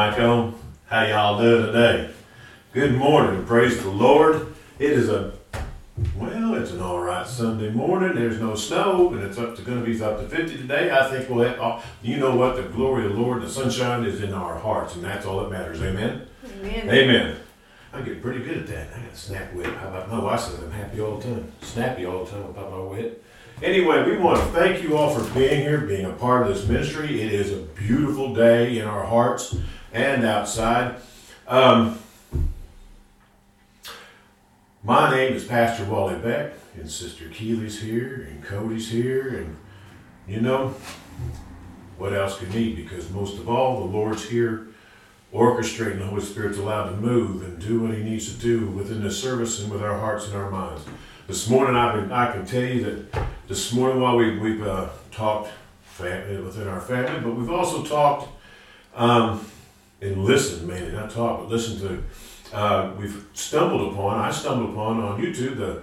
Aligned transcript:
mic 0.00 0.18
on. 0.18 0.58
How 0.86 1.04
y'all 1.04 1.38
doing 1.38 1.66
today? 1.66 2.10
Good 2.72 2.94
morning. 2.94 3.44
Praise 3.44 3.82
the 3.82 3.90
Lord. 3.90 4.54
It 4.78 4.92
is 4.92 5.10
a 5.10 5.34
well, 6.16 6.54
it's 6.54 6.70
an 6.70 6.80
all 6.80 7.00
right 7.00 7.26
Sunday 7.26 7.68
morning. 7.68 8.14
There's 8.14 8.40
no 8.40 8.54
snow, 8.54 9.12
and 9.12 9.22
it's 9.22 9.36
up 9.36 9.56
to 9.56 9.62
going 9.62 9.78
to 9.78 9.84
be 9.84 10.02
up 10.02 10.18
to 10.18 10.26
50 10.26 10.56
today. 10.56 10.90
I 10.90 11.10
think 11.10 11.28
we'll 11.28 11.46
have, 11.46 11.58
oh, 11.60 11.84
you 12.02 12.16
know 12.16 12.34
what? 12.34 12.56
The 12.56 12.62
glory 12.62 13.04
of 13.04 13.12
the 13.12 13.18
Lord, 13.18 13.42
the 13.42 13.50
sunshine 13.50 14.04
is 14.04 14.22
in 14.22 14.32
our 14.32 14.58
hearts, 14.58 14.94
and 14.94 15.04
that's 15.04 15.26
all 15.26 15.40
that 15.40 15.50
matters. 15.50 15.82
Amen. 15.82 16.26
Amen. 16.46 16.88
Amen. 16.88 17.36
I 17.92 18.00
get 18.00 18.22
pretty 18.22 18.42
good 18.42 18.56
at 18.56 18.66
that. 18.68 18.96
I 18.96 19.02
got 19.02 19.12
a 19.12 19.16
snap 19.16 19.52
wit. 19.52 19.66
How 19.66 19.88
about 19.88 20.10
my 20.10 20.18
wife 20.18 20.40
says 20.40 20.62
I'm 20.62 20.70
happy 20.70 21.02
all 21.02 21.18
the 21.18 21.24
time, 21.24 21.52
snappy 21.60 22.06
all 22.06 22.24
the 22.24 22.30
time 22.30 22.44
about 22.44 22.70
my 22.70 22.80
wit. 22.80 23.22
Anyway, 23.62 24.02
we 24.10 24.16
want 24.16 24.38
to 24.38 24.46
thank 24.58 24.82
you 24.82 24.96
all 24.96 25.14
for 25.14 25.34
being 25.34 25.60
here, 25.60 25.82
being 25.82 26.06
a 26.06 26.12
part 26.14 26.46
of 26.46 26.54
this 26.54 26.66
ministry. 26.66 27.20
It 27.20 27.34
is 27.34 27.52
a 27.52 27.58
beautiful 27.58 28.34
day 28.34 28.78
in 28.78 28.88
our 28.88 29.04
hearts 29.04 29.54
and 29.92 30.24
outside. 30.24 30.96
Um, 31.48 31.98
my 34.82 35.10
name 35.10 35.32
is 35.32 35.44
Pastor 35.44 35.84
Wally 35.84 36.18
Beck, 36.18 36.52
and 36.76 36.90
Sister 36.90 37.28
Keeley's 37.28 37.80
here, 37.80 38.28
and 38.30 38.42
Cody's 38.42 38.90
here, 38.90 39.28
and 39.28 39.56
you 40.26 40.40
know, 40.40 40.74
what 41.98 42.12
else 42.12 42.38
could 42.38 42.54
need? 42.54 42.76
Because 42.76 43.10
most 43.10 43.38
of 43.38 43.48
all, 43.48 43.80
the 43.80 43.92
Lord's 43.92 44.28
here 44.28 44.68
orchestrating 45.34 45.98
the 45.98 46.06
Holy 46.06 46.22
Spirit's 46.22 46.58
allowed 46.58 46.90
to 46.90 46.96
move 46.96 47.42
and 47.42 47.58
do 47.60 47.80
what 47.80 47.94
He 47.94 48.02
needs 48.02 48.32
to 48.34 48.40
do 48.40 48.66
within 48.66 49.02
this 49.02 49.20
service 49.20 49.60
and 49.60 49.70
with 49.70 49.82
our 49.82 49.98
hearts 49.98 50.26
and 50.26 50.36
our 50.36 50.50
minds. 50.50 50.84
This 51.26 51.48
morning, 51.48 51.76
I 51.76 51.92
can, 51.92 52.10
I 52.10 52.32
can 52.32 52.44
tell 52.44 52.64
you 52.64 52.84
that 52.84 53.24
this 53.46 53.72
morning, 53.72 54.00
while 54.00 54.16
we, 54.16 54.38
we've 54.38 54.66
uh, 54.66 54.88
talked 55.12 55.50
family, 55.84 56.40
within 56.40 56.66
our 56.66 56.80
family, 56.80 57.20
but 57.20 57.36
we've 57.36 57.50
also 57.50 57.84
talked 57.84 58.28
um, 58.94 59.44
and 60.00 60.24
listen, 60.24 60.66
mainly, 60.66 60.92
not 60.92 61.10
talk, 61.10 61.40
but 61.40 61.48
listen 61.48 61.78
to 61.80 62.02
uh, 62.52 62.92
we've 62.98 63.26
stumbled 63.32 63.92
upon, 63.92 64.18
I 64.18 64.30
stumbled 64.30 64.70
upon 64.70 65.00
on 65.00 65.20
YouTube 65.20 65.56
the 65.56 65.82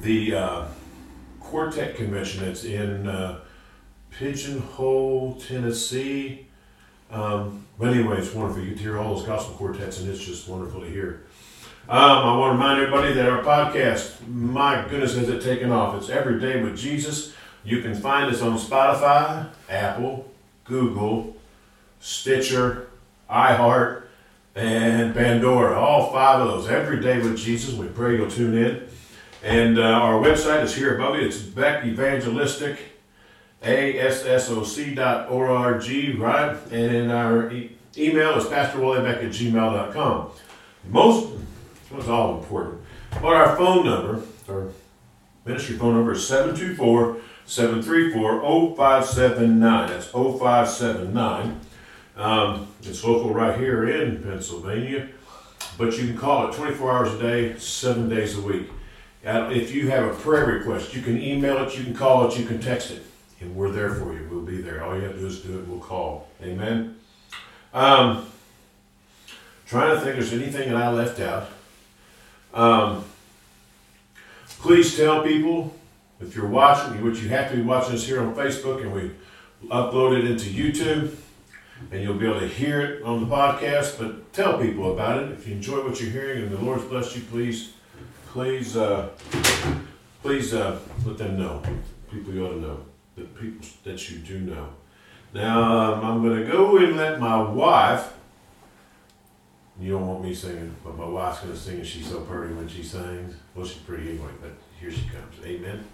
the 0.00 0.34
uh, 0.34 0.64
quartet 1.40 1.96
convention 1.96 2.44
that's 2.44 2.64
in 2.64 3.06
uh, 3.06 3.40
Pigeonhole, 4.10 5.34
Tennessee. 5.34 6.46
Um, 7.10 7.66
but 7.78 7.92
anyway, 7.92 8.18
it's 8.18 8.32
wonderful. 8.34 8.64
You 8.64 8.74
hear 8.74 8.98
all 8.98 9.14
those 9.14 9.26
gospel 9.26 9.54
quartets, 9.54 10.00
and 10.00 10.08
it's 10.08 10.24
just 10.24 10.48
wonderful 10.48 10.80
to 10.80 10.88
hear. 10.88 11.24
Um, 11.88 12.00
I 12.00 12.36
want 12.36 12.50
to 12.50 12.56
remind 12.56 12.80
everybody 12.80 13.12
that 13.12 13.28
our 13.28 13.44
podcast, 13.44 14.26
my 14.26 14.84
goodness, 14.88 15.14
has 15.16 15.28
it 15.28 15.42
taken 15.42 15.70
off. 15.70 15.94
It's 15.96 16.08
Every 16.08 16.40
Day 16.40 16.62
with 16.62 16.76
Jesus. 16.76 17.32
You 17.62 17.80
can 17.80 17.94
find 17.94 18.32
us 18.34 18.42
on 18.42 18.58
Spotify, 18.58 19.48
Apple, 19.68 20.28
Google, 20.64 21.36
Stitcher, 22.00 22.85
iHeart, 23.30 24.02
and 24.54 25.14
Pandora. 25.14 25.78
All 25.78 26.10
five 26.12 26.40
of 26.40 26.48
those. 26.48 26.68
Every 26.68 27.00
day 27.00 27.18
with 27.18 27.36
Jesus. 27.36 27.74
We 27.74 27.86
pray 27.88 28.16
you'll 28.16 28.30
tune 28.30 28.56
in. 28.56 28.86
And 29.42 29.78
uh, 29.78 29.82
our 29.82 30.14
website 30.20 30.62
is 30.64 30.74
here 30.74 30.96
above 30.96 31.16
you. 31.16 31.26
It's 31.26 31.38
Beck 31.38 31.84
Evangelistic, 31.84 32.78
A-S-S-O-C.org, 33.62 34.98
right? 36.18 36.56
And 36.72 36.96
in 36.96 37.10
our 37.10 37.52
e- 37.52 37.76
email 37.96 38.36
is 38.38 38.44
pastorwallybeck 38.44 39.18
at 39.24 39.30
gmail.com. 39.30 40.30
Most, 40.88 41.32
it's 41.94 42.08
all 42.08 42.38
important. 42.38 42.80
But 43.12 43.34
our 43.34 43.56
phone 43.56 43.84
number, 43.84 44.22
our 44.48 44.68
ministry 45.44 45.76
phone 45.76 45.94
number 45.94 46.12
is 46.12 46.26
724 46.26 47.18
734 47.44 48.74
0579. 48.76 49.88
That's 49.88 50.06
0579. 50.06 51.60
Um, 52.16 52.68
it's 52.82 53.04
local 53.04 53.34
right 53.34 53.58
here 53.58 53.88
in 53.88 54.22
Pennsylvania, 54.22 55.08
but 55.76 55.98
you 55.98 56.06
can 56.06 56.16
call 56.16 56.48
it 56.48 56.54
24 56.54 56.92
hours 56.92 57.12
a 57.12 57.18
day, 57.18 57.58
seven 57.58 58.08
days 58.08 58.38
a 58.38 58.40
week. 58.40 58.70
If 59.22 59.74
you 59.74 59.90
have 59.90 60.04
a 60.04 60.14
prayer 60.14 60.46
request, 60.46 60.94
you 60.94 61.02
can 61.02 61.20
email 61.20 61.58
it, 61.58 61.76
you 61.76 61.84
can 61.84 61.94
call 61.94 62.26
it, 62.26 62.38
you 62.38 62.46
can 62.46 62.58
text 62.60 62.90
it, 62.90 63.02
and 63.40 63.54
we're 63.54 63.70
there 63.70 63.94
for 63.94 64.14
you. 64.14 64.26
We'll 64.30 64.42
be 64.42 64.62
there. 64.62 64.82
All 64.82 64.96
you 64.96 65.02
have 65.02 65.14
to 65.14 65.18
do 65.18 65.26
is 65.26 65.40
do 65.40 65.58
it. 65.58 65.66
We'll 65.66 65.80
call. 65.80 66.28
Amen. 66.42 66.96
Um, 67.74 68.26
trying 69.66 69.94
to 69.94 70.00
think 70.00 70.14
there's 70.14 70.32
anything 70.32 70.70
that 70.70 70.76
I 70.76 70.90
left 70.90 71.20
out. 71.20 71.48
Um, 72.54 73.04
please 74.60 74.96
tell 74.96 75.22
people 75.22 75.74
if 76.20 76.34
you're 76.34 76.46
watching, 76.46 77.04
which 77.04 77.18
you 77.18 77.28
have 77.28 77.50
to 77.50 77.56
be 77.56 77.62
watching 77.62 77.94
us 77.94 78.06
here 78.06 78.22
on 78.22 78.34
Facebook, 78.34 78.80
and 78.80 78.92
we 78.94 79.10
upload 79.68 80.18
it 80.18 80.24
into 80.24 80.48
YouTube 80.48 81.14
and 81.90 82.02
you'll 82.02 82.14
be 82.14 82.26
able 82.26 82.40
to 82.40 82.48
hear 82.48 82.80
it 82.80 83.02
on 83.02 83.20
the 83.20 83.34
podcast. 83.34 83.98
But 83.98 84.32
tell 84.32 84.58
people 84.58 84.92
about 84.92 85.22
it 85.22 85.32
if 85.32 85.46
you 85.46 85.54
enjoy 85.54 85.84
what 85.86 86.00
you're 86.00 86.10
hearing, 86.10 86.42
and 86.42 86.50
the 86.50 86.58
Lord's 86.58 86.84
blessed 86.84 87.16
you. 87.16 87.22
Please, 87.22 87.72
please, 88.28 88.76
uh, 88.76 89.10
please 90.22 90.54
uh, 90.54 90.78
let 91.04 91.18
them 91.18 91.38
know. 91.38 91.62
People 92.10 92.32
you 92.32 92.46
ought 92.46 92.50
to 92.50 92.60
know. 92.60 92.80
The 93.16 93.24
people 93.24 93.66
that 93.84 94.10
you 94.10 94.18
do 94.18 94.40
know. 94.40 94.68
Now 95.32 95.62
um, 95.62 96.04
I'm 96.04 96.22
going 96.22 96.44
to 96.44 96.50
go 96.50 96.76
and 96.78 96.96
let 96.96 97.20
my 97.20 97.42
wife. 97.42 98.12
You 99.78 99.92
don't 99.92 100.06
want 100.06 100.24
me 100.24 100.34
singing, 100.34 100.74
but 100.82 100.96
my 100.96 101.06
wife's 101.06 101.40
going 101.40 101.52
to 101.52 101.58
sing, 101.58 101.76
and 101.76 101.86
she's 101.86 102.08
so 102.08 102.20
pretty 102.20 102.54
when 102.54 102.66
she 102.66 102.82
sings. 102.82 103.34
Well, 103.54 103.66
she's 103.66 103.82
pretty 103.82 104.10
anyway, 104.10 104.30
but 104.40 104.52
here 104.80 104.90
she 104.90 105.02
comes. 105.08 105.44
Amen. 105.44 105.84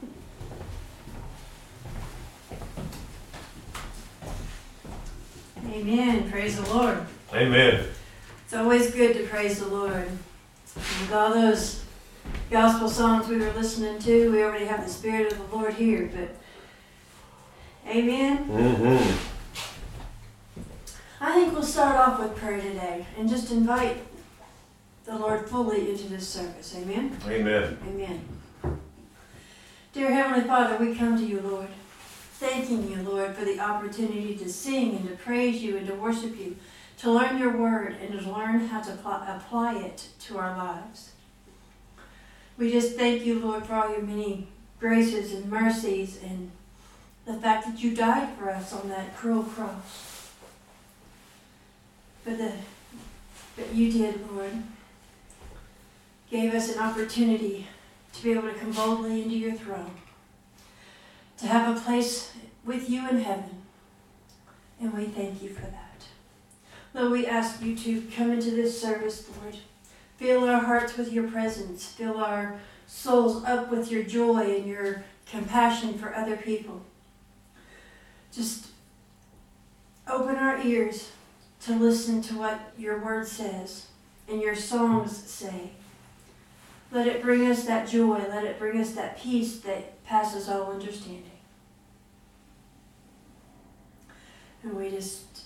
Amen. 5.71 6.31
Praise 6.31 6.61
the 6.61 6.75
Lord. 6.75 7.07
Amen. 7.35 7.87
It's 8.45 8.55
always 8.55 8.91
good 8.91 9.15
to 9.17 9.25
praise 9.25 9.61
the 9.61 9.69
Lord. 9.69 10.11
With 10.75 11.13
all 11.13 11.33
those 11.33 11.85
gospel 12.51 12.89
songs 12.89 13.29
we 13.29 13.37
were 13.39 13.53
listening 13.53 13.99
to, 14.01 14.31
we 14.33 14.43
already 14.43 14.65
have 14.67 14.85
the 14.85 14.91
Spirit 14.91 15.33
of 15.33 15.39
the 15.39 15.57
Lord 15.57 15.75
here. 15.75 16.11
But, 16.15 16.37
Amen. 17.91 18.49
Mm-hmm. 18.49 19.29
I 21.21 21.35
think 21.35 21.53
we'll 21.53 21.63
start 21.63 21.97
off 21.97 22.21
with 22.21 22.37
prayer 22.37 22.61
today 22.61 23.07
and 23.19 23.29
just 23.29 23.53
invite 23.53 23.99
the 25.05 25.17
Lord 25.17 25.49
fully 25.49 25.91
into 25.91 26.09
this 26.09 26.27
service. 26.27 26.75
Amen. 26.77 27.17
Amen. 27.27 27.79
Amen. 27.89 28.25
Dear 29.93 30.11
Heavenly 30.11 30.47
Father, 30.47 30.83
we 30.85 30.95
come 30.95 31.17
to 31.19 31.25
you, 31.25 31.41
Lord, 31.41 31.69
thanking 32.43 32.91
you, 32.91 33.01
Lord, 33.09 33.37
for 33.37 33.45
the 33.45 33.61
opportunity 33.61 34.35
to 34.35 34.49
sing 34.49 34.97
and 34.97 35.09
to 35.09 35.15
praise 35.15 35.63
you 35.63 35.77
and 35.77 35.87
to 35.87 35.95
worship 35.95 36.37
you, 36.37 36.57
to 36.99 37.09
learn 37.09 37.39
your 37.39 37.57
word 37.57 37.97
and 38.03 38.19
to 38.19 38.31
learn 38.31 38.67
how 38.67 38.81
to 38.83 38.97
pl- 38.97 39.23
apply 39.29 39.79
it 39.79 40.09
to 40.23 40.39
our 40.39 40.57
lives. 40.57 41.13
We 42.59 42.73
just 42.73 42.97
thank 42.97 43.25
you, 43.25 43.39
Lord, 43.39 43.65
for 43.65 43.75
all 43.75 43.91
your 43.93 44.03
many 44.03 44.49
graces 44.81 45.33
and 45.33 45.49
mercies 45.49 46.19
and 46.21 46.51
the 47.27 47.35
fact 47.35 47.67
that 47.67 47.81
you 47.81 47.95
died 47.95 48.37
for 48.37 48.51
us 48.51 48.73
on 48.73 48.89
that 48.89 49.17
cruel 49.17 49.45
cross. 49.45 50.33
But 52.25 52.39
the 52.39 52.53
but 53.55 53.73
you 53.73 53.93
did, 53.93 54.29
Lord, 54.33 54.63
gave 56.29 56.55
us 56.55 56.75
an 56.75 56.83
opportunity 56.83 57.69
to 58.15 58.23
be 58.25 58.33
able 58.33 58.49
to 58.49 58.55
come 58.55 58.73
boldly 58.73 59.23
into 59.23 59.37
your 59.37 59.53
throne, 59.53 59.91
to 61.43 61.49
have 61.49 61.77
a 61.77 61.81
place 61.81 62.33
with 62.65 62.89
you 62.89 63.09
in 63.09 63.19
heaven. 63.19 63.63
And 64.81 64.95
we 64.95 65.07
thank 65.07 65.43
you 65.43 65.49
for 65.49 65.63
that. 65.63 66.05
Lord, 66.95 67.11
we 67.11 67.27
ask 67.27 67.61
you 67.61 67.77
to 67.77 68.03
come 68.15 68.31
into 68.31 68.53
this 68.53 68.81
service, 68.81 69.29
Lord. 69.43 69.57
Fill 70.19 70.49
our 70.49 70.61
hearts 70.61 70.97
with 70.97 71.13
your 71.13 71.29
presence. 71.29 71.85
Fill 71.85 72.19
our 72.19 72.61
souls 72.87 73.45
up 73.45 73.73
with 73.73 73.91
your 73.91 74.05
joy 74.05 74.55
and 74.55 74.67
your 74.67 75.05
compassion 75.29 75.99
for 75.99 76.15
other 76.15 76.37
people. 76.37 76.83
Just 78.33 78.69
open 80.07 80.37
our 80.37 80.61
ears 80.65 81.11
to 81.63 81.75
listen 81.75 82.23
to 82.23 82.39
what 82.39 82.73
your 82.79 83.01
word 83.01 83.27
says 83.27 83.87
and 84.29 84.41
your 84.41 84.55
songs 84.55 85.17
say. 85.17 85.71
Let 86.93 87.09
it 87.09 87.21
bring 87.21 87.47
us 87.47 87.65
that 87.65 87.89
joy. 87.89 88.19
Let 88.29 88.45
it 88.45 88.61
bring 88.61 88.81
us 88.81 88.93
that 88.93 89.19
peace 89.19 89.59
that 89.61 90.05
passes 90.05 90.49
all 90.49 90.71
understanding. 90.71 91.32
And 94.63 94.77
we 94.77 94.91
just 94.91 95.43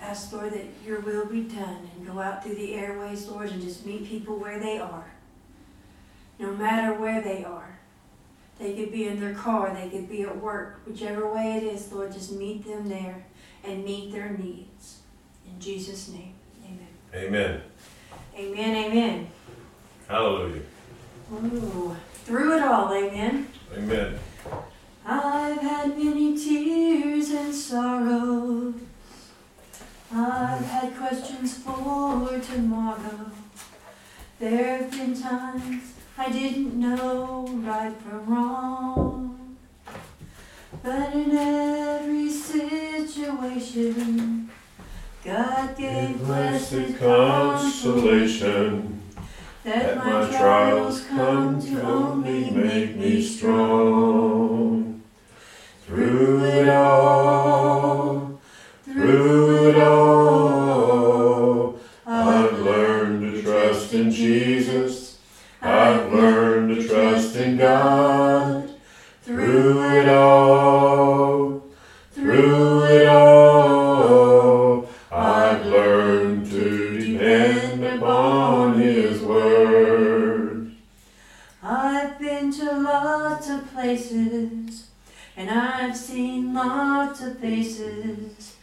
ask, 0.00 0.32
Lord, 0.32 0.52
that 0.52 0.66
your 0.86 1.00
will 1.00 1.26
be 1.26 1.42
done 1.42 1.90
and 1.96 2.06
go 2.06 2.20
out 2.20 2.42
through 2.42 2.54
the 2.54 2.74
airways, 2.74 3.26
Lord, 3.26 3.50
and 3.50 3.60
just 3.60 3.84
meet 3.84 4.06
people 4.06 4.36
where 4.36 4.58
they 4.60 4.78
are. 4.78 5.12
No 6.38 6.52
matter 6.54 6.94
where 6.94 7.20
they 7.20 7.44
are. 7.44 7.78
They 8.58 8.74
could 8.74 8.90
be 8.90 9.06
in 9.06 9.20
their 9.20 9.34
car, 9.34 9.72
they 9.72 9.88
could 9.88 10.08
be 10.08 10.22
at 10.22 10.36
work, 10.40 10.80
whichever 10.84 11.32
way 11.32 11.58
it 11.58 11.62
is, 11.62 11.92
Lord, 11.92 12.12
just 12.12 12.32
meet 12.32 12.64
them 12.64 12.88
there 12.88 13.24
and 13.62 13.84
meet 13.84 14.12
their 14.12 14.30
needs. 14.30 14.98
In 15.46 15.60
Jesus' 15.60 16.08
name, 16.08 16.34
amen. 16.64 16.88
Amen. 17.14 17.62
Amen, 18.36 18.76
amen. 18.76 19.28
Hallelujah. 20.08 20.62
Ooh, 21.32 21.96
through 22.24 22.56
it 22.56 22.62
all, 22.62 22.92
amen. 22.92 23.48
Amen. 23.76 24.18
I've 25.10 25.62
had 25.62 25.96
many 25.96 26.36
tears 26.36 27.30
and 27.30 27.54
sorrows. 27.54 28.74
I've 30.12 30.48
I've 30.58 30.66
had 30.66 30.96
questions 30.96 31.56
for 31.56 32.38
tomorrow. 32.40 33.30
There 34.38 34.78
have 34.78 34.90
been 34.90 35.18
times 35.18 35.94
I 36.18 36.30
didn't 36.30 36.74
know 36.74 37.48
right 37.64 37.96
from 38.02 38.26
wrong. 38.26 39.56
But 40.82 41.14
in 41.14 41.34
every 41.34 42.30
situation, 42.30 44.50
God 45.24 45.76
gave 45.78 46.18
blessed 46.18 46.98
consolation 46.98 49.00
that 49.64 49.96
my 49.96 50.36
trials 50.36 51.06
come 51.06 51.62
to 51.62 51.82
only 51.82 52.50
make 52.50 52.96
me 52.96 53.22
strong. 53.22 54.87
Through 55.98 56.44
it 56.44 56.68
all, 56.68 58.38
through 58.84 59.70
it 59.70 59.78
all, 59.82 61.76
I've 62.06 62.56
learned 62.60 63.22
to 63.22 63.42
trust 63.42 63.92
in 63.94 64.12
Jesus. 64.12 65.18
I've 65.60 66.12
learned 66.12 66.76
to 66.76 66.86
trust 66.86 67.34
in 67.34 67.56
God. 67.56 68.70
Through 69.22 69.96
it 69.96 70.08
all, 70.08 70.57
lots 87.18 87.32
of 87.32 87.38
faces. 87.40 88.56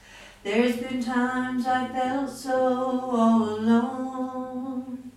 There's 0.43 0.77
been 0.77 1.03
times 1.03 1.65
I 1.67 1.87
felt 1.87 2.29
so 2.29 2.99
all 3.11 3.43
alone. 3.43 5.11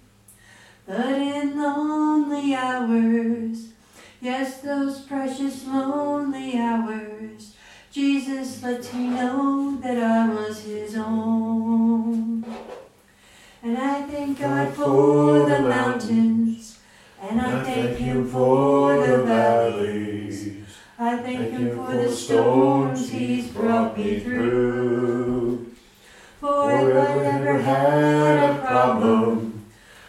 But 0.87 1.07
in 1.07 1.57
lonely 1.57 2.55
hours, 2.55 3.69
yes, 4.21 4.61
those 4.61 5.03
precious 5.03 5.67
lonely 5.67 6.59
hours, 6.59 7.55
Jesus 7.93 8.63
let 8.63 8.93
me 8.95 9.09
know 9.09 9.77
that 9.83 9.99
I 9.99 10.29
was 10.35 10.65
His 10.65 10.97
own. 10.97 12.45
And 13.63 13.79
I 13.79 14.03
thank 14.03 14.39
God 14.39 14.75
for 14.75 15.49
the 15.49 15.61
mountains, 15.61 16.79
and 17.21 17.41
I 17.41 17.63
thank 17.63 17.99
Him 17.99 18.29
for 18.29 19.07
the 19.07 19.23
valleys. 19.25 19.68
I 21.09 21.17
thank 21.23 21.53
Him 21.53 21.75
for 21.75 21.95
the 21.95 22.13
storms 22.13 23.09
He's 23.09 23.49
brought 23.49 23.97
me 23.97 24.21
through. 24.21 25.67
For 26.39 26.71
if 26.71 26.97
I 26.97 27.15
never 27.17 27.63
had 27.63 28.51
a 28.51 28.67
problem, 28.67 29.65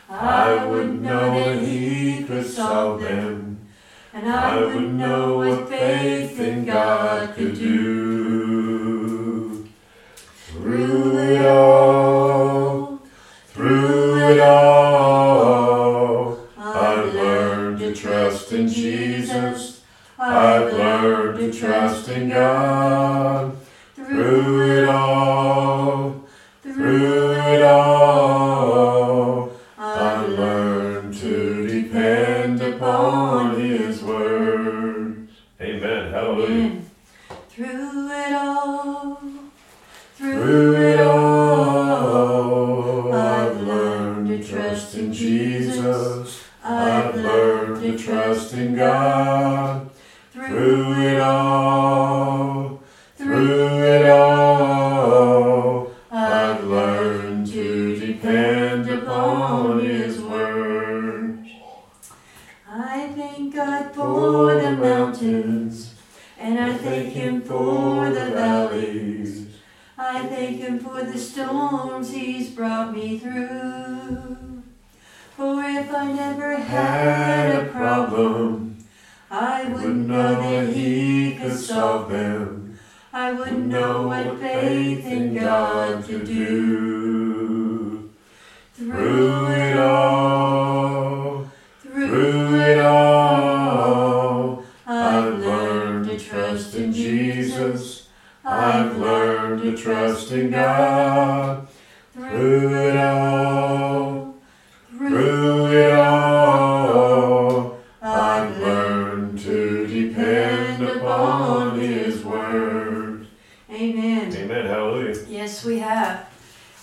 I 0.10 0.66
would 0.66 1.01
know 1.01 1.34
that 1.40 1.63
He 1.63 2.25
could 2.25 2.46
solve 2.46 3.00
them. 3.00 3.66
And 4.13 4.28
I 4.30 4.60
would 4.60 4.94
know 4.94 5.38
what 5.38 5.69
faith 5.69 6.38
in 6.38 6.66
God 6.66 7.34
could 7.34 7.56
do. 7.56 7.79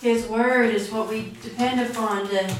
His 0.07 0.25
word 0.27 0.73
is 0.73 0.89
what 0.89 1.09
we 1.09 1.33
depend 1.43 1.81
upon 1.81 2.29
to 2.29 2.55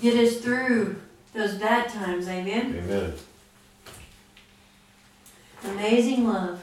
get 0.00 0.14
us 0.14 0.36
through 0.36 0.94
those 1.34 1.56
bad 1.56 1.88
times. 1.88 2.28
Amen. 2.28 2.76
Amen. 2.78 3.12
Amazing 5.64 6.28
love. 6.28 6.62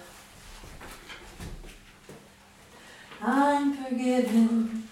I'm 3.21 3.73
forgiven 3.73 4.87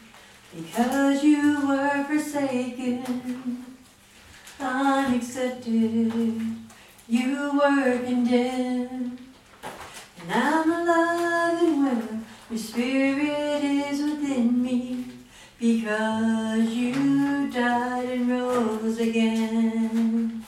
because 0.53 1.23
you 1.23 1.65
were 1.65 2.03
forsaken. 2.03 3.65
I'm 4.59 5.13
accepted. 5.13 6.11
You 7.07 7.57
were 7.57 7.99
condemned. 7.99 9.17
And 10.23 10.29
I'm 10.29 10.69
alive 10.69 11.63
and 11.63 11.85
well. 11.85 12.19
Your 12.49 12.59
spirit 12.59 13.63
is 13.63 14.01
within 14.01 14.61
me 14.61 15.00
because 15.61 16.69
you 16.69 17.51
died 17.51 18.09
and 18.09 18.31
rose 18.31 18.97
again. 18.97 20.43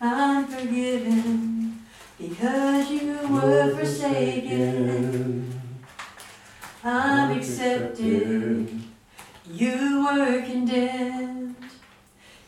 I'm 0.00 0.44
forgiven 0.48 1.86
because 2.18 2.90
you 2.90 3.16
were 3.30 3.76
forsaken. 3.76 5.60
I'm 6.82 7.38
accepted. 7.38 8.82
You 9.52 10.04
were 10.04 10.42
condemned. 10.42 11.54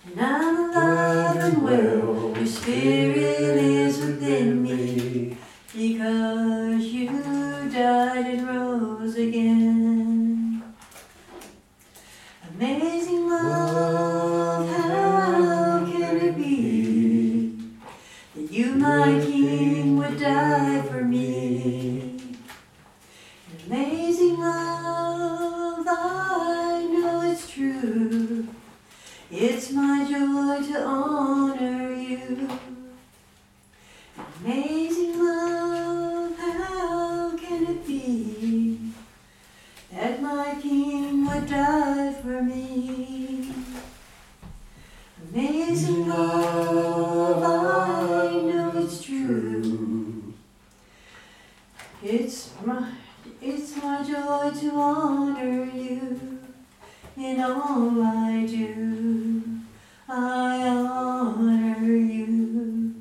And 0.07 0.21
I'm 0.21 0.71
alive 0.73 1.37
and 1.37 1.63
well. 1.63 2.35
Your 2.37 2.47
spirit 2.47 3.17
is 3.17 4.01
within 4.01 4.65
me 4.65 5.37
because 5.73 6.85
you 6.87 7.11
died 7.71 8.27
and 8.27 8.49
rose 8.49 9.15
again. 9.15 9.88
Amazing 12.61 13.29
love, 13.29 14.69
how 14.69 15.87
can 15.87 16.17
it 16.17 16.37
be 16.37 17.55
that 18.35 18.51
you, 18.51 18.75
my 18.75 19.21
King, 19.25 19.97
would 19.97 20.19
die 20.19 20.83
for 20.83 21.05
me? 21.05 22.17
Amazing 23.65 24.41
love, 24.41 25.87
I 25.89 26.85
know 26.91 27.31
it's 27.31 27.49
true. 27.49 28.49
It's 29.31 29.71
my 29.71 30.05
joy 30.11 30.67
to 30.73 30.83
honor 30.85 31.93
you. 31.95 32.49
Amazing 34.43 35.25
love, 35.25 35.78
would 41.39 41.49
die 41.49 42.13
for 42.15 42.43
me. 42.43 43.53
Amazing 45.33 46.09
love, 46.09 47.43
I 47.43 48.41
know 48.43 48.73
it's 48.77 49.03
true. 49.03 50.35
It's 52.03 52.51
my, 52.65 52.93
it's 53.43 53.77
my 53.77 54.03
joy 54.03 54.51
to 54.61 54.71
honor 54.75 55.65
you 55.65 56.39
in 57.17 57.41
all 57.41 58.03
I 58.03 58.47
do. 58.47 59.61
I 60.09 60.69
honor 60.69 61.87
you. 61.87 62.95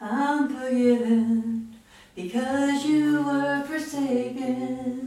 I'm 0.00 0.48
forgiven 0.48 1.76
because 2.14 2.84
you 2.84 3.22
were 3.22 3.62
forsaken. 3.66 5.03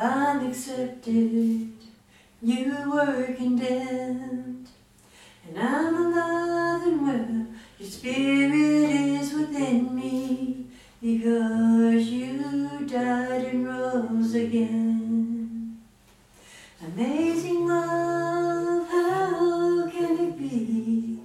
I'm 0.00 0.46
accepted, 0.48 1.72
you 2.42 2.90
were 2.90 3.34
condemned. 3.34 4.68
And 5.46 5.58
I'm 5.58 5.94
alive 5.94 6.86
and 6.86 7.02
well, 7.02 7.46
your 7.78 7.88
spirit 7.88 8.54
is 8.54 9.34
within 9.34 9.94
me 9.94 10.64
because 11.02 12.06
you 12.08 12.86
died 12.86 13.44
and 13.44 13.66
rose 13.66 14.34
again. 14.34 15.78
Amazing 16.82 17.66
love, 17.66 18.88
how 18.88 19.86
can 19.90 20.18
it 20.18 20.38
be 20.38 21.18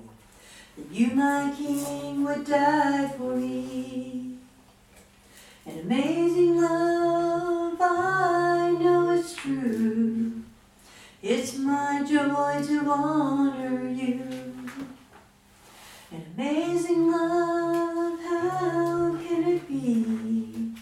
that 0.75 0.91
you, 0.91 1.15
my 1.15 1.53
King, 1.57 2.25
would 2.25 2.45
die 2.45 3.07
for 3.17 3.37
me? 3.37 4.37
An 5.65 5.79
amazing 5.79 6.61
love, 6.61 7.77
I 7.79 8.71
know 8.79 9.09
it's 9.09 9.33
true. 9.33 10.43
It's 11.27 11.57
my 11.57 12.03
joy 12.03 12.63
to 12.67 12.87
honor 12.87 13.89
you. 13.89 14.21
An 16.11 16.23
amazing 16.37 17.11
love, 17.11 18.19
how 18.19 19.17
can 19.17 19.43
it 19.47 19.67
be 19.67 20.75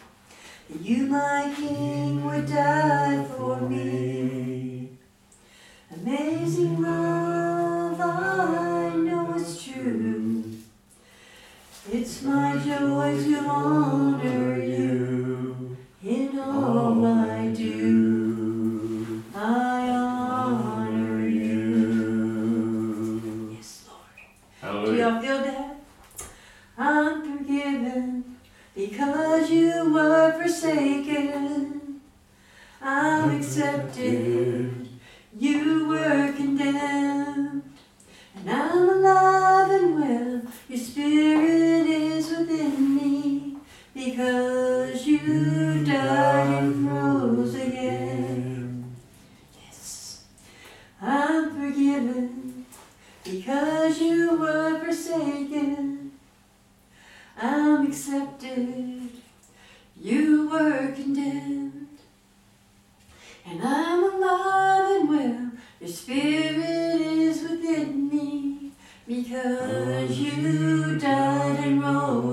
that 0.70 0.82
you, 0.82 1.08
my 1.08 1.50
King, 1.56 2.26
would 2.26 2.46
die 2.46 3.24
for 3.24 3.62
me? 3.62 4.90
Amazing 5.96 6.82
love, 6.82 8.02
I 8.02 8.96
know 8.98 9.34
it's 9.38 9.64
true. 9.64 10.44
It's 11.90 12.22
my 12.22 12.58
joy 12.58 13.16
to 13.24 13.40
honor 13.48 14.62
you 14.62 14.73
because 29.04 29.50
you 29.50 29.94
were 29.94 30.32
forsaken. 30.32 32.02
I'm 32.82 33.36
accepted. 33.36 34.88
You 35.38 35.88
were 35.88 36.32
condemned. 36.34 37.64
And 38.36 38.50
I'm 38.50 38.90
alive 38.90 39.72
and 39.72 39.96
well. 40.00 40.42
Your 40.70 40.80
spirit 40.80 41.88
is 41.88 42.30
within 42.30 42.96
me 42.96 43.58
because 43.94 45.06
you 45.06 45.84
died 45.84 46.64
and 46.64 46.90
rose 46.90 47.56
again. 47.56 48.96
Yes. 49.62 50.24
I'm 51.02 51.50
forgiven 51.52 52.66
because 53.24 54.00
you 54.00 54.38
were 54.40 54.80
forsaken. 54.80 56.12
I'm 57.38 57.88
accepted. 57.88 58.93
Were 60.54 60.92
condemned. 60.92 61.98
And 63.44 63.60
I'm 63.64 64.04
alive 64.04 65.02
and 65.02 65.10
well. 65.10 65.52
Your 65.82 65.90
spirit 65.90 67.02
is 67.02 67.42
within 67.42 68.08
me 68.08 68.72
because 69.08 70.16
you 70.16 71.00
died 71.00 71.58
and 71.60 71.82
rose 71.82 72.33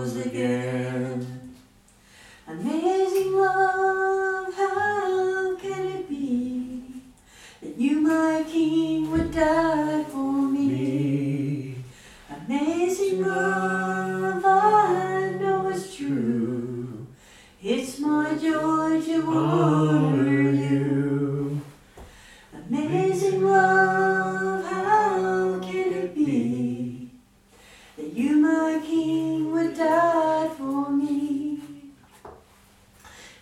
honor 19.36 20.50
you. 20.50 21.60
Amazing 22.52 23.42
love, 23.44 24.64
how 24.64 25.60
can 25.60 25.92
it 25.92 26.14
be 26.14 27.10
that 27.96 28.12
you, 28.12 28.36
my 28.36 28.80
King, 28.84 29.52
would 29.52 29.76
die 29.76 30.48
for 30.56 30.90
me? 30.90 31.60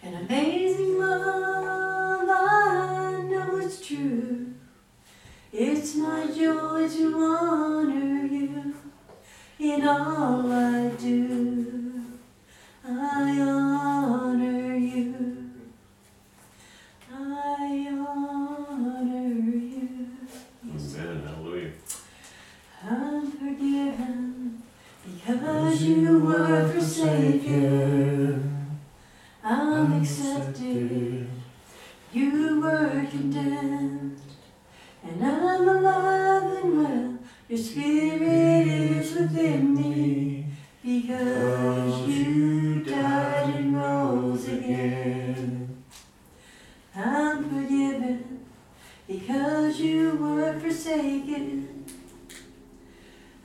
An 0.02 0.14
amazing 0.14 0.98
love, 0.98 2.28
I 2.30 3.22
know 3.22 3.56
it's 3.58 3.86
true. 3.86 4.54
It's 5.52 5.94
my 5.96 6.26
joy 6.26 6.88
to 6.88 7.24
honor 7.24 8.26
you 8.26 8.74
in 9.58 9.86
all 9.88 10.52
I 10.52 10.88
do. 10.90 12.04
I 12.84 13.40
because 25.68 25.82
you 25.82 26.18
were 26.20 26.72
forsaken. 26.72 28.80
I'm 29.44 30.00
accepted. 30.00 31.28
You 32.10 32.60
were 32.62 33.06
condemned. 33.10 34.18
And 35.04 35.26
I'm 35.26 35.68
alive 35.68 36.64
and 36.64 36.78
well. 36.78 37.18
Your 37.50 37.58
spirit 37.58 38.66
is 38.66 39.14
within 39.14 39.74
me 39.74 40.46
because 40.82 42.08
you 42.08 42.82
died 42.84 43.54
and 43.54 43.76
rose 43.76 44.48
again. 44.48 45.84
I'm 46.96 47.44
forgiven 47.44 48.46
because 49.06 49.78
you 49.78 50.16
were 50.16 50.58
forsaken. 50.58 51.84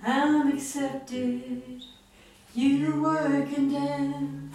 I'm 0.06 0.53
accepted. 0.53 1.82
You 2.55 3.01
were 3.01 3.48
condemned. 3.51 4.51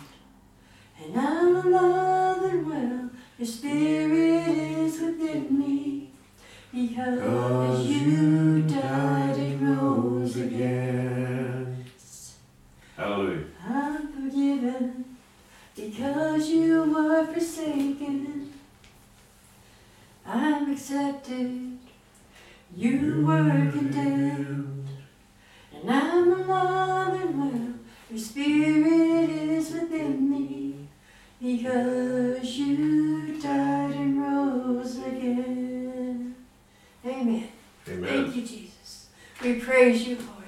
And 1.03 1.21
I'm 1.21 1.57
alive 1.57 2.43
and 2.45 2.67
well. 2.67 3.11
Your 3.39 3.47
spirit 3.47 4.49
is 4.49 5.01
within 5.01 5.59
me 5.59 6.11
because 6.73 7.87
you 7.87 8.63
died 8.63 9.37
and 9.37 9.79
rose 9.79 10.37
again. 10.37 11.85
Hallelujah. 12.97 13.47
I'm 13.69 14.13
forgiven 14.13 15.17
because 15.75 16.49
you 16.49 16.83
were 16.93 17.27
forsaken. 17.27 18.53
I'm 20.25 20.73
accepted. 20.73 21.79
You 22.77 23.25
were 23.27 23.71
condemned. 23.73 24.89
And 25.75 25.91
I'm 25.91 26.33
alive 26.33 27.21
and 27.21 27.41
well. 27.41 27.68
Your 28.11 28.19
spirit 28.19 29.29
is 29.29 29.71
within 29.73 30.31
me 30.31 30.89
because 31.43 32.57
you 32.57 33.39
died 33.41 33.93
and 33.93 34.23
rose 34.23 34.97
again. 34.97 36.35
Amen. 37.05 37.49
Amen. 37.87 38.25
Thank 38.25 38.37
you, 38.37 38.43
Jesus. 38.43 39.09
We 39.43 39.61
praise 39.61 40.09
you, 40.09 40.17
Lord. 40.17 40.39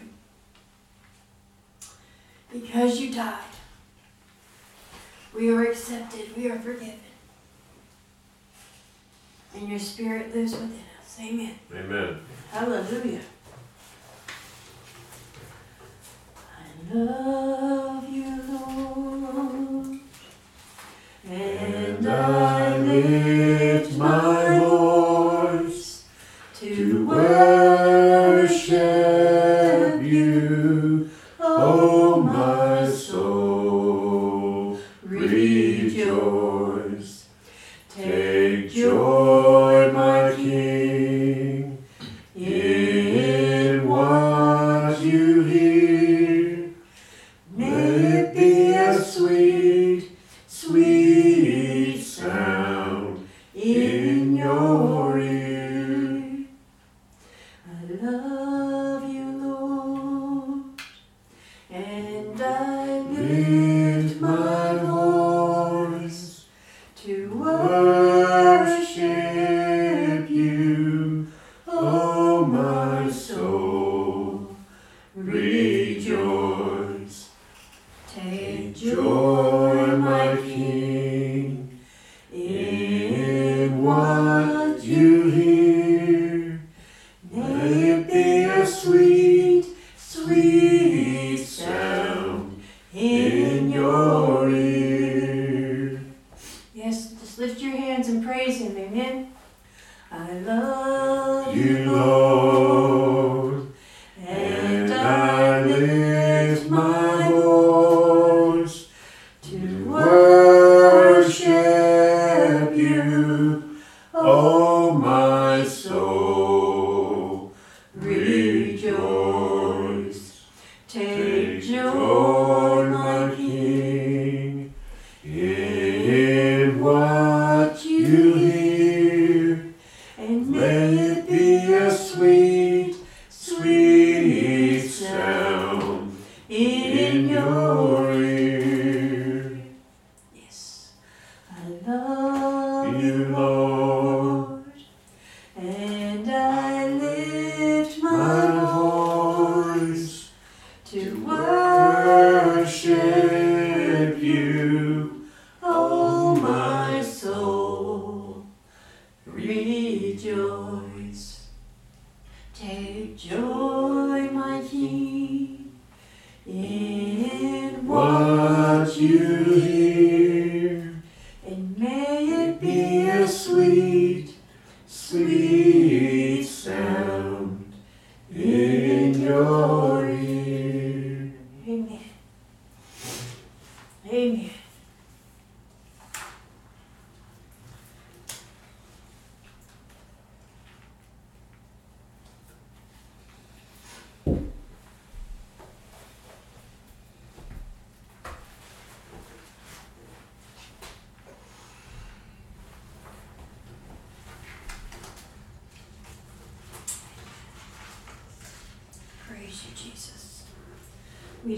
Because 2.51 2.99
you 2.99 3.13
died, 3.15 3.45
we 5.35 5.51
are 5.51 5.63
accepted, 5.63 6.37
we 6.37 6.51
are 6.51 6.59
forgiven. 6.59 6.99
And 9.55 9.69
your 9.69 9.79
spirit 9.79 10.35
lives 10.35 10.53
within 10.53 10.83
us. 11.01 11.19
Amen. 11.21 11.59
Amen. 11.73 12.21
Hallelujah. 12.51 13.21
Love 16.93 18.09
you, 18.11 18.43
Lord. 18.49 20.01
And 21.29 22.09
I 22.09 22.79
lift 22.79 23.97
my 23.97 24.59
voice 24.59 25.00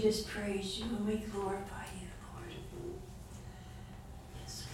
just 0.03 0.27
praise 0.27 0.79
you 0.79 0.85
and 0.97 1.07
we 1.07 1.15
glorify 1.15 1.85
you, 1.97 2.09
Lord. 2.35 2.51
Yes, 4.41 4.65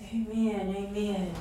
Lord. 0.00 0.30
Amen, 0.32 0.74
amen. 0.74 1.34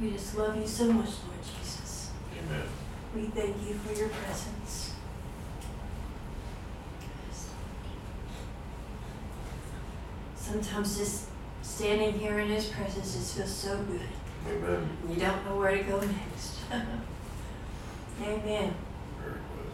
We 0.00 0.12
just 0.12 0.38
love 0.38 0.56
you 0.56 0.64
so 0.64 0.92
much, 0.92 1.08
Lord 1.08 1.42
Jesus. 1.42 2.12
Amen. 2.38 2.68
We 3.16 3.22
thank 3.22 3.56
you 3.68 3.74
for 3.74 3.98
your 3.98 4.10
presence. 4.10 4.92
Sometimes 10.36 10.98
just 10.98 11.31
standing 11.82 12.16
here 12.16 12.38
in 12.38 12.46
his 12.46 12.66
presence 12.66 13.12
just 13.12 13.36
feels 13.36 13.52
so 13.52 13.76
good. 13.76 14.00
Amen. 14.48 14.88
You 15.08 15.16
don't 15.16 15.44
know 15.44 15.56
where 15.56 15.76
to 15.76 15.82
go 15.82 15.98
next. 15.98 16.60
Amen. 18.22 18.72
Very 19.18 19.32
good. 19.32 19.72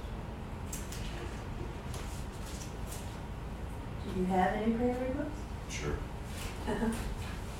Do 4.15 4.21
you 4.21 4.25
have 4.25 4.55
any 4.55 4.73
prayer 4.73 4.97
requests? 5.07 5.29
Sure. 5.69 5.97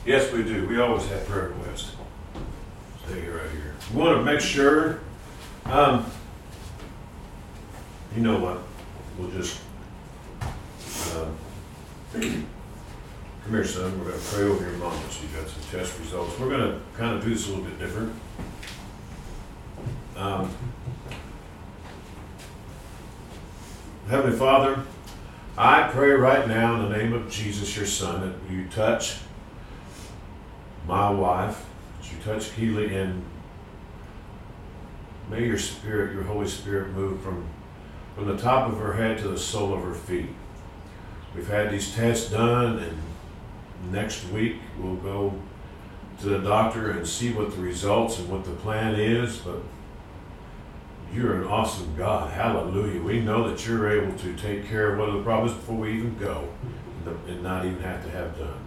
Yes, 0.07 0.33
we 0.33 0.43
do. 0.43 0.67
We 0.67 0.81
always 0.81 1.07
have 1.09 1.27
prayer 1.27 1.49
requests. 1.49 1.93
Stay 3.05 3.21
here 3.21 3.37
right 3.37 3.51
here. 3.51 3.75
We 3.93 4.01
want 4.01 4.17
to 4.17 4.25
make 4.25 4.41
sure, 4.41 5.01
um, 5.67 6.07
you 8.17 8.23
know 8.23 8.39
what? 8.39 8.63
We'll 9.19 9.31
just, 9.31 9.61
um, 11.15 11.37
come 13.49 13.57
here, 13.57 13.65
son. 13.65 13.99
We're 13.99 14.11
going 14.11 14.21
to 14.21 14.27
pray 14.27 14.45
over 14.45 14.63
your 14.63 14.77
mom. 14.77 14.95
She 15.11 15.27
got 15.29 15.49
some 15.49 15.63
test 15.71 15.99
results. 16.01 16.39
We're 16.39 16.51
going 16.51 16.71
to 16.71 16.81
kind 16.99 17.17
of 17.17 17.25
do 17.25 17.31
this 17.31 17.47
a 17.47 17.51
little 17.51 17.65
bit 17.65 17.79
different. 17.79 18.13
Um, 20.17 20.55
Heavenly 24.07 24.37
Father, 24.37 24.83
I 25.57 25.89
pray 25.91 26.11
right 26.11 26.47
now 26.47 26.75
in 26.75 26.91
the 26.91 26.99
name 26.99 27.15
of 27.15 27.31
Jesus, 27.31 27.75
your 27.75 27.87
son, 27.87 28.21
that 28.21 28.53
you 28.53 28.67
touch 28.67 29.17
my 30.87 31.09
wife, 31.09 31.65
that 32.03 32.13
you 32.13 32.19
touch 32.23 32.55
Keely, 32.55 32.95
and 32.95 33.25
may 35.31 35.47
your 35.47 35.59
spirit, 35.59 36.13
your 36.13 36.25
Holy 36.25 36.49
Spirit, 36.49 36.93
move 36.93 37.23
from, 37.23 37.47
from 38.15 38.27
the 38.27 38.37
top 38.37 38.71
of 38.71 38.79
her 38.79 38.93
head 38.93 39.17
to 39.19 39.29
the 39.29 39.39
sole 39.39 39.73
of 39.73 39.83
her 39.83 39.95
feet. 39.95 40.29
We've 41.35 41.49
had 41.49 41.71
these 41.71 41.95
tests 41.95 42.31
done, 42.31 42.79
and 42.81 43.08
next 43.91 44.29
week 44.31 44.57
we'll 44.79 44.97
go 44.97 45.35
to 46.21 46.27
the 46.27 46.39
doctor 46.39 46.91
and 46.91 47.07
see 47.07 47.33
what 47.33 47.55
the 47.55 47.61
results 47.61 48.19
and 48.19 48.29
what 48.29 48.45
the 48.45 48.51
plan 48.51 48.95
is, 48.95 49.39
but 49.39 49.61
you're 51.13 51.41
an 51.41 51.45
awesome 51.47 51.95
God. 51.97 52.33
Hallelujah. 52.33 53.01
We 53.01 53.21
know 53.21 53.49
that 53.49 53.67
you're 53.67 53.91
able 53.91 54.17
to 54.19 54.35
take 54.35 54.67
care 54.67 54.93
of 54.93 54.99
what 54.99 55.13
the 55.13 55.23
problems 55.23 55.57
before 55.57 55.77
we 55.77 55.93
even 55.93 56.19
go 56.19 56.49
and- 57.27 57.43
not 57.43 57.65
even 57.65 57.81
have 57.83 58.05
to 58.05 58.11
have 58.11 58.37
done. 58.37 58.59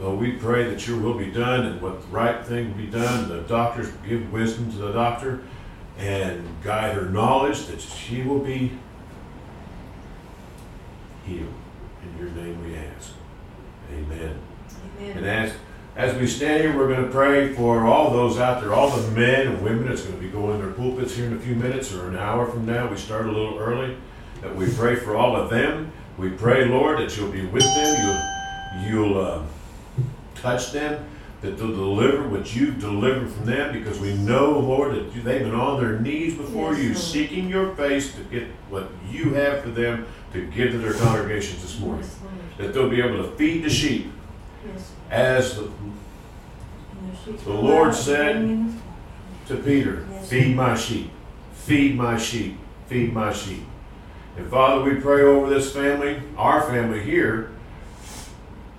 Lord, 0.00 0.18
we 0.18 0.32
pray 0.32 0.68
that 0.70 0.86
your 0.88 0.98
will 0.98 1.14
be 1.14 1.30
done 1.30 1.66
and 1.66 1.80
what 1.80 2.00
the 2.00 2.08
right 2.08 2.44
thing 2.44 2.72
be 2.72 2.86
done. 2.86 3.28
The 3.28 3.42
doctors 3.42 3.90
give 4.08 4.32
wisdom 4.32 4.72
to 4.72 4.78
the 4.78 4.92
doctor 4.92 5.42
and 5.98 6.42
guide 6.64 6.96
her 6.96 7.08
knowledge 7.08 7.66
that 7.66 7.80
she 7.80 8.22
will 8.22 8.40
be 8.40 8.72
healed. 11.24 11.54
In 12.02 12.18
your 12.18 12.34
name 12.34 12.62
we 12.64 12.76
ask. 12.76 13.12
Amen. 15.00 15.16
And 15.18 15.26
as 15.26 15.52
as 15.96 16.16
we 16.18 16.26
stand 16.26 16.62
here, 16.62 16.76
we're 16.76 16.88
going 16.88 17.04
to 17.04 17.10
pray 17.10 17.52
for 17.54 17.84
all 17.86 18.10
those 18.10 18.38
out 18.38 18.60
there, 18.60 18.74
all 18.74 18.90
the 18.90 19.10
men 19.12 19.46
and 19.46 19.62
women 19.62 19.86
that's 19.86 20.02
going 20.02 20.16
to 20.16 20.20
be 20.20 20.28
going 20.28 20.56
in 20.56 20.60
their 20.60 20.72
pulpits 20.72 21.14
here 21.14 21.26
in 21.26 21.34
a 21.34 21.38
few 21.38 21.54
minutes 21.54 21.92
or 21.92 22.08
an 22.08 22.16
hour 22.16 22.46
from 22.46 22.66
now. 22.66 22.88
We 22.90 22.96
start 22.96 23.26
a 23.26 23.30
little 23.30 23.58
early. 23.58 23.96
That 24.42 24.56
we 24.56 24.70
pray 24.74 24.96
for 24.96 25.16
all 25.16 25.36
of 25.36 25.50
them. 25.50 25.92
We 26.18 26.30
pray, 26.30 26.64
Lord, 26.66 26.98
that 26.98 27.16
you'll 27.16 27.30
be 27.30 27.46
with 27.46 27.62
them. 27.62 28.18
You'll, 28.82 29.14
you'll 29.14 29.20
uh, 29.24 29.42
touch 30.34 30.72
them. 30.72 31.06
That 31.42 31.58
they'll 31.58 31.68
deliver 31.68 32.28
what 32.28 32.56
you've 32.56 32.80
delivered 32.80 33.30
from 33.30 33.46
them, 33.46 33.72
because 33.72 33.98
we 34.00 34.14
know, 34.14 34.58
Lord, 34.58 34.94
that 34.94 35.14
you, 35.14 35.22
they've 35.22 35.42
been 35.42 35.54
on 35.54 35.80
their 35.80 36.00
knees 36.00 36.34
before 36.34 36.72
Yes, 36.72 36.82
you, 36.82 36.88
Lord. 36.88 36.98
seeking 36.98 37.48
your 37.48 37.74
face 37.76 38.14
to 38.14 38.22
get 38.24 38.48
what 38.68 38.90
you 39.10 39.34
have 39.34 39.62
for 39.62 39.70
them 39.70 40.06
to 40.32 40.46
give 40.46 40.72
to 40.72 40.78
their 40.78 40.94
congregations 40.94 41.62
this 41.62 41.78
morning. 41.78 42.02
Yes. 42.02 42.18
That 42.58 42.72
they'll 42.72 42.88
be 42.88 43.00
able 43.00 43.18
to 43.18 43.30
feed 43.36 43.64
the 43.64 43.70
sheep 43.70 44.12
Yes. 44.66 44.92
as 45.10 45.56
the 45.56 45.68
The 47.44 47.52
Lord 47.52 47.94
said- 47.94 48.68
to 49.48 49.56
Peter, 49.56 50.04
Yes. 50.12 50.28
feed 50.28 50.56
my 50.56 50.74
sheep, 50.74 51.10
feed 51.54 51.96
my 51.96 52.16
sheep, 52.16 52.58
feed 52.88 53.12
my 53.12 53.32
sheep. 53.32 53.64
And 54.36 54.46
Father, 54.48 54.82
we 54.82 54.94
pray 54.96 55.22
over 55.22 55.48
this 55.48 55.72
family, 55.72 56.16
our 56.36 56.62
family 56.62 57.00
here, 57.00 57.50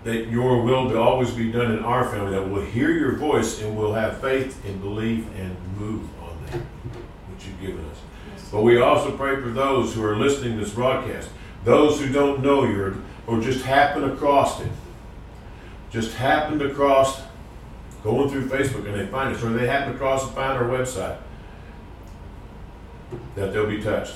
that 0.03 0.27
your 0.27 0.61
will 0.63 0.89
be 0.89 0.95
always 0.95 1.31
be 1.31 1.51
done 1.51 1.71
in 1.71 1.79
our 1.79 2.03
family, 2.05 2.31
that 2.31 2.49
we'll 2.49 2.63
hear 2.65 2.91
your 2.91 3.13
voice 3.15 3.61
and 3.61 3.75
we'll 3.77 3.93
have 3.93 4.19
faith 4.21 4.63
and 4.65 4.81
believe 4.81 5.25
and 5.39 5.55
move 5.79 6.01
on 6.21 6.37
that, 6.47 6.61
which 7.31 7.47
you've 7.47 7.61
given 7.61 7.83
us. 7.91 7.97
Yes. 8.35 8.49
But 8.51 8.61
we 8.63 8.79
also 8.79 9.11
pray 9.11 9.35
for 9.37 9.49
those 9.49 9.93
who 9.95 10.03
are 10.03 10.15
listening 10.15 10.57
to 10.57 10.63
this 10.65 10.73
broadcast, 10.73 11.29
those 11.63 11.99
who 12.01 12.11
don't 12.11 12.43
know 12.43 12.63
you 12.65 13.01
or, 13.27 13.37
or 13.37 13.41
just 13.41 13.65
happened 13.65 14.05
across 14.05 14.61
it, 14.61 14.71
just 15.91 16.15
happened 16.15 16.61
across 16.61 17.21
going 18.03 18.29
through 18.29 18.47
Facebook 18.47 18.85
and 18.85 18.93
they 18.95 19.07
find 19.07 19.35
us, 19.35 19.43
or 19.43 19.49
they 19.49 19.67
happen 19.67 19.95
across 19.95 20.25
and 20.25 20.35
find 20.35 20.57
our 20.57 20.65
website, 20.65 21.17
that 23.35 23.51
they'll 23.51 23.67
be 23.67 23.81
touched. 23.81 24.15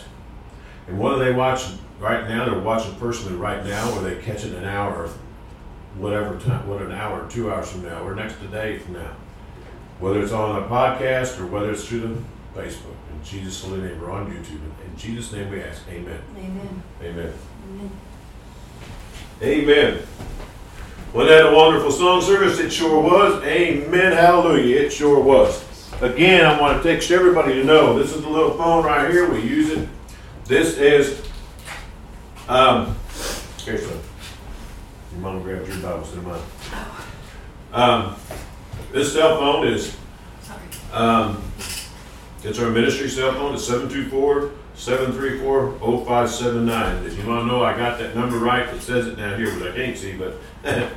And 0.88 1.00
what 1.00 1.14
are 1.14 1.20
they 1.20 1.34
watching 1.34 1.78
right 2.00 2.28
now? 2.28 2.46
They're 2.46 2.60
watching 2.60 2.96
personally 2.96 3.38
right 3.38 3.66
now, 3.66 3.92
or 3.96 4.02
they 4.02 4.16
catch 4.22 4.46
it 4.46 4.54
an 4.54 4.66
hour, 4.66 5.06
or 5.06 5.10
whatever 5.96 6.40
time, 6.40 6.68
what 6.68 6.82
an 6.82 6.92
hour, 6.92 7.28
two 7.30 7.52
hours 7.52 7.72
from 7.72 7.84
now, 7.84 8.04
or 8.04 8.16
next 8.16 8.36
day 8.52 8.78
from 8.80 8.94
now. 8.94 9.16
Whether 10.00 10.22
it's 10.22 10.32
on 10.32 10.64
a 10.64 10.68
podcast 10.68 11.40
or 11.40 11.48
whether 11.48 11.72
it's 11.72 11.86
through 11.86 12.02
the 12.02 12.60
Facebook. 12.60 12.96
In 13.12 13.24
Jesus' 13.24 13.64
holy 13.64 13.82
name, 13.82 14.00
we're 14.00 14.12
on 14.12 14.32
YouTube. 14.32 14.62
In 14.86 14.98
Jesus' 14.98 15.32
name 15.34 15.52
we 15.52 15.62
ask, 15.62 15.82
Amen. 15.90 16.22
Amen. 16.38 16.84
Amen. 17.02 17.34
Amen. 17.68 17.92
Amen. 19.42 20.02
Wasn't 21.14 21.30
that 21.30 21.52
a 21.54 21.56
wonderful 21.56 21.92
song 21.92 22.22
service? 22.22 22.60
It 22.60 22.72
sure 22.72 23.02
was. 23.02 23.42
Amen. 23.44 24.12
Hallelujah. 24.12 24.82
It 24.82 24.92
sure 24.92 25.20
was. 25.20 25.66
Again, 26.02 26.46
I 26.46 26.60
want 26.60 26.84
to 26.84 26.90
text 26.92 27.10
everybody 27.12 27.54
to 27.54 27.64
know 27.64 27.98
this 27.98 28.14
is 28.16 28.22
the 28.22 28.30
little 28.30 28.58
phone 28.58 28.84
right 28.86 29.10
here. 29.10 29.30
We 29.32 29.42
use 29.42 29.70
it. 29.72 29.88
This 30.46 30.78
is, 30.78 31.26
um, 32.48 32.96
here, 33.64 33.78
son. 33.78 34.00
Your 35.14 35.22
mom 35.22 35.42
grabbed 35.44 35.68
your 35.68 35.78
Bible, 35.78 36.00
instead 36.00 36.18
of 36.20 36.26
mine. 36.28 36.42
Um, 37.74 38.16
this 38.92 39.14
cell 39.14 39.38
phone 39.40 39.68
is, 39.68 39.96
Sorry. 40.42 40.60
um, 40.94 41.42
it's 42.44 42.60
our 42.60 42.70
ministry 42.70 43.10
cell 43.10 43.34
phone. 43.34 43.56
It's 43.56 43.66
724 43.66 44.52
734 44.80 45.78
0579. 45.80 47.06
If 47.06 47.18
you 47.18 47.28
want 47.28 47.42
to 47.42 47.48
know, 47.48 47.62
I 47.62 47.76
got 47.76 48.00
that 48.00 48.16
number 48.16 48.38
right. 48.38 48.66
It 48.70 48.82
says 48.82 49.08
it 49.08 49.18
down 49.18 49.38
here, 49.38 49.54
but 49.60 49.74
I 49.74 49.76
can't 49.76 49.98
see. 49.98 50.16
But 50.16 50.38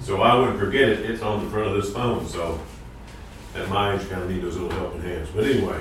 so 0.00 0.22
I 0.22 0.38
wouldn't 0.38 0.60
forget 0.60 0.88
it. 0.88 1.10
It's 1.10 1.20
on 1.20 1.44
the 1.44 1.50
front 1.50 1.66
of 1.66 1.74
this 1.74 1.92
phone. 1.92 2.28
So 2.28 2.60
at 3.56 3.68
my 3.68 3.96
age, 3.96 4.08
kind 4.08 4.22
of 4.22 4.30
need 4.30 4.40
those 4.40 4.56
little 4.56 4.70
helping 4.78 5.02
hands. 5.02 5.28
But 5.34 5.46
anyway, 5.46 5.80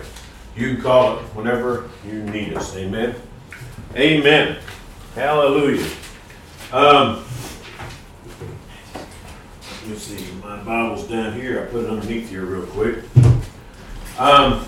you 0.55 0.73
can 0.73 0.81
call 0.81 1.19
it 1.19 1.21
whenever 1.35 1.91
you 2.03 2.23
need 2.23 2.55
us. 2.55 2.75
Amen. 2.75 3.15
Amen. 3.95 4.57
Hallelujah. 5.13 5.91
Um, 6.71 7.23
let 8.95 9.87
me 9.87 9.95
see. 9.95 10.33
My 10.41 10.57
Bible's 10.63 11.07
down 11.07 11.33
here. 11.33 11.61
I 11.61 11.65
put 11.67 11.85
it 11.85 11.89
underneath 11.91 12.29
here 12.29 12.45
real 12.45 12.65
quick. 12.65 13.03
Um, 14.17 14.65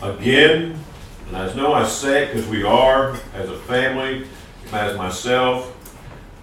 again, 0.00 0.82
and 1.26 1.36
I 1.36 1.52
know 1.54 1.72
I 1.72 1.86
say 1.86 2.24
it 2.24 2.34
because 2.34 2.48
we 2.48 2.62
are, 2.62 3.16
as 3.34 3.48
a 3.48 3.58
family, 3.60 4.26
as 4.72 4.96
myself, 4.96 5.72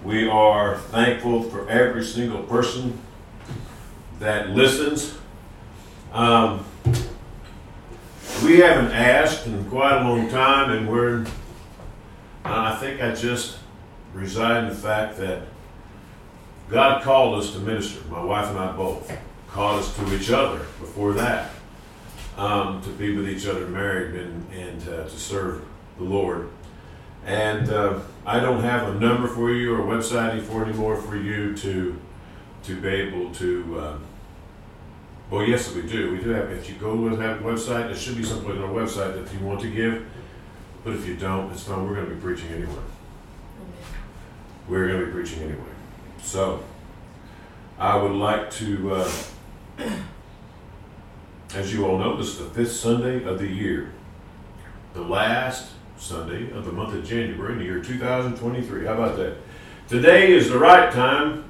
we 0.03 0.27
are 0.27 0.77
thankful 0.77 1.43
for 1.43 1.69
every 1.69 2.03
single 2.03 2.43
person 2.43 2.99
that 4.19 4.49
listens. 4.49 5.17
Um, 6.11 6.65
we 8.43 8.59
haven't 8.59 8.91
asked 8.91 9.47
in 9.47 9.63
quite 9.69 10.01
a 10.01 10.03
long 10.03 10.29
time, 10.29 10.71
and 10.71 10.89
we're, 10.89 11.25
I 12.43 12.75
think 12.75 13.01
I 13.01 13.15
just 13.15 13.57
reside 14.13 14.65
in 14.65 14.69
the 14.69 14.75
fact 14.75 15.17
that 15.17 15.43
God 16.69 17.03
called 17.03 17.39
us 17.39 17.53
to 17.53 17.59
minister. 17.59 18.05
My 18.09 18.23
wife 18.23 18.49
and 18.49 18.59
I 18.59 18.75
both 18.75 19.17
called 19.47 19.79
us 19.79 19.95
to 19.95 20.15
each 20.15 20.29
other 20.29 20.59
before 20.79 21.13
that 21.13 21.52
um, 22.37 22.81
to 22.81 22.89
be 22.89 23.15
with 23.15 23.29
each 23.29 23.45
other 23.45 23.67
married 23.67 24.15
and, 24.15 24.51
and 24.53 24.81
uh, 24.89 25.03
to 25.03 25.09
serve 25.09 25.63
the 25.97 26.03
Lord. 26.03 26.49
And 27.25 27.69
uh, 27.69 27.99
I 28.25 28.39
don't 28.39 28.61
have 28.61 28.89
a 28.89 28.99
number 28.99 29.27
for 29.27 29.51
you 29.51 29.75
or 29.75 29.81
a 29.81 29.97
website 29.97 30.41
for 30.41 30.65
anymore 30.65 30.97
for 30.97 31.15
you 31.15 31.55
to 31.57 31.99
to 32.63 32.79
be 32.79 32.87
able 32.87 33.33
to. 33.35 33.79
Um, 33.79 34.03
well, 35.29 35.43
yes, 35.43 35.73
we 35.73 35.81
do. 35.83 36.11
We 36.11 36.19
do 36.19 36.29
have. 36.29 36.51
If 36.51 36.69
you 36.69 36.75
go 36.75 36.95
with 36.95 37.19
that 37.19 37.41
website, 37.41 37.87
there 37.87 37.95
should 37.95 38.17
be 38.17 38.23
something 38.23 38.51
on 38.51 38.61
our 38.61 38.69
website 38.69 39.13
that 39.13 39.33
you 39.33 39.45
want 39.45 39.61
to 39.61 39.69
give. 39.69 40.05
But 40.83 40.93
if 40.93 41.07
you 41.07 41.15
don't, 41.15 41.51
it's 41.51 41.63
fine. 41.63 41.87
We're 41.87 41.95
going 41.95 42.09
to 42.09 42.15
be 42.15 42.21
preaching 42.21 42.49
anyway. 42.49 42.73
We're 44.67 44.87
going 44.87 44.99
to 44.99 45.05
be 45.07 45.11
preaching 45.11 45.43
anyway. 45.43 45.63
So, 46.21 46.63
I 47.79 47.95
would 47.95 48.11
like 48.11 48.51
to. 48.51 48.95
Uh, 48.95 49.11
as 51.55 51.71
you 51.71 51.85
all 51.85 51.97
know, 51.97 52.17
this 52.17 52.27
is 52.27 52.39
the 52.39 52.45
fifth 52.45 52.71
Sunday 52.71 53.23
of 53.23 53.37
the 53.37 53.47
year, 53.47 53.91
the 54.93 55.01
last 55.01 55.71
Sunday 55.97 56.51
of 56.51 56.65
the 56.65 56.71
month 56.71 56.95
of 56.95 57.05
January 57.05 57.53
in 57.53 57.59
the 57.59 57.65
year 57.65 57.79
2023. 57.79 58.85
How 58.85 58.93
about 58.93 59.17
that? 59.17 59.37
Today 59.87 60.31
is 60.31 60.49
the 60.49 60.57
right 60.57 60.91
time 60.91 61.45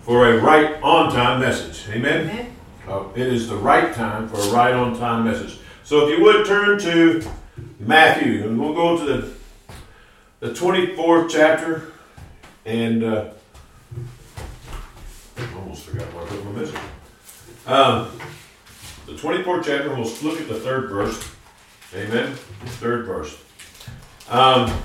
for 0.00 0.28
a 0.30 0.40
right 0.40 0.80
on 0.82 1.12
time 1.12 1.40
message. 1.40 1.84
Amen? 1.94 2.30
Amen. 2.30 2.52
Uh, 2.88 3.04
it 3.14 3.26
is 3.26 3.48
the 3.48 3.56
right 3.56 3.92
time 3.92 4.28
for 4.28 4.36
a 4.36 4.52
right 4.52 4.72
on 4.72 4.98
time 4.98 5.24
message. 5.24 5.58
So 5.84 6.08
if 6.08 6.18
you 6.18 6.24
would 6.24 6.46
turn 6.46 6.78
to 6.78 7.28
Matthew, 7.78 8.44
and 8.44 8.58
we'll 8.58 8.74
go 8.74 8.98
to 8.98 9.04
the, 9.04 10.48
the 10.48 10.54
24th 10.54 11.28
chapter, 11.28 11.92
and 12.64 13.04
uh, 13.04 13.28
almost 15.56 15.84
forgot 15.84 16.12
where 16.14 16.24
I 16.24 16.26
put 16.26 16.44
my 16.44 16.52
message. 16.52 16.80
Um, 17.66 18.10
the 19.06 19.12
24th 19.12 19.64
chapter, 19.64 19.94
we'll 19.94 20.10
look 20.22 20.40
at 20.40 20.48
the 20.48 20.58
third 20.58 20.90
verse. 20.90 21.32
Amen. 21.94 22.34
Third 22.80 23.06
verse. 23.06 23.40
Um, 24.28 24.76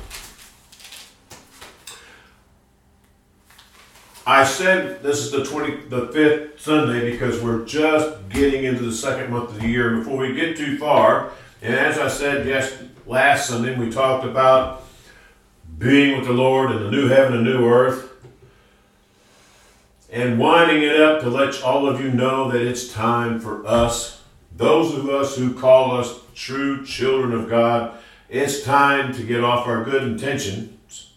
I 4.27 4.43
said 4.43 5.01
this 5.01 5.19
is 5.19 5.31
the 5.31 5.43
20, 5.43 5.87
the 5.89 6.07
fifth 6.09 6.61
Sunday 6.61 7.11
because 7.11 7.41
we're 7.41 7.65
just 7.65 8.29
getting 8.29 8.65
into 8.65 8.83
the 8.83 8.93
second 8.93 9.31
month 9.31 9.49
of 9.49 9.59
the 9.59 9.67
year. 9.67 9.97
Before 9.97 10.17
we 10.17 10.35
get 10.35 10.55
too 10.55 10.77
far, 10.77 11.31
and 11.63 11.73
as 11.73 11.97
I 11.97 12.07
said 12.07 12.45
yes 12.45 12.77
last 13.07 13.49
Sunday, 13.49 13.75
we 13.75 13.89
talked 13.89 14.23
about 14.23 14.83
being 15.79 16.15
with 16.15 16.27
the 16.27 16.33
Lord 16.33 16.71
in 16.71 16.83
the 16.83 16.91
new 16.91 17.07
heaven 17.07 17.33
and 17.33 17.43
new 17.43 17.67
earth, 17.67 18.10
and 20.11 20.37
winding 20.37 20.83
it 20.83 20.99
up 20.99 21.21
to 21.21 21.29
let 21.29 21.63
all 21.63 21.87
of 21.87 22.01
you 22.01 22.11
know 22.11 22.51
that 22.51 22.61
it's 22.61 22.91
time 22.91 23.39
for 23.39 23.65
us, 23.65 24.21
those 24.55 24.93
of 24.93 25.09
us 25.09 25.37
who 25.37 25.53
call 25.53 25.97
us 25.97 26.19
true 26.35 26.85
children 26.85 27.33
of 27.33 27.49
God, 27.49 27.97
it's 28.29 28.63
time 28.63 29.13
to 29.13 29.23
get 29.23 29.43
off 29.43 29.67
our 29.67 29.83
good 29.83 30.03
intentions 30.03 31.13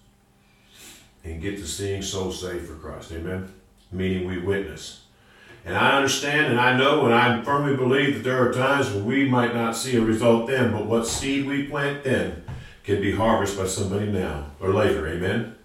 and 1.24 1.42
get 1.42 1.56
to 1.56 1.66
seeing 1.66 2.02
souls 2.02 2.40
saved 2.40 2.66
for 2.66 2.74
Christ. 2.74 3.10
Amen. 3.12 3.52
Meaning 3.90 4.28
we 4.28 4.38
witness. 4.38 5.04
And 5.64 5.76
I 5.76 5.96
understand 5.96 6.46
and 6.46 6.60
I 6.60 6.76
know 6.76 7.06
and 7.06 7.14
I 7.14 7.42
firmly 7.42 7.74
believe 7.74 8.14
that 8.14 8.24
there 8.24 8.46
are 8.46 8.52
times 8.52 8.90
when 8.90 9.06
we 9.06 9.28
might 9.28 9.54
not 9.54 9.74
see 9.74 9.96
a 9.96 10.02
result 10.02 10.46
then, 10.46 10.72
but 10.72 10.86
what 10.86 11.06
seed 11.06 11.46
we 11.46 11.66
plant 11.66 12.04
then 12.04 12.44
can 12.84 13.00
be 13.00 13.12
harvested 13.12 13.58
by 13.58 13.66
somebody 13.66 14.12
now 14.12 14.50
or 14.60 14.74
later. 14.74 15.08
Amen. 15.08 15.56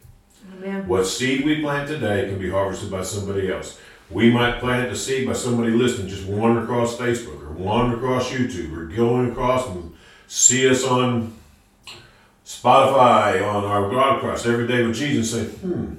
What 0.87 1.05
seed 1.05 1.45
we 1.45 1.61
plant 1.61 1.87
today 1.87 2.27
can 2.27 2.39
be 2.39 2.49
harvested 2.49 2.91
by 2.91 3.03
somebody 3.03 3.51
else. 3.51 3.79
We 4.09 4.31
might 4.31 4.59
plant 4.59 4.89
the 4.89 4.97
seed 4.97 5.27
by 5.27 5.33
somebody 5.33 5.71
listening, 5.71 6.07
just 6.07 6.25
wandering 6.25 6.65
across 6.65 6.97
Facebook 6.97 7.43
or 7.43 7.51
wandering 7.51 7.99
across 7.99 8.31
YouTube 8.31 8.75
or 8.75 8.85
going 8.85 9.31
across 9.31 9.67
and 9.67 9.95
see 10.27 10.67
us 10.67 10.83
on 10.83 11.33
Spotify, 12.43 13.47
on 13.47 13.63
our 13.63 13.87
broadcast 13.87 14.47
every 14.47 14.67
day 14.67 14.85
with 14.85 14.95
Jesus 14.95 15.33
and 15.33 15.47
say, 15.51 15.57
hmm, 15.59 15.93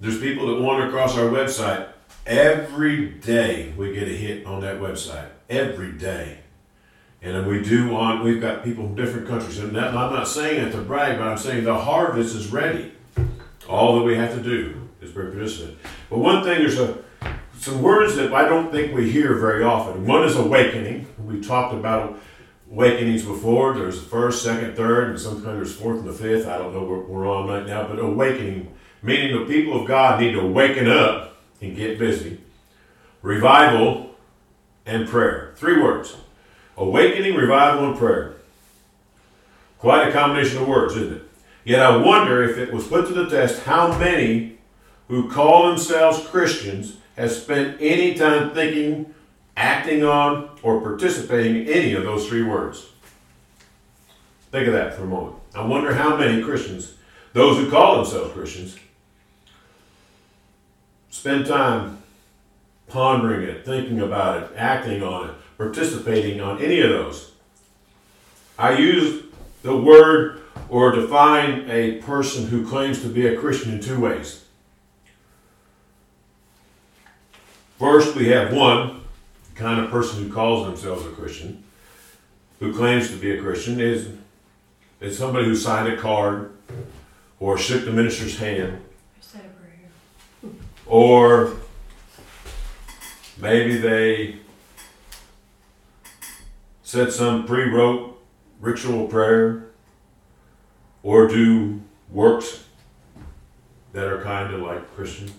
There's 0.00 0.18
people 0.18 0.48
that 0.48 0.60
wander 0.60 0.88
across 0.88 1.16
our 1.16 1.26
website. 1.26 1.88
Every 2.26 3.10
day 3.10 3.72
we 3.76 3.94
get 3.94 4.08
a 4.08 4.12
hit 4.12 4.44
on 4.44 4.60
that 4.62 4.80
website. 4.80 5.28
Every 5.48 5.92
day. 5.92 6.40
And 7.22 7.46
we 7.46 7.62
do 7.62 7.94
on, 7.94 8.24
we've 8.24 8.40
got 8.40 8.64
people 8.64 8.84
from 8.84 8.96
different 8.96 9.28
countries. 9.28 9.58
And 9.58 9.74
that, 9.76 9.94
I'm 9.94 10.12
not 10.12 10.28
saying 10.28 10.66
it 10.66 10.72
to 10.72 10.82
brag, 10.82 11.18
but 11.18 11.28
I'm 11.28 11.38
saying 11.38 11.64
the 11.64 11.78
harvest 11.78 12.34
is 12.34 12.48
ready. 12.48 12.92
All 13.68 13.96
that 13.96 14.04
we 14.04 14.16
have 14.16 14.34
to 14.34 14.42
do 14.42 14.88
is 15.00 15.10
be 15.10 15.22
participant. 15.22 15.78
But 16.08 16.18
one 16.18 16.44
thing, 16.44 16.58
there's 16.58 16.78
a, 16.78 16.98
some 17.58 17.82
words 17.82 18.16
that 18.16 18.32
I 18.32 18.48
don't 18.48 18.70
think 18.70 18.94
we 18.94 19.10
hear 19.10 19.34
very 19.34 19.64
often. 19.64 20.06
One 20.06 20.24
is 20.24 20.36
awakening. 20.36 21.06
We 21.24 21.40
talked 21.40 21.74
about 21.74 22.18
awakenings 22.70 23.24
before. 23.24 23.74
There's 23.74 24.00
the 24.00 24.08
first, 24.08 24.42
second, 24.42 24.76
third, 24.76 25.10
and 25.10 25.20
sometimes 25.20 25.44
there's 25.44 25.74
fourth 25.74 26.00
and 26.00 26.08
the 26.08 26.12
fifth. 26.12 26.46
I 26.46 26.58
don't 26.58 26.72
know 26.72 26.84
where 26.84 27.00
we're 27.00 27.28
on 27.28 27.48
right 27.48 27.66
now, 27.66 27.86
but 27.88 27.98
awakening, 27.98 28.72
meaning 29.02 29.38
the 29.38 29.46
people 29.46 29.80
of 29.80 29.88
God 29.88 30.20
need 30.20 30.32
to 30.32 30.46
waken 30.46 30.88
up 30.88 31.36
and 31.60 31.74
get 31.74 31.98
busy. 31.98 32.40
Revival 33.22 34.14
and 34.84 35.08
prayer. 35.08 35.52
Three 35.56 35.80
words. 35.80 36.16
Awakening, 36.76 37.34
revival, 37.34 37.90
and 37.90 37.98
prayer. 37.98 38.34
Quite 39.78 40.08
a 40.08 40.12
combination 40.12 40.58
of 40.58 40.68
words, 40.68 40.94
isn't 40.96 41.16
it? 41.16 41.25
Yet 41.66 41.82
I 41.82 41.96
wonder 41.96 42.44
if 42.44 42.58
it 42.58 42.72
was 42.72 42.86
put 42.86 43.08
to 43.08 43.12
the 43.12 43.28
test 43.28 43.64
how 43.64 43.98
many 43.98 44.58
who 45.08 45.28
call 45.28 45.66
themselves 45.66 46.24
Christians 46.28 46.98
have 47.16 47.32
spent 47.32 47.78
any 47.80 48.14
time 48.14 48.54
thinking, 48.54 49.12
acting 49.56 50.04
on, 50.04 50.48
or 50.62 50.80
participating 50.80 51.56
in 51.56 51.68
any 51.68 51.92
of 51.94 52.04
those 52.04 52.28
three 52.28 52.44
words. 52.44 52.86
Think 54.52 54.68
of 54.68 54.74
that 54.74 54.94
for 54.94 55.02
a 55.02 55.06
moment. 55.06 55.38
I 55.56 55.66
wonder 55.66 55.92
how 55.92 56.16
many 56.16 56.40
Christians, 56.40 56.94
those 57.32 57.56
who 57.56 57.68
call 57.68 57.96
themselves 57.96 58.32
Christians, 58.32 58.76
spend 61.10 61.46
time 61.46 62.00
pondering 62.86 63.42
it, 63.42 63.64
thinking 63.64 64.00
about 64.00 64.40
it, 64.40 64.50
acting 64.56 65.02
on 65.02 65.30
it, 65.30 65.34
participating 65.58 66.40
on 66.40 66.62
any 66.62 66.80
of 66.80 66.90
those. 66.90 67.32
I 68.56 68.78
use 68.78 69.24
the 69.64 69.76
word 69.76 70.42
or 70.68 70.92
define 70.92 71.68
a 71.70 71.98
person 72.02 72.48
who 72.48 72.66
claims 72.66 73.02
to 73.02 73.08
be 73.08 73.26
a 73.26 73.38
Christian 73.38 73.72
in 73.72 73.80
two 73.80 74.00
ways. 74.00 74.44
First, 77.78 78.16
we 78.16 78.28
have 78.28 78.52
one 78.52 79.02
kind 79.54 79.80
of 79.80 79.90
person 79.90 80.22
who 80.22 80.32
calls 80.32 80.66
themselves 80.66 81.04
a 81.04 81.10
Christian, 81.10 81.62
who 82.58 82.72
claims 82.74 83.10
to 83.10 83.16
be 83.16 83.30
a 83.32 83.40
Christian, 83.40 83.80
is, 83.80 84.08
is 85.00 85.18
somebody 85.18 85.44
who 85.44 85.54
signed 85.54 85.92
a 85.92 85.96
card 85.96 86.52
or 87.38 87.58
shook 87.58 87.84
the 87.84 87.92
minister's 87.92 88.38
hand 88.38 88.82
or 90.86 91.52
maybe 93.36 93.76
they 93.76 94.36
said 96.82 97.12
some 97.12 97.44
pre 97.44 97.64
wrote 97.64 98.24
ritual 98.60 99.08
prayer 99.08 99.65
or 101.06 101.28
do 101.28 101.80
works 102.10 102.64
that 103.92 104.06
are 104.06 104.20
kind 104.22 104.52
of 104.52 104.60
like 104.60 104.92
Christian. 104.96 105.30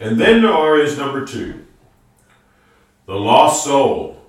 And 0.00 0.18
then 0.18 0.40
there 0.40 0.80
is 0.80 0.96
number 0.96 1.26
two 1.26 1.66
the 3.04 3.14
lost 3.14 3.64
soul 3.64 4.22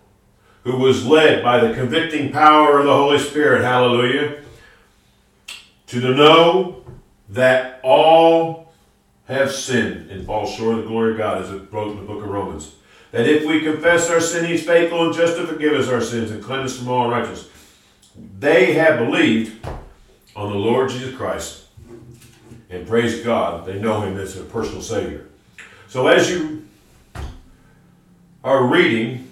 who 0.64 0.76
was 0.78 1.06
led 1.06 1.42
by 1.44 1.66
the 1.66 1.74
convicting 1.74 2.32
power 2.34 2.80
of 2.80 2.86
the 2.86 2.94
Holy 2.94 3.20
Spirit, 3.20 3.62
hallelujah, 3.62 4.42
to 5.88 6.00
know 6.14 6.84
that 7.30 7.80
all 7.82 8.74
have 9.28 9.52
sinned 9.52 10.12
and 10.12 10.26
fall 10.26 10.46
short 10.46 10.78
of 10.78 10.84
the 10.84 10.90
glory 10.90 11.14
of 11.14 11.18
God, 11.18 11.42
as 11.42 11.52
it 11.52 11.72
wrote 11.72 11.92
in 11.92 11.98
the 11.98 12.04
book 12.04 12.22
of 12.22 12.30
Romans. 12.30 12.76
That 13.12 13.28
if 13.28 13.46
we 13.46 13.62
confess 13.62 14.10
our 14.10 14.20
sin, 14.20 14.46
He's 14.46 14.66
faithful 14.66 15.06
and 15.06 15.14
just 15.14 15.38
to 15.38 15.48
forgive 15.48 15.74
us 15.74 15.88
our 15.88 16.02
sins 16.02 16.32
and 16.32 16.44
cleanse 16.44 16.74
us 16.74 16.80
from 16.80 16.90
all 16.90 17.06
unrighteousness. 17.06 17.50
They 18.40 18.74
have 18.74 19.00
believed 19.00 19.66
on 20.40 20.54
the 20.54 20.58
Lord 20.58 20.90
Jesus 20.90 21.14
Christ 21.18 21.66
and 22.70 22.88
praise 22.88 23.22
God, 23.26 23.66
they 23.66 23.78
know 23.78 24.00
Him 24.02 24.18
as 24.18 24.38
a 24.38 24.44
personal 24.44 24.82
Savior. 24.82 25.26
So 25.90 26.08
as 26.08 26.32
you 26.32 26.66
are 28.42 28.66
reading, 28.66 29.30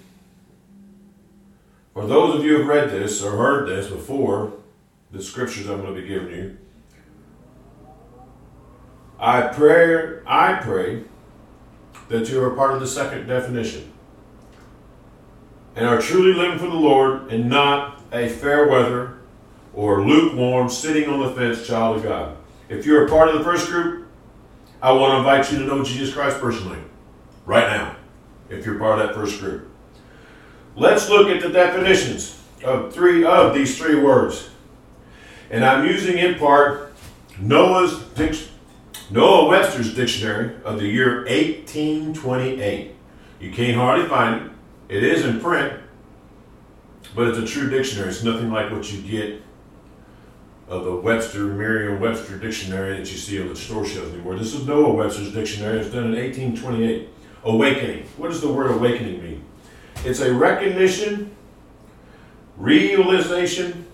or 1.94 2.06
those 2.06 2.34
of 2.34 2.44
you 2.44 2.58
who 2.58 2.58
have 2.58 2.68
read 2.68 2.90
this 2.90 3.22
or 3.22 3.38
heard 3.38 3.66
this 3.66 3.86
before, 3.90 4.52
the 5.10 5.22
scriptures 5.22 5.66
I'm 5.70 5.80
going 5.80 5.94
to 5.94 6.02
be 6.02 6.06
giving 6.06 6.30
you, 6.30 6.58
I 9.18 9.48
pray, 9.48 10.20
I 10.26 10.56
pray 10.60 11.04
that 12.10 12.28
you 12.28 12.44
are 12.44 12.50
part 12.50 12.74
of 12.74 12.80
the 12.80 12.86
second 12.86 13.26
definition 13.26 13.90
and 15.74 15.86
are 15.86 16.02
truly 16.02 16.34
living 16.34 16.58
for 16.58 16.66
the 16.66 16.74
Lord 16.74 17.32
and 17.32 17.48
not 17.48 18.02
a 18.12 18.28
fair 18.28 18.68
weather 18.68 19.17
or 19.78 20.04
lukewarm, 20.04 20.68
sitting 20.68 21.08
on 21.08 21.20
the 21.20 21.30
fence 21.30 21.64
child 21.64 21.98
of 21.98 22.02
God. 22.02 22.36
If 22.68 22.84
you're 22.84 23.06
a 23.06 23.08
part 23.08 23.28
of 23.28 23.38
the 23.38 23.44
first 23.44 23.68
group, 23.68 24.08
I 24.82 24.90
want 24.90 25.12
to 25.12 25.18
invite 25.18 25.52
you 25.52 25.60
to 25.60 25.64
know 25.64 25.84
Jesus 25.84 26.12
Christ 26.12 26.40
personally, 26.40 26.80
right 27.46 27.68
now, 27.68 27.94
if 28.50 28.66
you're 28.66 28.76
part 28.76 28.98
of 28.98 29.06
that 29.06 29.14
first 29.14 29.38
group. 29.38 29.70
Let's 30.74 31.08
look 31.08 31.28
at 31.28 31.40
the 31.40 31.50
definitions 31.50 32.42
of 32.64 32.92
three 32.92 33.24
of 33.24 33.54
these 33.54 33.78
three 33.78 33.94
words. 33.94 34.50
And 35.48 35.64
I'm 35.64 35.86
using 35.86 36.18
in 36.18 36.40
part 36.40 36.92
Noah's 37.38 38.02
Noah 39.12 39.48
Webster's 39.48 39.94
dictionary 39.94 40.56
of 40.64 40.80
the 40.80 40.88
year 40.88 41.18
1828. 41.26 42.96
You 43.38 43.52
can't 43.52 43.76
hardly 43.76 44.08
find 44.08 44.46
it. 44.46 44.96
It 44.96 45.04
is 45.04 45.24
in 45.24 45.38
print, 45.38 45.72
but 47.14 47.28
it's 47.28 47.38
a 47.38 47.46
true 47.46 47.70
dictionary. 47.70 48.08
It's 48.08 48.24
nothing 48.24 48.50
like 48.50 48.72
what 48.72 48.92
you 48.92 49.00
get 49.02 49.40
of 50.68 50.84
the 50.84 50.94
Webster, 50.94 51.44
Merriam-Webster 51.44 52.38
dictionary 52.38 52.98
that 52.98 53.10
you 53.10 53.16
see 53.16 53.40
on 53.40 53.48
the 53.48 53.56
store 53.56 53.86
shelves 53.86 54.12
anymore. 54.12 54.36
This 54.36 54.54
is 54.54 54.66
Noah 54.66 54.92
Webster's 54.92 55.32
dictionary. 55.32 55.80
It's 55.80 55.90
done 55.90 56.14
in 56.14 56.20
1828. 56.20 57.08
Awakening. 57.44 58.04
What 58.16 58.28
does 58.28 58.40
the 58.42 58.52
word 58.52 58.70
awakening 58.72 59.22
mean? 59.22 59.44
It's 60.04 60.20
a 60.20 60.32
recognition, 60.32 61.34
realization, 62.56 63.86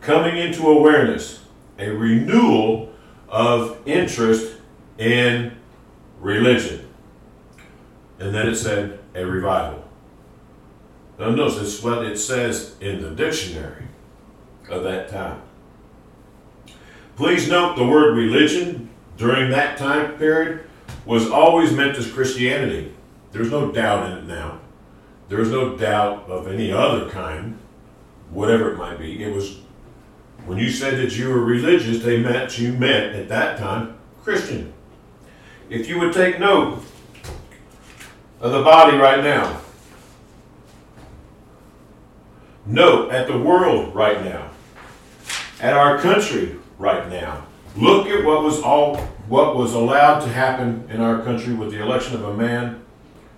coming 0.00 0.36
into 0.36 0.68
awareness, 0.68 1.40
a 1.78 1.88
renewal 1.88 2.92
of 3.28 3.78
interest 3.86 4.56
in 4.98 5.56
religion. 6.20 6.86
And 8.18 8.34
then 8.34 8.48
it 8.48 8.56
said 8.56 8.98
a 9.14 9.24
revival. 9.24 9.84
Now 11.18 11.30
notice 11.30 11.82
what 11.82 12.04
it 12.04 12.18
says 12.18 12.76
in 12.80 13.00
the 13.00 13.10
dictionary 13.10 13.84
of 14.68 14.82
that 14.82 15.08
time. 15.08 15.42
Please 17.18 17.48
note 17.48 17.74
the 17.74 17.84
word 17.84 18.16
religion 18.16 18.88
during 19.16 19.50
that 19.50 19.76
time 19.76 20.16
period 20.18 20.60
was 21.04 21.28
always 21.28 21.72
meant 21.72 21.98
as 21.98 22.08
Christianity. 22.08 22.94
There's 23.32 23.50
no 23.50 23.72
doubt 23.72 24.08
in 24.08 24.18
it 24.18 24.24
now. 24.26 24.60
There's 25.28 25.50
no 25.50 25.76
doubt 25.76 26.26
of 26.28 26.46
any 26.46 26.70
other 26.70 27.10
kind, 27.10 27.58
whatever 28.30 28.70
it 28.70 28.78
might 28.78 29.00
be. 29.00 29.20
It 29.20 29.34
was 29.34 29.58
when 30.46 30.58
you 30.58 30.70
said 30.70 30.96
that 30.98 31.18
you 31.18 31.30
were 31.30 31.40
religious, 31.40 32.04
they 32.04 32.22
meant 32.22 32.56
you 32.56 32.72
meant 32.74 33.16
at 33.16 33.28
that 33.30 33.58
time 33.58 33.98
Christian. 34.22 34.72
If 35.68 35.88
you 35.88 35.98
would 35.98 36.12
take 36.12 36.38
note 36.38 36.84
of 38.40 38.52
the 38.52 38.62
body 38.62 38.96
right 38.96 39.24
now, 39.24 39.60
note 42.64 43.10
at 43.10 43.26
the 43.26 43.36
world 43.36 43.92
right 43.92 44.24
now, 44.24 44.50
at 45.60 45.74
our 45.74 45.98
country 45.98 46.57
right 46.78 47.08
now. 47.08 47.44
Look 47.76 48.06
at 48.06 48.24
what 48.24 48.42
was 48.42 48.60
all 48.62 48.96
what 49.28 49.56
was 49.56 49.74
allowed 49.74 50.20
to 50.20 50.28
happen 50.28 50.88
in 50.90 51.00
our 51.00 51.22
country 51.22 51.52
with 51.52 51.70
the 51.70 51.82
election 51.82 52.14
of 52.14 52.24
a 52.24 52.34
man 52.34 52.82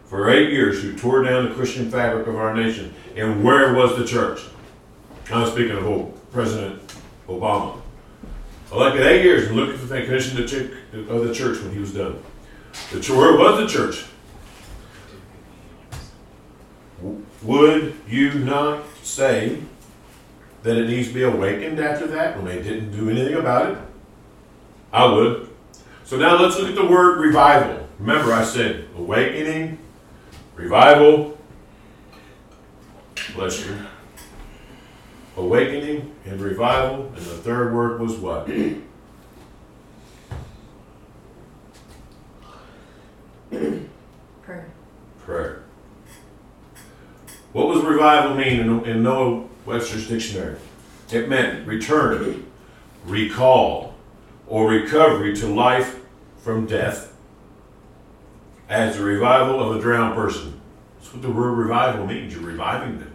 for 0.04 0.30
eight 0.30 0.50
years 0.50 0.82
who 0.82 0.96
tore 0.96 1.22
down 1.24 1.48
the 1.48 1.54
Christian 1.54 1.90
fabric 1.90 2.26
of 2.26 2.36
our 2.36 2.54
nation. 2.54 2.94
And 3.16 3.42
where 3.42 3.74
was 3.74 3.96
the 3.96 4.04
church? 4.04 4.40
I'm 5.32 5.50
speaking 5.50 5.76
of 5.76 5.86
old 5.86 6.32
President 6.32 6.80
Obama. 7.28 7.80
Elected 8.72 9.02
eight 9.02 9.24
years 9.24 9.48
and 9.48 9.56
look 9.56 9.74
at 9.74 9.80
the 9.80 10.00
condition 10.02 10.40
of 10.42 11.26
the 11.26 11.34
church 11.34 11.60
when 11.60 11.72
he 11.72 11.80
was 11.80 11.92
done. 11.92 12.22
The 12.92 13.00
church, 13.00 13.16
where 13.16 13.36
was 13.36 13.60
the 13.60 13.66
church? 13.66 14.04
Would 17.42 17.94
you 18.06 18.34
not 18.34 18.84
say 19.02 19.60
that 20.62 20.76
it 20.76 20.88
needs 20.88 21.08
to 21.08 21.14
be 21.14 21.22
awakened 21.22 21.80
after 21.80 22.06
that 22.08 22.36
when 22.36 22.44
they 22.44 22.62
didn't 22.62 22.90
do 22.92 23.08
anything 23.10 23.34
about 23.34 23.70
it? 23.70 23.78
I 24.92 25.06
would. 25.06 25.48
So 26.04 26.16
now 26.16 26.36
let's 26.40 26.58
look 26.58 26.68
at 26.68 26.74
the 26.74 26.86
word 26.86 27.20
revival. 27.20 27.88
Remember, 27.98 28.32
I 28.32 28.44
said 28.44 28.88
awakening, 28.96 29.78
revival, 30.56 31.38
bless 33.34 33.64
you, 33.64 33.76
awakening 35.36 36.14
and 36.24 36.40
revival. 36.40 37.06
And 37.06 37.16
the 37.16 37.36
third 37.36 37.74
word 37.74 38.00
was 38.00 38.16
what? 38.16 38.46
Prayer. 44.42 44.66
Prayer. 45.20 45.62
What 47.52 47.68
was 47.68 47.84
revival 47.84 48.36
mean 48.36 48.60
in, 48.60 48.84
in 48.84 49.02
Noah 49.02 49.46
Webster's 49.70 50.08
dictionary? 50.08 50.56
It 51.12 51.28
meant 51.28 51.66
return, 51.66 52.44
recall, 53.06 53.94
or 54.48 54.68
recovery 54.68 55.34
to 55.36 55.46
life 55.46 56.00
from 56.38 56.66
death 56.66 57.14
as 58.68 58.96
the 58.96 59.04
revival 59.04 59.60
of 59.60 59.76
a 59.76 59.80
drowned 59.80 60.16
person. 60.16 60.60
That's 60.98 61.12
what 61.12 61.22
the 61.22 61.30
word 61.30 61.52
revival 61.52 62.06
means. 62.06 62.34
You're 62.34 62.42
reviving 62.42 62.98
them. 62.98 63.12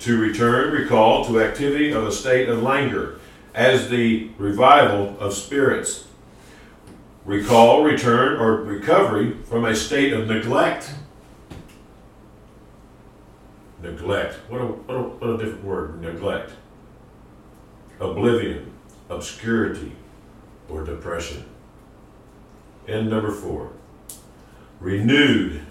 To 0.00 0.18
return, 0.18 0.72
recall 0.72 1.24
to 1.26 1.40
activity 1.40 1.90
of 1.90 2.06
a 2.06 2.12
state 2.12 2.48
of 2.48 2.62
languor 2.62 3.18
as 3.52 3.90
the 3.90 4.30
revival 4.38 5.16
of 5.18 5.34
spirits. 5.34 6.06
Recall, 7.24 7.82
return, 7.82 8.40
or 8.40 8.62
recovery 8.62 9.36
from 9.44 9.64
a 9.64 9.74
state 9.74 10.12
of 10.12 10.28
neglect. 10.28 10.94
Neglect. 13.82 14.34
What 14.48 14.60
a, 14.60 14.66
what 14.66 14.94
a, 14.94 15.02
what 15.02 15.30
a 15.30 15.36
different 15.38 15.64
word. 15.64 16.00
Neglect. 16.00 16.52
Oblivion, 17.98 18.70
obscurity, 19.08 19.92
or 20.68 20.84
depression. 20.84 21.44
And 22.88 23.10
number 23.10 23.30
four, 23.30 23.72
renewed 24.80 25.62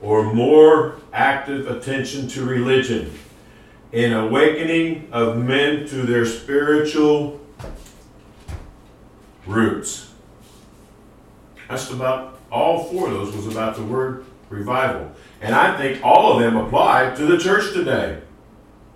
or 0.00 0.32
more 0.32 0.96
active 1.12 1.68
attention 1.68 2.28
to 2.28 2.44
religion 2.44 3.12
an 3.92 4.12
awakening 4.12 5.08
of 5.12 5.38
men 5.38 5.86
to 5.88 6.02
their 6.02 6.26
spiritual 6.26 7.40
roots. 9.46 10.12
That's 11.68 11.90
about 11.90 12.38
all 12.50 12.84
four 12.84 13.08
of 13.08 13.14
those 13.14 13.34
was 13.34 13.46
about 13.46 13.76
the 13.76 13.82
word 13.82 14.24
revival. 14.50 15.12
And 15.40 15.54
I 15.54 15.76
think 15.76 16.04
all 16.04 16.32
of 16.32 16.40
them 16.40 16.56
apply 16.56 17.14
to 17.14 17.26
the 17.26 17.38
church 17.38 17.72
today. 17.72 18.20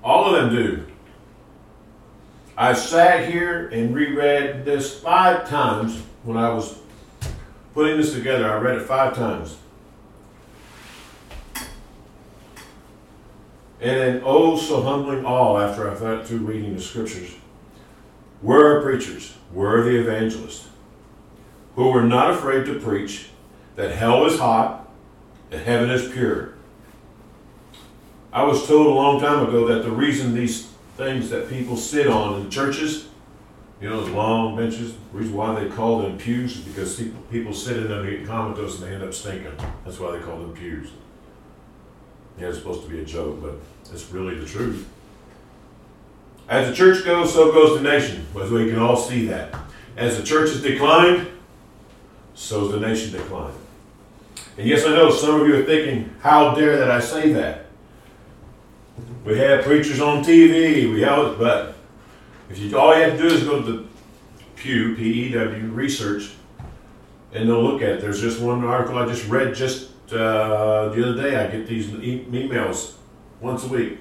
All 0.03 0.35
of 0.35 0.41
them 0.41 0.55
do. 0.55 0.87
I 2.57 2.73
sat 2.73 3.31
here 3.31 3.69
and 3.69 3.95
reread 3.95 4.65
this 4.65 4.99
five 4.99 5.49
times 5.49 6.03
when 6.25 6.37
I 6.37 6.51
was 6.51 6.79
putting 7.75 7.97
this 7.97 8.13
together. 8.13 8.51
I 8.51 8.59
read 8.59 8.77
it 8.77 8.87
five 8.87 9.15
times. 9.15 9.57
And 13.81 13.99
then, 13.99 14.23
oh, 14.25 14.59
so 14.59 14.83
humbling 14.83 15.25
all 15.25 15.59
after 15.59 15.91
I 15.91 15.95
thought 15.95 16.27
through 16.27 16.41
reading 16.41 16.75
the 16.75 16.83
scriptures. 16.83 17.35
Were 18.43 18.77
our 18.77 18.83
preachers, 18.83 19.35
were 19.53 19.83
the 19.83 19.99
evangelists, 19.99 20.69
who 21.77 21.91
were 21.91 22.03
not 22.03 22.31
afraid 22.31 22.67
to 22.67 22.79
preach 22.79 23.31
that 23.77 23.93
hell 23.93 24.27
is 24.27 24.39
hot 24.39 24.80
heaven 25.59 25.91
is 25.91 26.11
pure. 26.13 26.55
I 28.33 28.45
was 28.45 28.67
told 28.67 28.87
a 28.87 28.91
long 28.91 29.21
time 29.21 29.49
ago 29.49 29.67
that 29.69 29.83
the 29.83 29.91
reason 29.91 30.35
these 30.35 30.69
things 30.97 31.31
that 31.31 31.49
people 31.49 31.77
sit 31.77 32.07
on 32.07 32.41
in 32.41 32.51
churches, 32.51 33.09
you 33.81 33.89
know, 33.89 34.01
those 34.01 34.11
long 34.11 34.57
benches, 34.57 34.93
the 34.93 35.19
reason 35.19 35.35
why 35.35 35.59
they 35.59 35.69
call 35.69 36.03
them 36.03 36.17
pews 36.17 36.59
is 36.59 36.65
because 36.65 36.97
people, 36.97 37.21
people 37.31 37.53
sit 37.53 37.77
in 37.79 37.89
them 37.89 38.07
and 38.07 38.19
get 38.19 38.27
comatose 38.27 38.81
and 38.81 38.89
they 38.89 38.95
end 38.95 39.03
up 39.03 39.13
stinking. 39.13 39.53
That's 39.85 39.99
why 39.99 40.13
they 40.17 40.23
call 40.23 40.39
them 40.39 40.53
pews. 40.53 40.91
Yeah, 42.39 42.49
it's 42.49 42.59
supposed 42.59 42.85
to 42.85 42.89
be 42.89 43.01
a 43.01 43.05
joke, 43.05 43.43
but 43.43 43.55
it's 43.93 44.11
really 44.11 44.39
the 44.39 44.47
truth. 44.47 44.89
As 46.49 46.69
the 46.69 46.75
church 46.75 47.05
goes, 47.05 47.33
so 47.33 47.53
goes 47.53 47.77
the 47.77 47.83
nation. 47.83 48.27
As 48.41 48.51
we 48.51 48.69
can 48.69 48.79
all 48.79 48.97
see 48.97 49.27
that. 49.27 49.55
As 49.97 50.17
the 50.17 50.23
church 50.23 50.51
has 50.51 50.63
declined, 50.63 51.29
so 52.35 52.63
has 52.63 52.73
the 52.73 52.81
nation 52.81 53.13
declined. 53.13 53.55
And 54.57 54.67
yes, 54.69 54.85
I 54.85 54.91
know 54.91 55.11
some 55.11 55.41
of 55.41 55.47
you 55.47 55.57
are 55.57 55.65
thinking, 55.65 56.15
how 56.21 56.55
dare 56.55 56.77
that 56.79 56.91
I 56.91 57.01
say 57.01 57.33
that? 57.33 57.67
We 59.25 59.39
have 59.39 59.65
preachers 59.65 60.01
on 60.01 60.23
TV, 60.23 60.93
we 60.93 61.03
have, 61.03 61.39
but 61.39 61.77
if 62.49 62.59
you 62.59 62.77
all 62.79 62.97
you 62.97 63.03
have 63.03 63.19
to 63.19 63.29
do 63.29 63.35
is 63.35 63.45
go 63.45 63.63
to 63.63 63.73
the 63.73 63.85
Pew, 64.57 64.95
P-E-W, 64.95 65.69
research, 65.69 66.33
and 67.33 67.49
they'll 67.49 67.63
look 67.63 67.81
at 67.81 67.89
it. 67.89 68.01
There's 68.01 68.21
just 68.21 68.41
one 68.41 68.65
article 68.65 68.99
I 68.99 69.07
just 69.07 69.27
read 69.29 69.55
just 69.55 69.91
uh, 70.13 70.89
the 70.89 71.09
other 71.09 71.23
day. 71.23 71.37
I 71.37 71.47
get 71.47 71.67
these 71.67 71.89
e- 71.95 72.27
emails 72.31 72.95
once 73.41 73.65
a 73.65 73.69
week, 73.69 73.99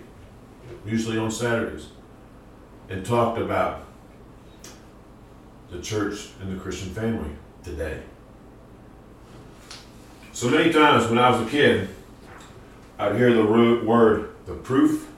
usually 0.86 1.18
on 1.18 1.32
Saturdays, 1.32 1.88
and 2.90 3.06
talked 3.06 3.40
about 3.40 3.86
the 5.70 5.80
church 5.82 6.30
and 6.42 6.52
the 6.52 6.60
Christian 6.62 6.90
family 6.90 7.30
today. 7.64 8.02
So 10.40 10.50
many 10.50 10.72
times 10.72 11.10
when 11.10 11.18
I 11.18 11.30
was 11.32 11.46
a 11.46 11.50
kid, 11.52 11.90
I'd 12.98 13.18
hear 13.18 13.34
the 13.34 13.44
word, 13.44 14.34
the 14.46 14.54
proof 14.54 15.12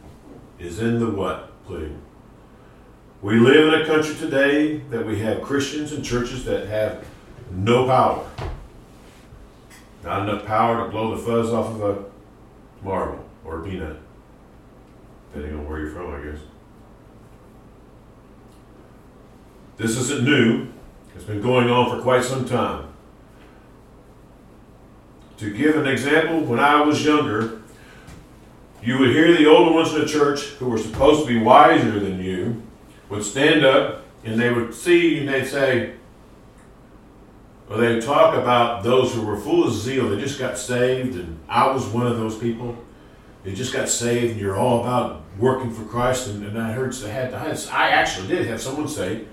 is 0.57 0.79
in 0.79 0.97
the 0.97 1.11
what 1.11 1.51
pudding. 1.67 2.01
We 3.21 3.39
live 3.39 3.71
in 3.71 3.81
a 3.81 3.85
country 3.85 4.15
today 4.15 4.77
that 4.89 5.05
we 5.05 5.19
have 5.19 5.43
Christians 5.43 5.91
and 5.91 6.03
churches 6.03 6.43
that 6.45 6.65
have 6.69 7.05
no 7.51 7.85
power. 7.85 8.27
Not 10.03 10.27
enough 10.27 10.43
power 10.43 10.83
to 10.83 10.89
blow 10.89 11.15
the 11.15 11.21
fuzz 11.21 11.53
off 11.53 11.67
of 11.67 11.81
a 11.83 12.03
marble 12.83 13.23
or 13.45 13.61
a 13.61 13.63
peanut 13.63 13.97
depending 15.31 15.55
on 15.55 15.69
where 15.69 15.81
you're 15.81 15.91
from, 15.91 16.15
I 16.15 16.31
guess. 16.31 16.41
This 19.77 19.97
isn't 19.97 20.23
new, 20.23 20.69
it's 21.13 21.25
been 21.25 21.43
going 21.43 21.69
on 21.69 21.95
for 21.95 22.01
quite 22.01 22.23
some 22.23 22.43
time. 22.43 22.90
To 25.41 25.49
give 25.49 25.75
an 25.75 25.87
example, 25.87 26.41
when 26.41 26.59
I 26.59 26.81
was 26.81 27.03
younger, 27.03 27.61
you 28.83 28.99
would 28.99 29.09
hear 29.09 29.35
the 29.35 29.47
older 29.47 29.73
ones 29.73 29.91
in 29.91 29.99
the 29.99 30.05
church 30.05 30.41
who 30.59 30.69
were 30.69 30.77
supposed 30.77 31.21
to 31.21 31.27
be 31.27 31.39
wiser 31.39 31.99
than 31.99 32.23
you 32.23 32.61
would 33.09 33.23
stand 33.23 33.65
up 33.65 34.03
and 34.23 34.39
they 34.39 34.53
would 34.53 34.71
see 34.71 35.17
and 35.17 35.27
they'd 35.27 35.47
say, 35.47 35.93
or 37.67 37.77
they'd 37.77 38.03
talk 38.03 38.35
about 38.35 38.83
those 38.83 39.15
who 39.15 39.23
were 39.23 39.35
full 39.35 39.63
of 39.63 39.73
zeal. 39.73 40.09
They 40.09 40.21
just 40.21 40.37
got 40.37 40.59
saved, 40.59 41.15
and 41.15 41.39
I 41.49 41.71
was 41.71 41.87
one 41.87 42.05
of 42.05 42.17
those 42.17 42.37
people. 42.37 42.77
You 43.43 43.55
just 43.55 43.73
got 43.73 43.89
saved, 43.89 44.33
and 44.33 44.39
you're 44.39 44.57
all 44.57 44.81
about 44.81 45.23
working 45.39 45.73
for 45.73 45.85
Christ. 45.85 46.27
And, 46.27 46.45
and 46.45 46.61
I 46.61 46.71
heard 46.71 46.93
I 47.03 47.07
had, 47.07 47.33
I 47.33 47.89
actually 47.89 48.27
did 48.27 48.45
have 48.45 48.61
someone 48.61 48.87
say 48.87 49.25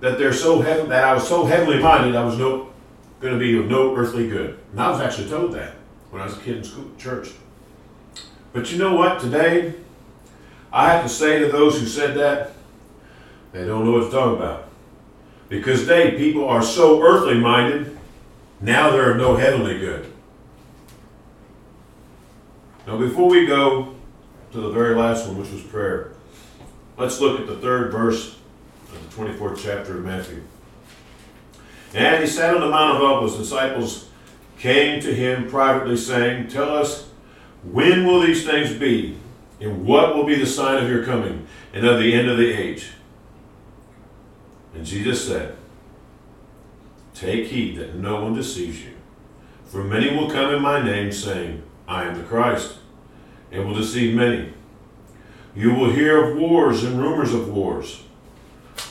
that 0.00 0.18
they're 0.18 0.34
so 0.34 0.60
that 0.60 1.04
I 1.04 1.14
was 1.14 1.26
so 1.26 1.46
heavenly 1.46 1.82
minded, 1.82 2.14
I 2.14 2.24
was 2.24 2.36
no 2.36 2.71
going 3.22 3.32
to 3.32 3.38
be 3.38 3.56
of 3.56 3.68
no 3.68 3.96
earthly 3.96 4.28
good. 4.28 4.58
And 4.72 4.80
I 4.80 4.90
was 4.90 5.00
actually 5.00 5.30
told 5.30 5.54
that 5.54 5.74
when 6.10 6.20
I 6.20 6.26
was 6.26 6.36
a 6.36 6.40
kid 6.40 6.58
in 6.58 6.64
school, 6.64 6.90
church. 6.98 7.30
But 8.52 8.70
you 8.72 8.78
know 8.78 8.96
what? 8.96 9.20
Today, 9.20 9.74
I 10.72 10.92
have 10.92 11.04
to 11.04 11.08
say 11.08 11.38
to 11.38 11.46
those 11.46 11.78
who 11.78 11.86
said 11.86 12.16
that, 12.16 12.52
they 13.52 13.64
don't 13.64 13.84
know 13.84 13.92
what 13.92 14.06
to 14.06 14.10
talk 14.10 14.36
about. 14.36 14.68
Because 15.48 15.82
today, 15.82 16.16
people 16.18 16.48
are 16.48 16.62
so 16.62 17.00
earthly 17.00 17.38
minded, 17.38 17.96
now 18.60 18.90
they're 18.90 19.12
of 19.12 19.18
no 19.18 19.36
heavenly 19.36 19.78
good. 19.78 20.12
Now, 22.86 22.98
before 22.98 23.28
we 23.28 23.46
go 23.46 23.94
to 24.50 24.60
the 24.60 24.70
very 24.70 24.96
last 24.96 25.28
one, 25.28 25.38
which 25.38 25.50
was 25.50 25.62
prayer, 25.62 26.12
let's 26.98 27.20
look 27.20 27.38
at 27.38 27.46
the 27.46 27.56
third 27.56 27.92
verse 27.92 28.36
of 28.92 29.16
the 29.16 29.22
24th 29.22 29.58
chapter 29.62 29.98
of 29.98 30.04
Matthew. 30.04 30.42
And 31.94 32.22
he 32.22 32.26
sat 32.26 32.54
on 32.54 32.60
the 32.60 32.68
Mount 32.68 32.96
of 32.96 33.02
Olives. 33.02 33.36
Disciples 33.36 34.08
came 34.58 35.00
to 35.02 35.14
him 35.14 35.48
privately, 35.48 35.96
saying, 35.96 36.48
Tell 36.48 36.74
us, 36.74 37.08
when 37.64 38.06
will 38.06 38.20
these 38.20 38.46
things 38.46 38.72
be? 38.72 39.18
And 39.60 39.84
what 39.84 40.16
will 40.16 40.24
be 40.24 40.34
the 40.34 40.46
sign 40.46 40.82
of 40.82 40.90
your 40.90 41.04
coming 41.04 41.46
and 41.72 41.86
of 41.86 41.98
the 41.98 42.14
end 42.14 42.28
of 42.28 42.36
the 42.36 42.52
age? 42.52 42.90
And 44.74 44.84
Jesus 44.84 45.26
said, 45.26 45.56
Take 47.14 47.46
heed 47.46 47.76
that 47.76 47.94
no 47.94 48.22
one 48.22 48.34
deceives 48.34 48.82
you. 48.82 48.92
For 49.66 49.84
many 49.84 50.16
will 50.16 50.30
come 50.30 50.52
in 50.52 50.62
my 50.62 50.82
name, 50.82 51.12
saying, 51.12 51.62
I 51.86 52.04
am 52.04 52.16
the 52.16 52.24
Christ, 52.24 52.78
and 53.50 53.66
will 53.66 53.74
deceive 53.74 54.14
many. 54.14 54.52
You 55.54 55.74
will 55.74 55.90
hear 55.90 56.24
of 56.24 56.36
wars 56.36 56.82
and 56.82 57.00
rumors 57.00 57.34
of 57.34 57.48
wars. 57.48 58.02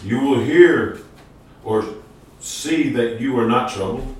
You 0.03 0.19
will 0.19 0.43
hear 0.43 0.99
or 1.63 1.85
see 2.41 2.89
that 2.89 3.21
you 3.21 3.39
are 3.39 3.47
not 3.47 3.71
troubled, 3.71 4.15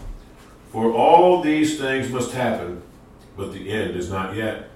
for 0.71 0.93
all 0.93 1.41
these 1.41 1.79
things 1.79 2.09
must 2.09 2.31
happen, 2.31 2.81
but 3.35 3.51
the 3.51 3.69
end 3.69 3.95
is 3.95 4.09
not 4.09 4.35
yet. 4.35 4.69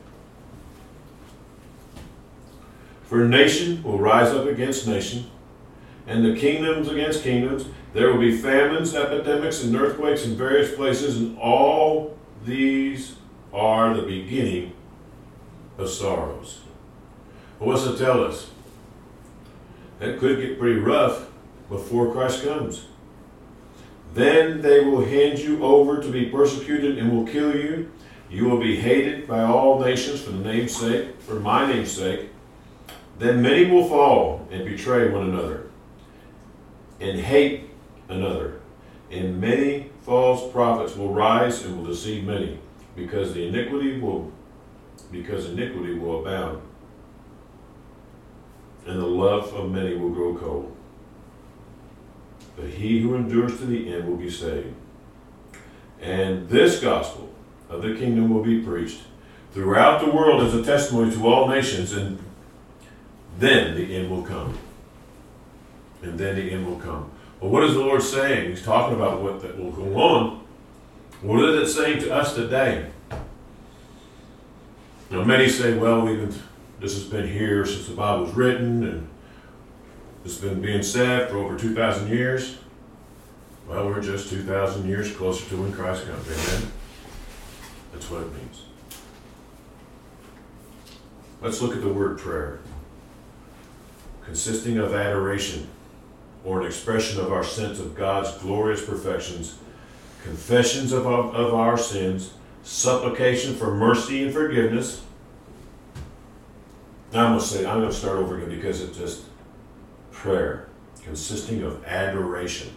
For 3.03 3.23
nation 3.27 3.83
will 3.83 3.99
rise 3.99 4.29
up 4.29 4.47
against 4.47 4.87
nation, 4.87 5.29
and 6.07 6.25
the 6.25 6.35
kingdoms 6.35 6.89
against 6.89 7.23
kingdoms. 7.23 7.65
There 7.93 8.11
will 8.11 8.19
be 8.19 8.35
famines, 8.35 8.93
epidemics, 8.93 9.63
and 9.63 9.75
earthquakes 9.75 10.25
in 10.25 10.35
various 10.35 10.75
places, 10.75 11.17
and 11.17 11.37
all 11.37 12.17
these 12.43 13.15
are 13.53 13.93
the 13.95 14.01
beginning 14.01 14.73
of 15.77 15.89
sorrows. 15.89 16.61
But 17.59 17.67
what's 17.67 17.85
it 17.85 17.97
tell 17.97 18.23
us? 18.23 18.49
That 19.99 20.19
could 20.19 20.41
get 20.41 20.59
pretty 20.59 20.79
rough 20.79 21.29
before 21.69 22.11
Christ 22.11 22.43
comes. 22.43 22.85
Then 24.16 24.61
they 24.61 24.80
will 24.80 25.03
hand 25.03 25.39
you 25.39 25.61
over 25.61 26.01
to 26.01 26.09
be 26.09 26.28
persecuted 26.28 26.97
and 26.97 27.11
will 27.11 27.28
kill 27.28 27.53
you, 27.53 27.91
You 28.30 28.45
will 28.45 28.59
be 28.59 28.78
hated 28.78 29.28
by 29.28 29.43
all 29.43 29.80
nations 29.80 30.22
for 30.22 30.32
the 30.32 30.39
name's 30.39 30.76
sake, 30.76 31.20
for 31.20 31.36
my 31.36 31.72
name's 31.72 31.91
sake. 31.91 32.30
Then 33.20 33.41
many 33.41 33.70
will 33.70 33.88
fall 33.88 34.47
and 34.51 34.63
betray 34.63 35.09
one 35.09 35.30
another, 35.30 35.68
and 37.01 37.20
hate 37.20 37.70
another. 38.07 38.61
And 39.11 39.39
many 39.39 39.91
false 40.03 40.49
prophets 40.51 40.95
will 40.95 41.13
rise 41.13 41.63
and 41.63 41.78
will 41.78 41.86
deceive 41.86 42.24
many, 42.24 42.57
because 42.95 43.34
the 43.34 43.47
iniquity 43.47 43.99
will 43.99 44.32
because 45.11 45.49
iniquity 45.49 45.93
will 45.93 46.26
abound, 46.26 46.61
and 48.88 48.97
the 48.97 49.05
love 49.05 49.53
of 49.53 49.70
many 49.72 49.95
will 49.95 50.09
grow 50.09 50.36
cold. 50.36 50.74
But 52.56 52.70
he 52.70 53.01
who 53.01 53.16
endures 53.16 53.58
to 53.60 53.66
the 53.66 53.93
end 53.93 54.08
will 54.08 54.18
be 54.18 54.30
saved. 54.30 54.74
And 56.01 56.47
this 56.49 56.80
gospel 56.80 57.34
of 57.70 57.82
the 57.82 57.95
kingdom 57.95 58.34
will 58.34 58.43
be 58.43 58.62
preached 58.62 59.01
throughout 59.51 60.03
the 60.03 60.12
world 60.12 60.43
as 60.43 60.53
a 60.53 60.64
testimony 60.64 61.14
to 61.16 61.28
all 61.28 61.47
nations, 61.47 61.93
and 61.93 62.20
then 63.39 63.76
the 63.76 63.95
end 63.95 64.10
will 64.10 64.24
come. 64.24 64.58
And 66.01 66.20
then 66.20 66.36
the 66.36 66.51
end 66.51 66.66
will 66.68 66.80
come. 66.80 67.12
Well, 67.39 67.51
what 67.51 67.64
is 67.64 67.74
the 67.74 67.80
Lord 67.80 68.01
saying? 68.01 68.49
He's 68.49 68.64
talking 68.64 68.95
about 68.95 69.22
what 69.22 69.41
that 69.41 69.58
will 69.58 69.72
go 69.72 69.95
on. 69.95 70.45
What 71.22 71.43
is 71.49 71.70
it 71.70 71.74
saying 71.74 71.99
to 72.01 72.14
us 72.14 72.36
today? 72.36 72.91
Know, 75.10 75.24
many 75.24 75.47
say, 75.47 75.78
well, 75.78 76.01
we've 76.01 76.20
been, 76.20 76.34
this 76.80 76.93
has 76.95 77.03
been 77.06 77.28
here 77.28 77.66
since 77.66 77.88
the 77.88 77.93
Bible 77.93 78.26
was 78.26 78.34
written, 78.34 78.84
and 78.84 79.08
it's 80.26 80.38
been 80.38 80.59
being 80.59 80.82
said 80.82 81.30
for 81.30 81.38
over 81.38 81.57
2,000 81.57 82.09
years. 82.09 82.57
Well, 83.67 83.86
we're 83.86 84.01
just 84.01 84.30
2,000 84.30 84.88
years 84.88 85.15
closer 85.15 85.47
to 85.49 85.57
when 85.61 85.71
Christ 85.71 86.07
comes. 86.07 86.28
Amen. 86.28 86.71
That's 87.93 88.09
what 88.09 88.23
it 88.23 88.34
means. 88.34 88.63
Let's 91.41 91.61
look 91.61 91.76
at 91.76 91.82
the 91.82 91.93
word 91.93 92.17
prayer. 92.17 92.59
Consisting 94.23 94.80
of 94.80 94.95
adoration, 94.95 95.67
or 96.43 96.61
an 96.61 96.65
expression 96.65 97.19
of 97.19 97.32
our 97.32 97.43
sense 97.43 97.80
of 97.80 97.95
God's 97.95 98.36
glorious 98.39 98.84
perfections, 98.84 99.59
confessions 100.23 100.91
of 100.91 101.05
our, 101.05 101.32
of 101.34 101.53
our 101.53 101.78
sins, 101.78 102.34
supplication 102.63 103.55
for 103.55 103.76
mercy 103.76 104.23
and 104.23 104.34
forgiveness. 104.34 105.03
I'm 107.13 107.30
going 107.30 107.39
to 107.39 107.45
say, 107.45 107.65
I'm 107.65 107.80
going 107.80 107.91
to 107.91 107.95
start 107.95 108.17
over 108.17 108.38
again 108.38 108.49
because 108.49 108.82
it 108.82 108.95
just, 108.95 109.21
prayer, 110.16 110.68
consisting 111.03 111.61
of 111.61 111.84
adoration, 111.86 112.70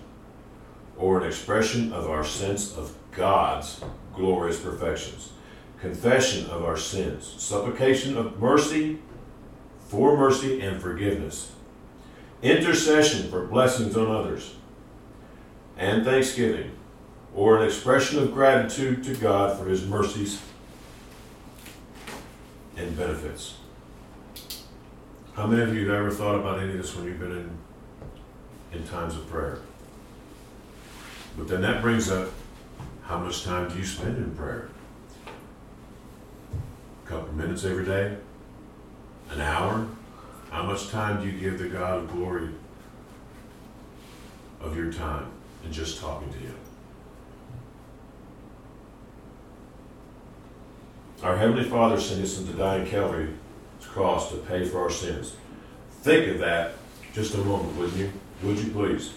or 0.96 1.20
an 1.20 1.26
expression 1.26 1.92
of 1.92 2.10
our 2.10 2.24
sense 2.24 2.76
of 2.76 2.94
God's 3.12 3.80
glorious 4.14 4.60
perfections, 4.60 5.32
confession 5.80 6.50
of 6.50 6.64
our 6.64 6.76
sins, 6.76 7.34
supplication 7.38 8.16
of 8.16 8.38
mercy, 8.40 8.98
for 9.86 10.16
mercy 10.16 10.60
and 10.60 10.82
forgiveness, 10.82 11.52
intercession 12.42 13.30
for 13.30 13.46
blessings 13.46 13.96
on 13.96 14.10
others, 14.10 14.56
and 15.76 16.04
thanksgiving, 16.04 16.72
or 17.34 17.58
an 17.58 17.64
expression 17.64 18.18
of 18.18 18.34
gratitude 18.34 19.04
to 19.04 19.14
God 19.14 19.58
for 19.58 19.66
his 19.66 19.86
mercies 19.86 20.42
and 22.76 22.96
benefits. 22.96 23.54
How 25.38 25.46
many 25.46 25.62
of 25.62 25.72
you 25.72 25.88
have 25.88 26.00
ever 26.00 26.10
thought 26.10 26.34
about 26.34 26.58
any 26.58 26.72
of 26.72 26.78
this 26.78 26.96
when 26.96 27.04
you've 27.04 27.20
been 27.20 27.30
in, 27.30 27.58
in 28.72 28.84
times 28.88 29.14
of 29.14 29.30
prayer? 29.30 29.60
But 31.36 31.46
then 31.46 31.62
that 31.62 31.80
brings 31.80 32.10
up 32.10 32.30
how 33.04 33.18
much 33.18 33.44
time 33.44 33.68
do 33.68 33.78
you 33.78 33.84
spend 33.84 34.16
in 34.16 34.34
prayer? 34.34 34.68
A 37.04 37.08
couple 37.08 37.32
minutes 37.34 37.64
every 37.64 37.84
day? 37.84 38.16
An 39.30 39.40
hour? 39.40 39.86
How 40.50 40.64
much 40.64 40.88
time 40.88 41.22
do 41.22 41.30
you 41.30 41.38
give 41.38 41.60
the 41.60 41.68
God 41.68 41.98
of 41.98 42.10
glory 42.10 42.48
of 44.60 44.76
your 44.76 44.92
time 44.92 45.30
and 45.62 45.72
just 45.72 46.00
talking 46.00 46.32
to 46.32 46.38
Him? 46.38 46.56
Our 51.22 51.36
Heavenly 51.36 51.62
Father 51.62 52.00
sent 52.00 52.22
His 52.22 52.34
Son 52.34 52.44
to 52.48 52.54
die 52.54 52.78
in 52.78 52.88
Calvary's 52.88 53.37
cross 53.88 54.30
to 54.30 54.36
pay 54.36 54.64
for 54.64 54.82
our 54.82 54.90
sins. 54.90 55.34
Think 56.02 56.28
of 56.28 56.38
that 56.40 56.74
just 57.12 57.34
a 57.34 57.38
moment, 57.38 57.76
wouldn't 57.76 57.96
you? 57.96 58.12
Would 58.42 58.58
you 58.58 58.70
please? 58.70 59.14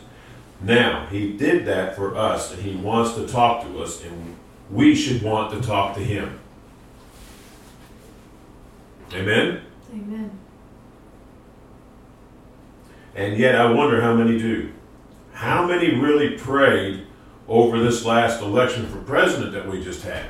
Now, 0.61 1.07
He 1.07 1.33
did 1.33 1.65
that 1.65 1.95
for 1.95 2.15
us, 2.15 2.53
and 2.53 2.61
He 2.61 2.75
wants 2.75 3.13
to 3.15 3.27
talk 3.27 3.63
to 3.63 3.81
us, 3.81 4.03
and 4.03 4.35
we 4.69 4.95
should 4.95 5.21
want 5.21 5.53
to 5.53 5.67
talk 5.67 5.95
to 5.95 6.03
Him. 6.03 6.39
Amen? 9.13 9.61
Amen. 9.93 10.39
And 13.15 13.37
yet, 13.37 13.55
I 13.55 13.71
wonder 13.71 14.01
how 14.01 14.13
many 14.13 14.37
do. 14.37 14.71
How 15.33 15.65
many 15.65 15.95
really 15.95 16.37
prayed 16.37 17.05
over 17.47 17.79
this 17.81 18.05
last 18.05 18.41
election 18.41 18.87
for 18.87 18.99
president 18.99 19.51
that 19.53 19.67
we 19.67 19.83
just 19.83 20.03
had? 20.03 20.27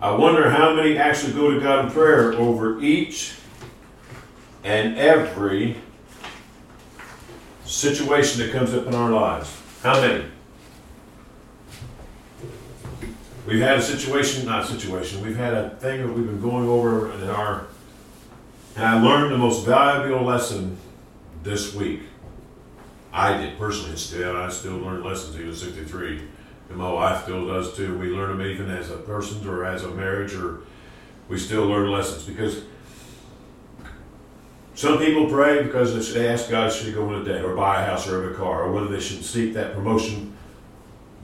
I 0.00 0.12
wonder 0.12 0.48
how 0.48 0.74
many 0.74 0.96
actually 0.96 1.32
go 1.32 1.50
to 1.50 1.60
God 1.60 1.86
in 1.86 1.90
prayer 1.90 2.32
over 2.34 2.80
each 2.80 3.34
and 4.62 4.96
every 4.96 5.76
situation 7.64 8.40
that 8.40 8.52
comes 8.52 8.72
up 8.74 8.86
in 8.86 8.94
our 8.94 9.10
lives. 9.10 9.60
How 9.82 10.00
many? 10.00 10.24
We've 13.44 13.60
had 13.60 13.78
a 13.78 13.82
situation, 13.82 14.46
not 14.46 14.66
situation, 14.66 15.20
we've 15.22 15.36
had 15.36 15.54
a 15.54 15.70
thing 15.70 16.06
that 16.06 16.12
we've 16.12 16.26
been 16.26 16.40
going 16.40 16.68
over 16.68 17.12
in 17.12 17.28
our, 17.30 17.66
and 18.76 18.84
I 18.84 19.02
learned 19.02 19.32
the 19.32 19.38
most 19.38 19.66
valuable 19.66 20.24
lesson 20.24 20.76
this 21.42 21.74
week. 21.74 22.02
I 23.12 23.36
did 23.38 23.58
personally, 23.58 23.96
still, 23.96 24.36
I 24.36 24.50
still 24.50 24.76
learn 24.76 25.02
lessons 25.02 25.34
even 25.36 25.48
at 25.48 25.56
63 25.56 26.22
and 26.68 26.78
my 26.78 26.92
wife 26.92 27.22
still 27.22 27.46
does 27.46 27.76
too. 27.76 27.96
We 27.98 28.08
learn 28.08 28.36
them 28.36 28.46
even 28.46 28.70
as 28.70 28.90
a 28.90 28.96
person 28.96 29.46
or 29.48 29.64
as 29.64 29.84
a 29.84 29.90
marriage, 29.90 30.34
or 30.34 30.60
we 31.28 31.38
still 31.38 31.66
learn 31.66 31.90
lessons 31.90 32.24
because 32.24 32.62
some 34.74 34.98
people 34.98 35.28
pray 35.28 35.62
because 35.64 36.14
they 36.14 36.28
ask 36.28 36.48
God 36.48 36.72
should 36.72 36.94
go 36.94 37.12
into 37.12 37.32
debt 37.32 37.44
or 37.44 37.56
buy 37.56 37.82
a 37.82 37.86
house 37.86 38.06
or 38.06 38.22
have 38.22 38.32
a 38.32 38.34
car, 38.36 38.62
or 38.62 38.72
whether 38.72 38.88
they 38.88 39.00
should 39.00 39.24
seek 39.24 39.54
that 39.54 39.74
promotion, 39.74 40.36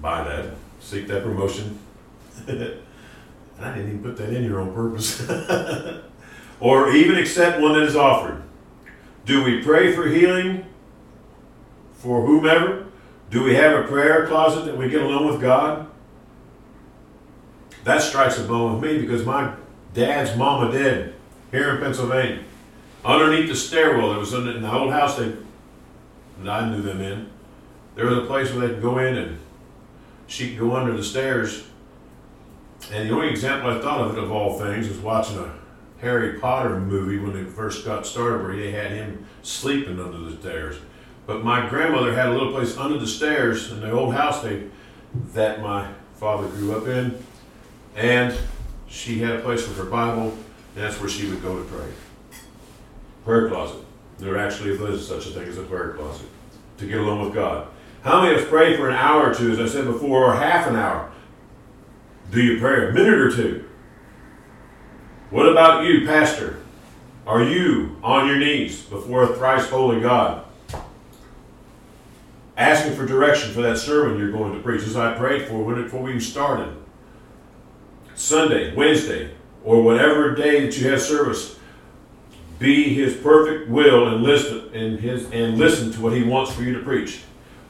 buy 0.00 0.24
that, 0.24 0.54
seek 0.80 1.06
that 1.06 1.22
promotion. 1.22 1.78
and 2.48 2.80
I 3.60 3.74
didn't 3.74 3.90
even 3.90 4.02
put 4.02 4.16
that 4.16 4.30
in 4.30 4.42
here 4.42 4.60
on 4.60 4.74
purpose. 4.74 5.24
or 6.60 6.90
even 6.90 7.16
accept 7.16 7.60
one 7.60 7.74
that 7.74 7.82
is 7.82 7.94
offered. 7.94 8.42
Do 9.24 9.44
we 9.44 9.62
pray 9.62 9.94
for 9.94 10.08
healing 10.08 10.66
for 11.92 12.26
whomever? 12.26 12.86
Do 13.34 13.42
we 13.42 13.56
have 13.56 13.84
a 13.84 13.88
prayer 13.88 14.28
closet 14.28 14.64
that 14.66 14.76
we 14.76 14.88
get 14.88 15.02
alone 15.02 15.26
with 15.26 15.40
God? 15.40 15.88
That 17.82 18.00
strikes 18.00 18.38
a 18.38 18.44
bone 18.44 18.80
with 18.80 18.88
me 18.88 19.00
because 19.00 19.26
my 19.26 19.52
dad's 19.92 20.36
mama 20.36 20.70
did 20.70 21.16
here 21.50 21.74
in 21.74 21.82
Pennsylvania. 21.82 22.44
Underneath 23.04 23.48
the 23.48 23.56
stairwell, 23.56 24.10
there 24.10 24.20
was 24.20 24.32
in 24.32 24.62
the 24.62 24.72
old 24.72 24.92
house 24.92 25.16
they, 25.16 25.32
that 26.42 26.48
I 26.48 26.70
knew 26.70 26.80
them 26.80 27.00
in. 27.00 27.28
There 27.96 28.06
was 28.06 28.18
a 28.18 28.26
place 28.26 28.52
where 28.52 28.68
they 28.68 28.74
could 28.74 28.82
go 28.82 28.98
in 28.98 29.16
and 29.16 29.40
she 30.28 30.50
could 30.50 30.60
go 30.60 30.76
under 30.76 30.96
the 30.96 31.02
stairs. 31.02 31.64
And 32.92 33.10
the 33.10 33.14
only 33.16 33.30
example 33.30 33.68
I 33.68 33.80
thought 33.80 34.00
of 34.00 34.16
it, 34.16 34.22
of 34.22 34.30
all 34.30 34.60
things, 34.60 34.88
was 34.88 34.98
watching 34.98 35.38
a 35.38 35.52
Harry 36.00 36.38
Potter 36.38 36.78
movie 36.78 37.18
when 37.18 37.36
it 37.36 37.48
first 37.48 37.84
got 37.84 38.06
started, 38.06 38.44
where 38.44 38.54
they 38.54 38.70
had 38.70 38.92
him 38.92 39.26
sleeping 39.42 39.98
under 39.98 40.18
the 40.18 40.36
stairs. 40.36 40.76
But 41.26 41.42
my 41.42 41.68
grandmother 41.68 42.14
had 42.14 42.28
a 42.28 42.32
little 42.32 42.52
place 42.52 42.76
under 42.76 42.98
the 42.98 43.06
stairs 43.06 43.72
in 43.72 43.80
the 43.80 43.90
old 43.90 44.14
house 44.14 44.42
they, 44.42 44.64
that 45.32 45.62
my 45.62 45.88
father 46.16 46.48
grew 46.48 46.76
up 46.76 46.86
in. 46.86 47.18
And 47.96 48.36
she 48.88 49.20
had 49.20 49.36
a 49.36 49.40
place 49.40 49.66
with 49.66 49.76
her 49.78 49.84
Bible, 49.84 50.36
and 50.74 50.84
that's 50.84 51.00
where 51.00 51.08
she 51.08 51.28
would 51.28 51.42
go 51.42 51.56
to 51.56 51.64
pray. 51.64 51.88
Prayer 53.24 53.48
closet. 53.48 53.84
There 54.18 54.38
actually 54.38 54.70
is 54.70 55.06
such 55.06 55.26
a 55.26 55.30
thing 55.30 55.48
as 55.48 55.58
a 55.58 55.62
prayer 55.62 55.94
closet 55.94 56.28
to 56.78 56.86
get 56.86 56.98
along 56.98 57.24
with 57.24 57.34
God. 57.34 57.68
How 58.02 58.22
many 58.22 58.34
of 58.34 58.42
us 58.42 58.48
pray 58.48 58.76
for 58.76 58.88
an 58.88 58.96
hour 58.96 59.30
or 59.30 59.34
two, 59.34 59.50
as 59.50 59.58
I 59.58 59.66
said 59.66 59.86
before, 59.86 60.24
or 60.24 60.34
half 60.34 60.66
an 60.66 60.76
hour? 60.76 61.10
Do 62.30 62.42
you 62.42 62.60
pray 62.60 62.88
a 62.88 62.92
minute 62.92 63.14
or 63.14 63.30
two? 63.30 63.68
What 65.30 65.48
about 65.48 65.84
you, 65.84 66.06
Pastor? 66.06 66.60
Are 67.26 67.42
you 67.42 67.96
on 68.02 68.28
your 68.28 68.36
knees 68.36 68.82
before 68.82 69.24
a 69.24 69.34
thrice 69.34 69.68
holy 69.68 70.00
God? 70.00 70.43
Asking 72.56 72.94
for 72.94 73.06
direction 73.06 73.52
for 73.52 73.62
that 73.62 73.78
sermon 73.78 74.18
you're 74.18 74.32
going 74.32 74.54
to 74.54 74.60
preach, 74.60 74.82
as 74.82 74.96
I 74.96 75.14
prayed 75.14 75.48
for 75.48 75.62
when 75.62 75.82
before 75.82 76.02
we 76.02 76.20
started. 76.20 76.76
Sunday, 78.14 78.74
Wednesday, 78.74 79.34
or 79.64 79.82
whatever 79.82 80.34
day 80.34 80.64
that 80.64 80.78
you 80.78 80.88
have 80.90 81.00
service, 81.00 81.58
be 82.58 82.94
His 82.94 83.16
perfect 83.16 83.68
will 83.68 84.08
and 84.08 84.22
listen 84.22 84.70
and 84.72 85.00
His 85.00 85.28
and 85.30 85.58
listen 85.58 85.92
to 85.92 86.00
what 86.00 86.12
He 86.12 86.22
wants 86.22 86.52
for 86.52 86.62
you 86.62 86.74
to 86.74 86.84
preach. 86.84 87.22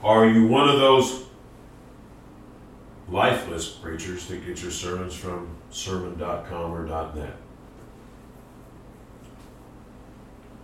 Are 0.02 0.28
you 0.28 0.46
one 0.46 0.68
of 0.68 0.78
those 0.78 1.24
lifeless 3.08 3.68
preachers 3.68 4.26
that 4.26 4.44
get 4.46 4.62
your 4.62 4.70
sermons 4.70 5.14
from 5.14 5.48
sermon.com 5.70 6.72
or 6.72 6.86
.net. 7.14 7.36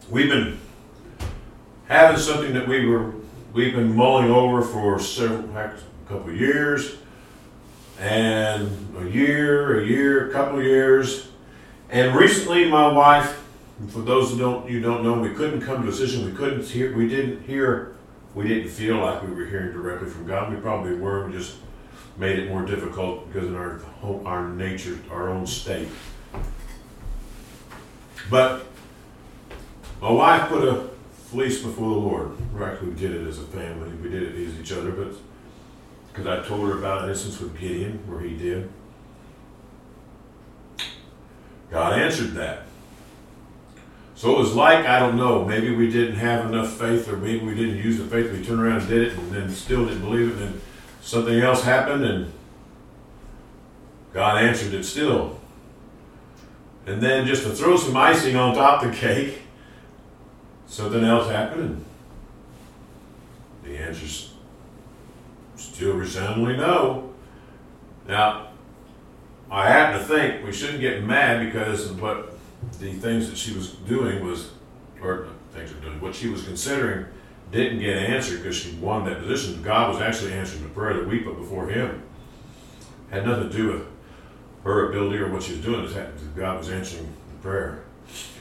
We've 0.08 0.28
been 0.28 0.58
having 1.86 2.20
something 2.20 2.52
that 2.54 2.66
we 2.66 2.86
were 2.86 3.12
we've 3.52 3.74
been 3.74 3.94
mulling 3.94 4.30
over 4.30 4.62
for 4.62 4.98
several 5.00 5.40
a 5.56 5.72
couple 6.06 6.30
of 6.30 6.36
years 6.36 6.96
and 7.98 8.70
a 8.98 9.08
year, 9.10 9.80
a 9.80 9.86
year, 9.86 10.30
a 10.30 10.32
couple 10.32 10.58
of 10.58 10.64
years. 10.64 11.28
And 11.90 12.14
recently 12.14 12.68
my 12.68 12.90
wife, 12.92 13.42
for 13.88 14.00
those 14.00 14.30
who 14.30 14.38
don't 14.38 14.70
you 14.70 14.80
don't 14.80 15.02
know, 15.02 15.14
we 15.14 15.30
couldn't 15.30 15.62
come 15.62 15.82
to 15.82 15.88
a 15.88 15.90
decision. 15.90 16.24
We 16.24 16.32
couldn't 16.32 16.66
hear 16.66 16.96
we 16.96 17.08
didn't 17.08 17.42
hear 17.42 17.96
we 18.34 18.46
didn't 18.46 18.70
feel 18.70 18.98
like 18.98 19.22
we 19.22 19.34
were 19.34 19.46
hearing 19.46 19.72
directly 19.72 20.08
from 20.08 20.26
God. 20.26 20.52
We 20.52 20.60
probably 20.60 20.94
were. 20.94 21.26
We 21.26 21.32
just 21.32 21.56
made 22.16 22.38
it 22.38 22.48
more 22.48 22.64
difficult 22.64 23.30
because 23.32 23.48
in 23.48 23.56
our 23.56 23.80
our 24.24 24.48
nature, 24.48 24.98
our 25.10 25.30
own 25.30 25.46
state. 25.46 25.88
But 28.30 28.66
my 30.00 30.12
wife 30.12 30.48
put 30.48 30.68
a 30.68 30.90
fleece 31.30 31.62
before 31.62 31.88
the 31.88 31.96
Lord. 31.96 32.32
Right. 32.52 32.82
We 32.82 32.92
did 32.92 33.12
it 33.12 33.26
as 33.26 33.38
a 33.38 33.44
family. 33.44 33.88
We 34.02 34.10
did 34.10 34.22
it 34.22 34.48
as 34.48 34.58
each 34.58 34.72
other, 34.72 34.90
but 34.90 35.14
because 36.08 36.26
I 36.26 36.46
told 36.46 36.68
her 36.68 36.76
about 36.76 37.04
an 37.04 37.10
instance 37.10 37.38
with 37.40 37.56
Gideon 37.58 38.00
where 38.06 38.20
he 38.20 38.36
did. 38.36 38.68
God 41.70 41.96
answered 41.98 42.32
that. 42.32 42.64
So 44.16 44.34
it 44.34 44.38
was 44.38 44.54
like, 44.54 44.84
I 44.86 44.98
don't 44.98 45.16
know, 45.16 45.44
maybe 45.44 45.74
we 45.74 45.88
didn't 45.90 46.16
have 46.16 46.46
enough 46.46 46.76
faith 46.76 47.08
or 47.08 47.16
maybe 47.16 47.44
we 47.44 47.54
didn't 47.54 47.78
use 47.78 47.96
the 47.96 48.04
faith. 48.04 48.32
We 48.32 48.44
turned 48.44 48.60
around 48.60 48.80
and 48.80 48.88
did 48.88 49.02
it 49.08 49.16
and 49.16 49.30
then 49.30 49.48
still 49.50 49.86
didn't 49.86 50.02
believe 50.02 50.28
it. 50.28 50.32
And 50.32 50.40
then 50.40 50.60
something 51.00 51.38
else 51.38 51.62
happened 51.62 52.04
and 52.04 52.32
God 54.12 54.42
answered 54.42 54.74
it 54.74 54.84
still. 54.84 55.40
And 56.86 57.00
then 57.00 57.24
just 57.24 57.44
to 57.44 57.50
throw 57.50 57.76
some 57.76 57.96
icing 57.96 58.34
on 58.34 58.54
top 58.54 58.82
of 58.82 58.90
the 58.90 58.96
cake, 58.96 59.42
something 60.70 61.04
else 61.04 61.28
happened. 61.28 61.84
And 63.64 63.74
the 63.74 63.76
answer's 63.76 64.32
still 65.56 65.94
resoundingly 65.94 66.56
no. 66.56 67.12
Now, 68.08 68.48
I 69.50 69.68
happen 69.68 70.00
to 70.00 70.06
think 70.06 70.46
we 70.46 70.52
shouldn't 70.52 70.80
get 70.80 71.04
mad 71.04 71.44
because 71.44 71.90
what 71.92 72.38
the 72.78 72.92
things 72.94 73.28
that 73.28 73.36
she 73.36 73.52
was 73.52 73.72
doing 73.72 74.24
was, 74.24 74.50
or 75.02 75.26
things 75.52 75.72
are 75.72 75.80
doing, 75.80 76.00
what 76.00 76.14
she 76.14 76.28
was 76.28 76.44
considering 76.44 77.06
didn't 77.50 77.80
get 77.80 77.96
answered 77.96 78.38
because 78.38 78.56
she 78.56 78.72
won 78.76 79.04
that 79.06 79.20
position. 79.20 79.60
God 79.62 79.92
was 79.92 80.00
actually 80.00 80.32
answering 80.32 80.62
the 80.62 80.68
prayer 80.68 80.94
that 80.94 81.06
we 81.06 81.18
put 81.18 81.36
before 81.36 81.66
Him. 81.68 82.02
Had 83.10 83.26
nothing 83.26 83.50
to 83.50 83.56
do 83.56 83.72
with 83.72 83.86
her 84.62 84.90
ability 84.90 85.18
or 85.18 85.32
what 85.32 85.42
she 85.42 85.52
was 85.52 85.62
doing. 85.62 85.92
God 86.36 86.58
was 86.58 86.70
answering 86.70 87.12
the 87.32 87.42
prayer. 87.42 87.82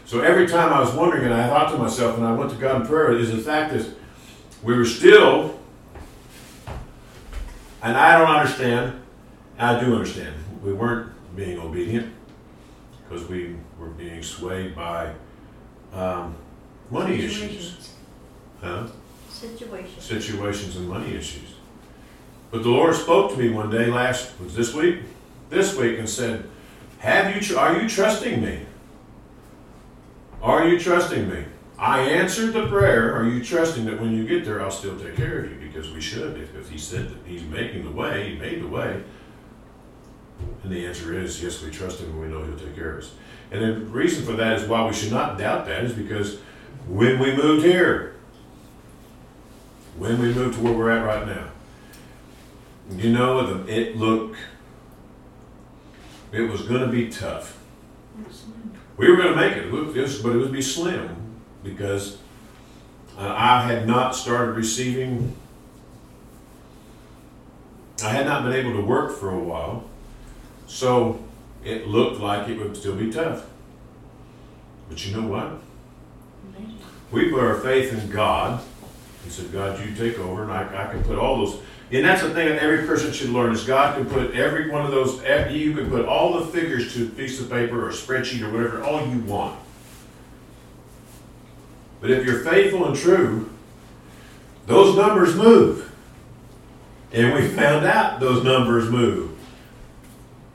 So 0.10 0.22
every 0.22 0.48
time 0.48 0.74
I 0.74 0.80
was 0.80 0.92
wondering, 0.96 1.26
and 1.26 1.34
I 1.36 1.48
thought 1.48 1.72
to 1.72 1.78
myself, 1.78 2.18
and 2.18 2.26
I 2.26 2.34
went 2.34 2.50
to 2.50 2.58
God 2.58 2.82
in 2.82 2.88
prayer, 2.88 3.16
is 3.16 3.32
the 3.32 3.38
fact 3.38 3.74
that 3.74 3.86
we 4.64 4.76
were 4.76 4.84
still, 4.84 5.60
and 7.84 7.96
I 7.96 8.18
don't 8.18 8.28
understand, 8.28 9.00
I 9.60 9.80
do 9.80 9.94
understand, 9.94 10.34
we 10.64 10.74
weren't 10.74 11.12
being 11.36 11.60
obedient 11.60 12.12
because 13.04 13.28
we 13.30 13.56
were 13.78 13.90
being 13.90 14.24
swayed 14.24 14.76
by 14.76 15.14
um, 15.94 16.36
money 16.90 17.24
issues. 17.24 17.94
Huh? 18.62 18.88
Situations. 19.30 20.04
Situations 20.04 20.76
and 20.76 20.90
money 20.90 21.14
issues. 21.14 21.54
But 22.50 22.64
the 22.64 22.70
Lord 22.70 22.96
spoke 22.96 23.34
to 23.34 23.38
me 23.38 23.50
one 23.50 23.70
day 23.70 23.86
last, 23.86 24.40
was 24.40 24.56
this 24.56 24.74
week? 24.74 25.02
This 25.52 25.78
week 25.78 26.00
and 26.00 26.10
said, 26.10 26.50
Have 26.98 27.36
you, 27.36 27.60
are 27.60 27.80
you 27.80 27.88
trusting 27.88 28.42
me? 28.42 28.62
Are 30.42 30.68
you 30.68 30.80
trusting 30.80 31.30
me? 31.30 31.46
I 31.78 32.02
answered 32.02 32.54
the 32.54 32.68
prayer. 32.68 33.16
Are 33.16 33.28
you 33.28 33.44
trusting 33.44 33.86
that 33.86 34.00
when 34.00 34.16
you 34.16 34.28
get 34.28 34.46
there, 34.46 34.62
I'll 34.62 34.72
still 34.72 34.98
take 35.00 35.16
care 35.16 35.40
of 35.40 35.52
you? 35.52 35.58
Because 35.58 35.92
we 35.92 36.02
should. 36.02 36.38
If 36.38 36.70
He 36.70 36.78
said 36.78 37.10
that 37.10 37.18
He's 37.26 37.44
making 37.44 37.84
the 37.84 37.92
way, 37.92 38.32
He 38.32 38.38
made 38.38 38.62
the 38.62 38.68
way. 38.68 39.02
And 40.64 40.72
the 40.72 40.86
answer 40.86 41.18
is 41.18 41.42
yes, 41.42 41.62
we 41.62 41.72
trust 41.72 42.00
Him 42.00 42.10
and 42.12 42.22
we 42.22 42.28
know 42.28 42.44
He'll 42.44 42.58
take 42.58 42.76
care 42.76 42.98
of 42.98 43.04
us. 43.04 43.12
And 43.52 43.62
the 43.62 43.80
reason 43.86 44.26
for 44.26 44.34
that 44.34 44.60
is 44.60 44.68
why 44.68 44.86
we 44.86 44.94
should 44.94 45.12
not 45.12 45.38
doubt 45.38 45.66
that 45.68 45.84
is 45.84 45.94
because 45.94 46.40
when 46.88 47.20
we 47.20 47.36
moved 47.36 47.66
here, 47.66 48.16
when 49.98 50.20
we 50.20 50.34
moved 50.34 50.56
to 50.56 50.64
where 50.64 50.74
we're 50.74 50.92
at 50.92 51.06
right 51.06 51.26
now, 51.26 51.50
you 52.96 53.12
know, 53.12 53.66
it 53.68 53.98
looked, 53.98 54.38
it 56.32 56.42
was 56.42 56.64
going 56.64 56.82
to 56.82 56.88
be 56.88 57.10
tough. 57.10 57.58
We 59.00 59.10
were 59.10 59.16
going 59.16 59.30
to 59.30 59.36
make 59.38 59.56
it, 59.56 59.72
but 59.72 60.36
it 60.36 60.38
would 60.38 60.52
be 60.52 60.62
slim 60.62 61.16
because 61.64 62.18
uh, 63.18 63.34
I 63.34 63.62
had 63.62 63.88
not 63.88 64.14
started 64.14 64.58
receiving, 64.58 65.38
I 68.04 68.10
had 68.10 68.26
not 68.26 68.44
been 68.44 68.52
able 68.52 68.74
to 68.74 68.82
work 68.82 69.18
for 69.18 69.30
a 69.30 69.40
while. 69.40 69.86
So 70.68 71.24
it 71.64 71.88
looked 71.88 72.20
like 72.20 72.50
it 72.50 72.60
would 72.60 72.76
still 72.76 72.98
be 72.98 73.10
tough. 73.10 73.46
But 74.90 75.06
you 75.06 75.16
know 75.16 75.30
what? 75.30 75.54
We 77.10 77.32
put 77.32 77.42
our 77.42 77.56
faith 77.56 77.94
in 77.94 78.10
God 78.10 78.62
and 79.24 79.32
said, 79.32 79.50
God, 79.54 79.80
you 79.80 79.96
take 79.96 80.20
over, 80.20 80.44
and 80.44 80.52
I, 80.52 80.64
I 80.88 80.92
can 80.92 81.02
put 81.04 81.18
all 81.18 81.38
those. 81.38 81.62
And 81.92 82.06
that's 82.06 82.22
the 82.22 82.30
thing 82.30 82.50
that 82.50 82.62
every 82.62 82.86
person 82.86 83.12
should 83.12 83.30
learn 83.30 83.52
is 83.52 83.64
God 83.64 83.96
can 83.96 84.06
put 84.06 84.36
every 84.36 84.70
one 84.70 84.86
of 84.86 84.92
those. 84.92 85.24
Eh, 85.24 85.50
you 85.50 85.74
can 85.74 85.90
put 85.90 86.06
all 86.06 86.40
the 86.40 86.46
figures 86.48 86.94
to 86.94 87.08
a 87.08 87.10
piece 87.10 87.40
of 87.40 87.50
paper 87.50 87.88
or 87.88 87.92
spreadsheet 87.92 88.42
or 88.42 88.52
whatever, 88.52 88.84
all 88.84 89.08
you 89.08 89.20
want. 89.22 89.60
But 92.00 92.12
if 92.12 92.26
you're 92.26 92.44
faithful 92.44 92.86
and 92.86 92.96
true, 92.96 93.50
those 94.68 94.96
numbers 94.96 95.36
move. 95.36 95.92
And 97.12 97.34
we 97.34 97.48
found 97.48 97.86
out 97.88 98.20
those 98.20 98.44
numbers 98.44 98.90
move. 98.90 99.36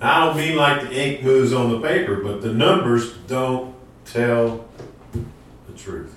I 0.01 0.25
don't 0.25 0.37
mean 0.37 0.57
like 0.57 0.83
the 0.83 0.93
ink 0.93 1.25
moves 1.25 1.53
on 1.53 1.71
the 1.71 1.81
paper, 1.81 2.17
but 2.17 2.43
the 2.43 2.53
numbers 2.53 3.13
don't 3.27 3.75
tell 4.05 4.67
the 5.13 5.73
truth. 5.77 6.15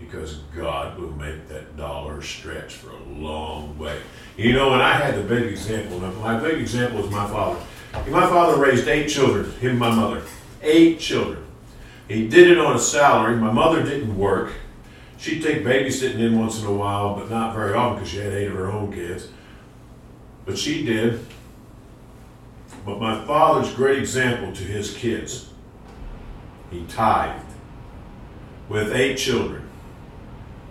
Because 0.00 0.38
God 0.56 0.98
will 0.98 1.12
make 1.12 1.48
that 1.48 1.76
dollar 1.76 2.22
stretch 2.22 2.74
for 2.74 2.90
a 2.90 3.02
long 3.04 3.47
way. 3.78 4.00
You 4.36 4.52
know, 4.52 4.72
and 4.72 4.82
I 4.82 4.92
had 4.92 5.16
the 5.16 5.22
big 5.22 5.44
example. 5.44 5.98
My 6.00 6.38
big 6.38 6.60
example 6.60 7.04
is 7.04 7.10
my 7.10 7.26
father. 7.26 7.60
My 8.08 8.26
father 8.26 8.60
raised 8.60 8.86
eight 8.86 9.08
children, 9.08 9.50
him 9.58 9.70
and 9.70 9.78
my 9.78 9.90
mother. 9.90 10.22
Eight 10.62 11.00
children. 11.00 11.44
He 12.06 12.28
did 12.28 12.50
it 12.50 12.58
on 12.58 12.76
a 12.76 12.78
salary. 12.78 13.36
My 13.36 13.52
mother 13.52 13.82
didn't 13.82 14.16
work. 14.16 14.52
She'd 15.18 15.42
take 15.42 15.64
babysitting 15.64 16.20
in 16.20 16.38
once 16.38 16.60
in 16.60 16.66
a 16.66 16.72
while, 16.72 17.16
but 17.16 17.28
not 17.28 17.54
very 17.54 17.74
often 17.74 17.96
because 17.96 18.10
she 18.10 18.18
had 18.18 18.32
eight 18.32 18.46
of 18.46 18.54
her 18.54 18.70
own 18.70 18.92
kids. 18.92 19.28
But 20.46 20.56
she 20.56 20.84
did. 20.84 21.26
But 22.86 23.00
my 23.00 23.24
father's 23.26 23.72
great 23.74 23.98
example 23.98 24.52
to 24.52 24.62
his 24.62 24.94
kids. 24.94 25.50
He 26.70 26.84
tithed 26.86 27.44
with 28.68 28.92
eight 28.92 29.16
children, 29.16 29.68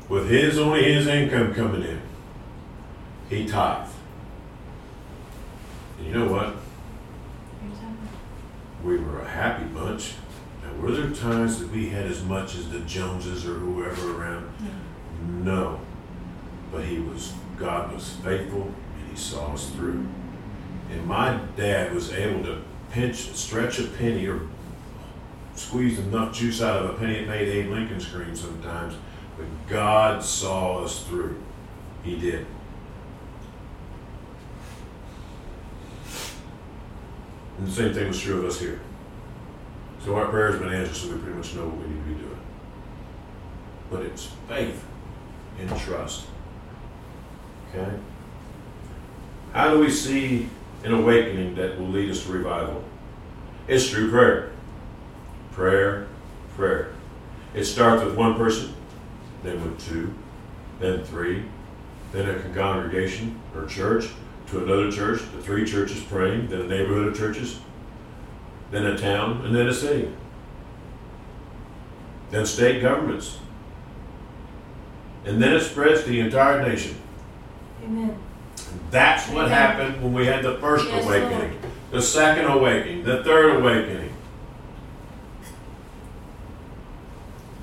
with 0.08 0.30
his 0.30 0.58
only 0.58 0.93
his 0.93 1.08
income 1.08 1.53
coming 1.53 1.84
in. 1.84 2.01
He 3.30 3.45
tithed. 3.45 3.93
And 5.97 6.07
you 6.07 6.13
know 6.13 6.32
what? 6.32 6.55
We 8.84 8.97
were 8.97 9.19
a 9.19 9.28
happy 9.28 9.65
bunch. 9.65 10.13
Now, 10.63 10.82
were 10.82 10.91
there 10.91 11.11
times 11.11 11.59
that 11.59 11.71
we 11.71 11.89
had 11.89 12.05
as 12.05 12.23
much 12.23 12.55
as 12.55 12.69
the 12.69 12.80
Joneses 12.82 13.45
or 13.45 13.55
whoever 13.55 14.21
around? 14.21 14.53
No. 15.43 15.80
But 16.71 16.86
he 16.86 16.99
was, 16.99 17.34
God 17.57 17.93
was 17.93 18.15
faithful 18.23 18.63
and 18.63 19.09
he 19.09 19.15
saw 19.15 19.53
us 19.53 19.71
through. 19.71 20.07
And 20.91 21.05
my 21.05 21.39
dad 21.57 21.93
was 21.93 22.13
able 22.13 22.43
to 22.43 22.61
pinch, 22.91 23.34
stretch 23.34 23.80
a 23.80 23.88
penny 23.88 24.28
or 24.28 24.41
squeeze 25.55 25.99
enough 25.99 26.34
juice 26.34 26.61
out 26.61 26.84
of 26.84 26.91
a 26.91 26.97
penny 26.97 27.15
it 27.15 27.28
made 27.28 27.47
Abe 27.47 27.71
Lincoln 27.71 27.99
scream 27.99 28.36
sometimes. 28.36 28.93
But 29.38 29.45
God 29.67 30.23
saw 30.23 30.84
us 30.84 31.03
through. 31.05 31.41
He 32.03 32.15
did. 32.15 32.45
And 37.58 37.68
the 37.68 37.72
same 37.72 37.93
thing 37.93 38.08
was 38.08 38.20
true 38.20 38.39
of 38.39 38.45
us 38.45 38.60
here. 38.60 38.80
So 40.03 40.16
our 40.16 40.28
prayers 40.28 40.60
been 40.60 40.74
answered, 40.74 40.95
so 40.95 41.14
we 41.14 41.20
pretty 41.20 41.38
much 41.38 41.55
know 41.55 41.66
what 41.66 41.78
we 41.78 41.93
need 41.93 42.03
to 42.03 42.10
be 42.10 42.14
doing. 42.14 42.39
But 43.89 44.01
it's 44.03 44.30
faith 44.47 44.84
and 45.60 45.70
trust. 45.80 46.28
Okay? 47.70 47.97
How 49.53 49.72
do 49.72 49.80
we 49.80 49.89
see 49.89 50.49
an 50.84 50.93
awakening 50.93 51.55
that 51.55 51.80
will 51.80 51.88
lead 51.88 52.12
us 52.12 52.24
to 52.26 52.32
revival? 52.32 52.84
It's 53.68 53.89
through 53.89 54.12
prayer. 54.12 54.51
Prayer, 55.51 56.08
prayer. 56.55 56.93
It 57.55 57.66
starts 57.66 58.03
with 58.03 58.16
one 58.16 58.36
person, 58.36 58.74
then 59.43 59.64
with 59.64 59.84
two, 59.84 60.14
then 60.80 61.03
three, 61.03 61.43
then 62.12 62.30
a 62.30 62.39
congregation 62.53 63.39
or 63.55 63.66
church, 63.66 64.10
to 64.47 64.63
another 64.63 64.91
church, 64.91 65.19
to 65.19 65.41
three 65.41 65.65
churches 65.65 66.01
praying, 66.03 66.47
then 66.47 66.61
a 66.61 66.67
neighborhood 66.67 67.07
of 67.07 67.17
churches, 67.17 67.59
then 68.71 68.85
a 68.85 68.97
town, 68.97 69.45
and 69.45 69.55
then 69.55 69.67
a 69.67 69.73
city, 69.73 70.11
then 72.31 72.45
state 72.45 72.81
governments. 72.81 73.39
And 75.25 75.41
then 75.41 75.53
it 75.53 75.61
spreads 75.61 76.03
to 76.03 76.09
the 76.09 76.21
entire 76.21 76.67
nation. 76.67 76.95
Amen. 77.83 78.17
That's 78.91 79.27
what 79.29 79.45
Amen. 79.45 79.49
happened 79.49 80.03
when 80.03 80.13
we 80.13 80.25
had 80.25 80.43
the 80.43 80.57
first 80.59 80.87
Yes, 80.87 81.05
awakening, 81.05 81.59
the 81.91 82.01
second 82.01 82.45
awakening, 82.45 83.03
the 83.03 83.23
third 83.23 83.57
awakening, 83.57 84.13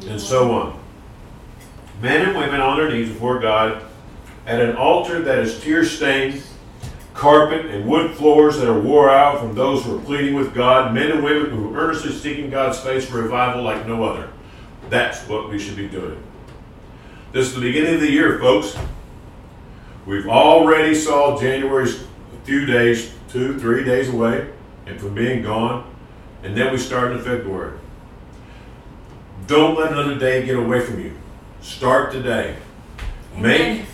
and 0.07 0.20
so 0.20 0.53
on. 0.53 0.80
Men 2.03 2.28
and 2.28 2.37
women 2.37 2.61
on 2.61 2.76
their 2.76 2.91
knees 2.91 3.09
before 3.09 3.39
God 3.39 3.82
at 4.47 4.61
an 4.61 4.76
altar 4.76 5.22
that 5.22 5.39
is 5.39 5.61
tear 5.61 5.85
stained, 5.85 6.43
carpet 7.15 7.67
and 7.67 7.87
wood 7.87 8.15
floors 8.17 8.59
that 8.59 8.69
are 8.69 8.79
wore 8.79 9.09
out 9.09 9.39
from 9.41 9.55
those 9.55 9.85
who 9.85 9.97
are 9.97 10.01
pleading 10.01 10.35
with 10.35 10.53
God, 10.53 10.93
men 10.93 11.12
and 11.12 11.25
women 11.25 11.51
who 11.51 11.73
are 11.75 11.79
earnestly 11.79 12.12
seeking 12.12 12.51
God's 12.51 12.79
face 12.81 13.09
for 13.09 13.23
revival 13.23 13.62
like 13.62 13.87
no 13.87 14.05
other. 14.05 14.31
That's 14.91 15.27
what 15.29 15.49
we 15.49 15.59
should 15.59 15.77
be 15.77 15.89
doing. 15.89 16.21
This 17.33 17.47
is 17.47 17.55
the 17.55 17.61
beginning 17.61 17.95
of 17.95 18.01
the 18.01 18.11
year, 18.11 18.39
folks. 18.39 18.77
We've 20.07 20.29
already 20.29 20.95
saw 20.95 21.41
January's 21.41 22.03
a 22.03 22.45
few 22.45 22.67
days, 22.67 23.15
two, 23.29 23.59
three 23.59 23.85
days 23.85 24.09
away, 24.09 24.51
and 24.87 25.01
from 25.01 25.15
being 25.15 25.43
gone, 25.43 25.91
and 26.43 26.57
then 26.57 26.73
we 26.73 26.79
start 26.79 27.12
in 27.12 27.21
February. 27.21 27.79
Don't 29.47 29.79
let 29.79 29.93
another 29.93 30.19
day 30.19 30.45
get 30.45 30.57
away 30.57 30.81
from 30.81 31.01
you. 31.01 31.17
Start 31.61 32.12
today. 32.12 32.57
Make 33.37 33.61
Amen. 33.61 33.87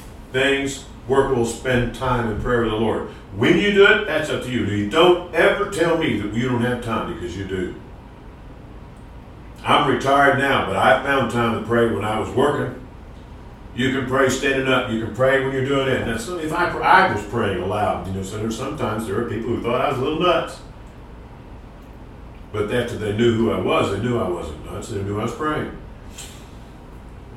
Things 1.10 1.36
will 1.36 1.46
Spend 1.46 1.94
time 1.94 2.30
in 2.30 2.40
prayer 2.40 2.62
with 2.62 2.70
the 2.70 2.76
Lord. 2.76 3.08
When 3.36 3.58
you 3.58 3.72
do 3.72 3.86
it, 3.86 4.06
that's 4.06 4.30
up 4.30 4.42
to 4.44 4.50
you. 4.50 4.64
You 4.64 4.88
don't 4.88 5.34
ever 5.34 5.70
tell 5.70 5.98
me 5.98 6.18
that 6.20 6.32
you 6.34 6.48
don't 6.48 6.62
have 6.62 6.82
time 6.82 7.12
because 7.12 7.36
you 7.36 7.44
do. 7.44 7.74
I'm 9.62 9.90
retired 9.90 10.38
now, 10.38 10.66
but 10.66 10.76
I 10.76 11.02
found 11.02 11.30
time 11.30 11.60
to 11.60 11.66
pray 11.66 11.92
when 11.92 12.04
I 12.04 12.18
was 12.18 12.30
working. 12.30 12.76
You 13.74 13.92
can 13.92 14.08
pray 14.08 14.28
standing 14.28 14.68
up. 14.68 14.90
You 14.90 15.04
can 15.04 15.14
pray 15.14 15.44
when 15.44 15.52
you're 15.52 15.66
doing 15.66 15.88
it. 15.88 16.08
If 16.08 16.52
I, 16.52 16.70
I 16.70 17.14
was 17.14 17.24
praying 17.26 17.62
aloud, 17.62 18.06
you 18.06 18.14
know, 18.14 18.22
so 18.22 18.48
sometimes 18.48 19.06
there 19.06 19.20
are 19.20 19.28
people 19.28 19.50
who 19.50 19.62
thought 19.62 19.80
I 19.80 19.90
was 19.90 19.98
a 19.98 20.02
little 20.02 20.20
nuts. 20.20 20.60
But 22.52 22.72
after 22.74 22.96
they 22.96 23.16
knew 23.16 23.34
who 23.34 23.52
I 23.52 23.60
was, 23.60 23.92
they 23.92 24.02
knew 24.02 24.18
I 24.18 24.28
wasn't 24.28 24.64
nuts. 24.64 24.88
They 24.88 25.02
knew 25.02 25.20
I 25.20 25.24
was 25.24 25.34
praying. 25.34 25.76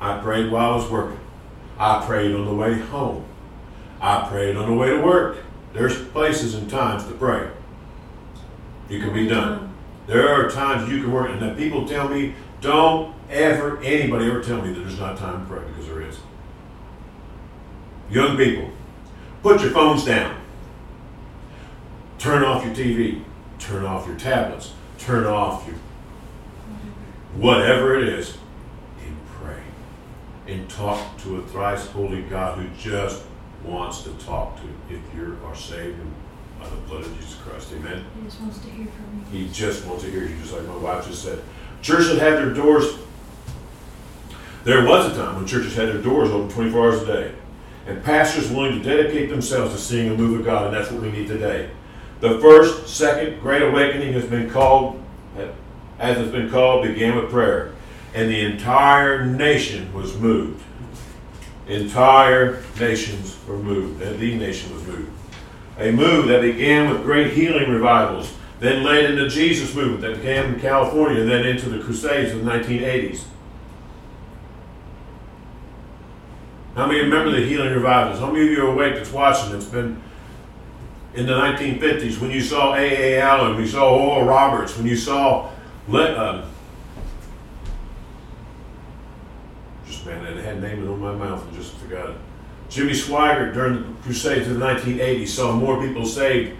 I 0.00 0.18
prayed 0.18 0.50
while 0.50 0.72
I 0.72 0.76
was 0.76 0.90
working. 0.90 1.20
I 1.78 2.04
prayed 2.04 2.34
on 2.34 2.46
the 2.46 2.54
way 2.54 2.80
home. 2.80 3.24
I 4.04 4.28
prayed 4.28 4.54
on 4.56 4.68
the 4.68 4.74
way 4.74 4.90
to 4.90 4.98
work. 4.98 5.38
There's 5.72 5.98
places 6.08 6.54
and 6.54 6.68
times 6.68 7.06
to 7.06 7.12
pray. 7.12 7.48
You 8.90 9.00
can 9.00 9.14
be 9.14 9.26
done. 9.26 9.72
There 10.06 10.28
are 10.28 10.50
times 10.50 10.92
you 10.92 11.00
can 11.00 11.10
work, 11.10 11.30
and 11.30 11.40
that 11.40 11.56
people 11.56 11.88
tell 11.88 12.10
me, 12.10 12.34
don't 12.60 13.14
ever, 13.30 13.78
anybody 13.78 14.26
ever 14.26 14.42
tell 14.42 14.60
me 14.60 14.74
that 14.74 14.80
there's 14.80 15.00
not 15.00 15.16
time 15.16 15.40
to 15.40 15.50
pray, 15.50 15.64
because 15.68 15.86
there 15.86 16.02
is. 16.02 16.18
Young 18.10 18.36
people, 18.36 18.68
put 19.42 19.62
your 19.62 19.70
phones 19.70 20.04
down. 20.04 20.38
Turn 22.18 22.44
off 22.44 22.62
your 22.62 22.74
TV. 22.74 23.22
Turn 23.58 23.86
off 23.86 24.06
your 24.06 24.18
tablets. 24.18 24.74
Turn 24.98 25.24
off 25.24 25.66
your 25.66 25.76
whatever 27.36 27.98
it 27.98 28.06
is, 28.06 28.36
and 29.02 29.16
pray. 29.40 29.62
And 30.46 30.68
talk 30.68 31.16
to 31.22 31.36
a 31.36 31.42
thrice 31.46 31.86
holy 31.86 32.20
God 32.20 32.58
who 32.58 32.68
just 32.76 33.24
wants 33.64 34.02
to 34.02 34.10
talk 34.24 34.56
to 34.56 34.94
if 34.94 35.00
you 35.14 35.38
are 35.44 35.56
saved 35.56 35.98
by 36.60 36.68
the 36.68 36.76
blood 36.88 37.02
of 37.02 37.16
Jesus 37.16 37.36
Christ. 37.36 37.72
Amen. 37.72 38.04
He 38.14 38.24
just 38.24 38.40
wants 38.40 38.58
to 38.58 38.70
hear 38.70 38.86
from 38.86 39.26
you. 39.32 39.38
He 39.38 39.52
just 39.52 39.86
wants 39.86 40.04
to 40.04 40.10
hear 40.10 40.22
you, 40.24 40.36
just 40.38 40.52
like 40.52 40.66
my 40.66 40.76
wife 40.76 41.06
just 41.06 41.22
said. 41.22 41.42
Churches 41.82 42.18
had 42.18 42.34
their 42.34 42.52
doors. 42.52 42.94
There 44.64 44.86
was 44.86 45.12
a 45.12 45.16
time 45.16 45.36
when 45.36 45.46
churches 45.46 45.76
had 45.76 45.88
their 45.88 46.00
doors 46.00 46.30
open 46.30 46.48
24 46.48 46.80
hours 46.80 47.02
a 47.02 47.06
day, 47.06 47.34
and 47.86 48.02
pastors 48.02 48.50
willing 48.50 48.80
to 48.80 48.84
dedicate 48.84 49.28
themselves 49.28 49.74
to 49.74 49.80
seeing 49.80 50.10
a 50.10 50.16
move 50.16 50.40
of 50.40 50.46
God, 50.46 50.66
and 50.66 50.74
that's 50.74 50.90
what 50.90 51.02
we 51.02 51.10
need 51.10 51.28
today. 51.28 51.70
The 52.20 52.38
first, 52.40 52.88
second 52.88 53.40
Great 53.40 53.60
Awakening 53.62 54.14
has 54.14 54.24
been 54.24 54.48
called, 54.48 55.02
as 55.98 56.18
it's 56.18 56.32
been 56.32 56.48
called, 56.50 56.86
began 56.86 57.16
with 57.16 57.30
prayer, 57.30 57.72
and 58.14 58.30
the 58.30 58.40
entire 58.40 59.26
nation 59.26 59.92
was 59.92 60.16
moved. 60.16 60.62
Entire 61.68 62.62
nations 62.78 63.36
were 63.48 63.56
moved, 63.56 64.00
the 64.00 64.36
nation 64.36 64.74
was 64.74 64.86
moved. 64.86 65.10
A 65.78 65.90
move 65.90 66.28
that 66.28 66.42
began 66.42 66.90
with 66.90 67.02
great 67.02 67.32
healing 67.32 67.70
revivals, 67.70 68.34
then 68.60 68.82
led 68.82 69.10
into 69.10 69.28
Jesus 69.28 69.74
movement 69.74 70.02
that 70.02 70.16
began 70.16 70.54
in 70.54 70.60
California, 70.60 71.24
then 71.24 71.46
into 71.46 71.68
the 71.68 71.82
Crusades 71.82 72.32
of 72.32 72.44
the 72.44 72.50
1980s. 72.50 73.24
How 76.76 76.86
many 76.86 77.00
remember 77.00 77.30
the 77.30 77.46
healing 77.46 77.72
revivals? 77.72 78.18
How 78.18 78.30
many 78.30 78.46
of 78.46 78.50
you 78.50 78.66
are 78.66 78.72
awake 78.72 78.96
that's 78.96 79.12
watching? 79.12 79.54
It's 79.54 79.64
been 79.64 80.02
in 81.14 81.26
the 81.26 81.32
1950s 81.32 82.20
when 82.20 82.30
you 82.30 82.40
saw 82.40 82.74
A.A. 82.74 83.20
Allen, 83.20 83.52
when 83.52 83.62
you 83.62 83.68
saw 83.68 83.96
Oral 83.96 84.26
Roberts, 84.26 84.76
when 84.76 84.86
you 84.86 84.96
saw 84.96 85.50
Le- 85.86 86.12
uh, 86.12 86.46
man, 90.06 90.26
I 90.26 90.40
had 90.40 90.60
names 90.60 90.88
on 90.88 91.00
my 91.00 91.14
mouth 91.14 91.46
and 91.46 91.56
just 91.56 91.74
forgot 91.74 92.10
it. 92.10 92.16
Jimmy 92.68 92.92
Swaggart 92.92 93.54
during 93.54 93.82
the 93.82 94.02
Crusades 94.02 94.48
of 94.48 94.58
the 94.58 94.64
1980s 94.64 95.28
saw 95.28 95.52
more 95.52 95.80
people 95.80 96.06
saved 96.06 96.56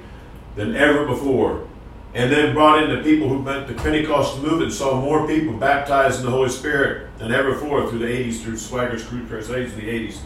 than 0.56 0.76
ever 0.76 1.06
before. 1.06 1.66
And 2.14 2.30
then 2.30 2.54
brought 2.54 2.84
in 2.84 2.96
the 2.96 3.02
people 3.02 3.28
who 3.28 3.42
meant 3.42 3.66
the 3.66 3.74
Pentecostal 3.74 4.40
movement, 4.40 4.72
saw 4.72 5.00
more 5.00 5.26
people 5.26 5.54
baptized 5.54 6.20
in 6.20 6.26
the 6.26 6.30
Holy 6.30 6.48
Spirit 6.48 7.08
than 7.18 7.32
ever 7.32 7.54
before 7.54 7.88
through 7.88 7.98
the 7.98 8.06
80s, 8.06 8.40
through 8.40 8.54
Swaggart's 8.54 9.02
Crusades 9.02 9.72
in 9.72 9.80
the 9.80 9.88
80s. 9.88 10.18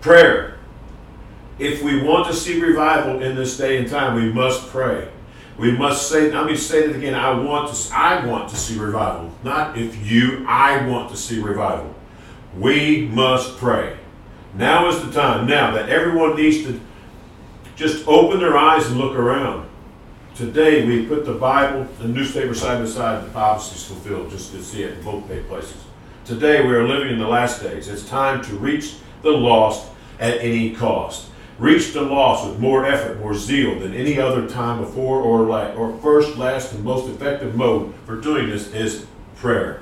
Prayer. 0.00 0.58
If 1.58 1.82
we 1.82 2.02
want 2.02 2.26
to 2.28 2.34
see 2.34 2.60
revival 2.60 3.22
in 3.22 3.36
this 3.36 3.58
day 3.58 3.76
and 3.76 3.88
time, 3.88 4.14
we 4.14 4.32
must 4.32 4.68
pray. 4.68 5.08
We 5.58 5.70
must 5.70 6.08
say, 6.08 6.32
let 6.32 6.46
me 6.46 6.56
say 6.56 6.84
it 6.84 6.96
again, 6.96 7.14
I 7.14 7.38
want 7.38 7.72
to 7.72 7.94
I 7.94 8.26
want 8.26 8.48
to 8.48 8.56
see 8.56 8.78
revival. 8.78 9.30
Not 9.44 9.78
if 9.78 10.10
you, 10.10 10.44
I 10.48 10.86
want 10.88 11.10
to 11.10 11.16
see 11.16 11.40
revival. 11.40 11.93
We 12.58 13.08
must 13.08 13.56
pray. 13.56 13.96
Now 14.54 14.88
is 14.88 15.04
the 15.04 15.10
time. 15.10 15.46
Now 15.46 15.72
that 15.72 15.88
everyone 15.88 16.36
needs 16.36 16.64
to 16.64 16.80
just 17.76 18.06
open 18.06 18.38
their 18.38 18.56
eyes 18.56 18.86
and 18.86 18.98
look 18.98 19.16
around. 19.16 19.68
Today 20.36 20.84
we 20.86 21.06
put 21.06 21.24
the 21.24 21.34
Bible 21.34 21.88
and 22.00 22.14
newspaper 22.14 22.54
side 22.54 22.80
by 22.80 22.86
side. 22.86 23.24
The 23.24 23.30
prophecy 23.30 23.76
is 23.76 23.84
fulfilled. 23.84 24.30
Just 24.30 24.52
to 24.52 24.62
see 24.62 24.82
it 24.82 24.98
in 24.98 25.04
both 25.04 25.26
places. 25.48 25.76
Today 26.24 26.64
we 26.64 26.72
are 26.74 26.86
living 26.86 27.12
in 27.12 27.18
the 27.18 27.26
last 27.26 27.62
days. 27.62 27.88
It's 27.88 28.08
time 28.08 28.42
to 28.44 28.56
reach 28.56 28.96
the 29.22 29.30
lost 29.30 29.88
at 30.20 30.38
any 30.38 30.74
cost. 30.74 31.30
Reach 31.58 31.92
the 31.92 32.02
lost 32.02 32.48
with 32.48 32.58
more 32.58 32.84
effort, 32.84 33.20
more 33.20 33.34
zeal 33.34 33.78
than 33.78 33.94
any 33.94 34.18
other 34.18 34.48
time 34.48 34.80
before 34.80 35.20
or 35.20 35.42
like 35.42 35.76
or 35.76 35.96
first, 35.98 36.36
last, 36.36 36.72
and 36.72 36.82
most 36.82 37.08
effective 37.08 37.54
mode 37.54 37.94
for 38.06 38.20
doing 38.20 38.48
this 38.48 38.72
is 38.72 39.06
prayer. 39.36 39.80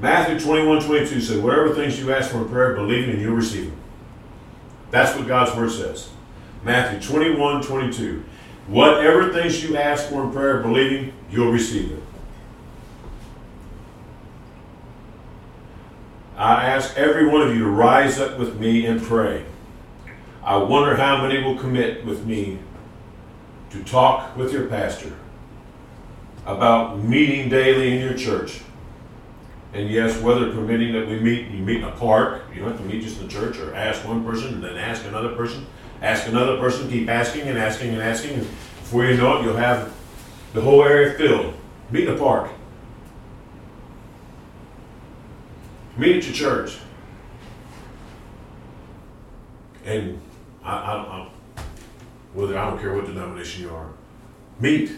Matthew 0.00 0.40
21, 0.40 0.82
22 0.82 1.20
said, 1.20 1.42
Whatever 1.42 1.74
things 1.74 2.00
you 2.00 2.12
ask 2.12 2.30
for 2.30 2.38
in 2.38 2.48
prayer, 2.48 2.74
believing 2.74 3.10
and 3.10 3.20
you'll 3.20 3.36
receive 3.36 3.66
them. 3.66 3.80
That's 4.90 5.16
what 5.16 5.28
God's 5.28 5.54
word 5.54 5.70
says. 5.70 6.08
Matthew 6.64 7.00
21, 7.00 7.62
22. 7.62 8.24
Whatever 8.66 9.32
things 9.32 9.62
you 9.62 9.76
ask 9.76 10.08
for 10.08 10.24
in 10.24 10.32
prayer, 10.32 10.62
believing, 10.62 11.12
you'll 11.30 11.52
receive 11.52 11.92
it. 11.92 12.02
I 16.36 16.64
ask 16.64 16.96
every 16.96 17.26
one 17.26 17.42
of 17.42 17.54
you 17.54 17.64
to 17.64 17.70
rise 17.70 18.18
up 18.18 18.38
with 18.38 18.58
me 18.58 18.86
and 18.86 19.02
pray. 19.02 19.44
I 20.42 20.56
wonder 20.56 20.96
how 20.96 21.20
many 21.26 21.42
will 21.42 21.58
commit 21.58 22.06
with 22.06 22.24
me 22.24 22.58
to 23.70 23.84
talk 23.84 24.34
with 24.36 24.50
your 24.50 24.66
pastor 24.66 25.12
about 26.46 26.98
meeting 26.98 27.50
daily 27.50 27.94
in 27.94 28.00
your 28.00 28.14
church. 28.14 28.62
And 29.72 29.88
yes, 29.88 30.20
weather 30.20 30.50
permitting 30.52 30.92
that 30.94 31.06
we 31.06 31.20
meet, 31.20 31.48
you 31.48 31.58
meet 31.58 31.78
in 31.78 31.84
a 31.84 31.92
park, 31.92 32.42
you 32.52 32.60
don't 32.60 32.72
have 32.72 32.80
to 32.80 32.86
meet 32.86 33.02
just 33.02 33.20
in 33.20 33.28
the 33.28 33.32
church, 33.32 33.58
or 33.58 33.74
ask 33.74 34.06
one 34.06 34.24
person 34.24 34.54
and 34.54 34.64
then 34.64 34.76
ask 34.76 35.04
another 35.06 35.34
person, 35.36 35.64
ask 36.02 36.26
another 36.26 36.58
person, 36.58 36.90
keep 36.90 37.08
asking 37.08 37.42
and 37.42 37.56
asking 37.56 37.90
and 37.90 38.02
asking, 38.02 38.34
and 38.34 38.42
before 38.42 39.04
you 39.04 39.16
know 39.16 39.38
it, 39.38 39.44
you'll 39.44 39.56
have 39.56 39.94
the 40.54 40.60
whole 40.60 40.82
area 40.82 41.16
filled. 41.16 41.54
Meet 41.90 42.08
in 42.08 42.14
a 42.14 42.18
park. 42.18 42.50
Meet 45.96 46.16
at 46.16 46.24
your 46.24 46.34
church. 46.34 46.78
And 49.84 50.20
I, 50.64 50.72
I, 50.72 50.92
I, 50.94 51.28
whether 52.34 52.58
I 52.58 52.70
don't 52.70 52.80
care 52.80 52.94
what 52.94 53.06
denomination 53.06 53.62
you 53.62 53.74
are, 53.74 53.90
meet, 54.58 54.92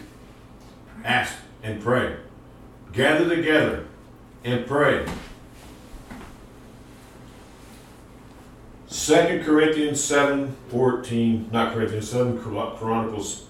ask, 1.03 1.35
and 1.61 1.81
pray. 1.81 2.17
Gather 2.91 3.35
together 3.35 3.87
and 4.43 4.65
pray. 4.65 5.05
Second 8.87 9.43
Corinthians 9.43 10.03
7 10.03 10.55
14, 10.69 11.49
not 11.51 11.73
Corinthians, 11.73 12.09
7 12.09 12.39
Chronicles 12.39 13.47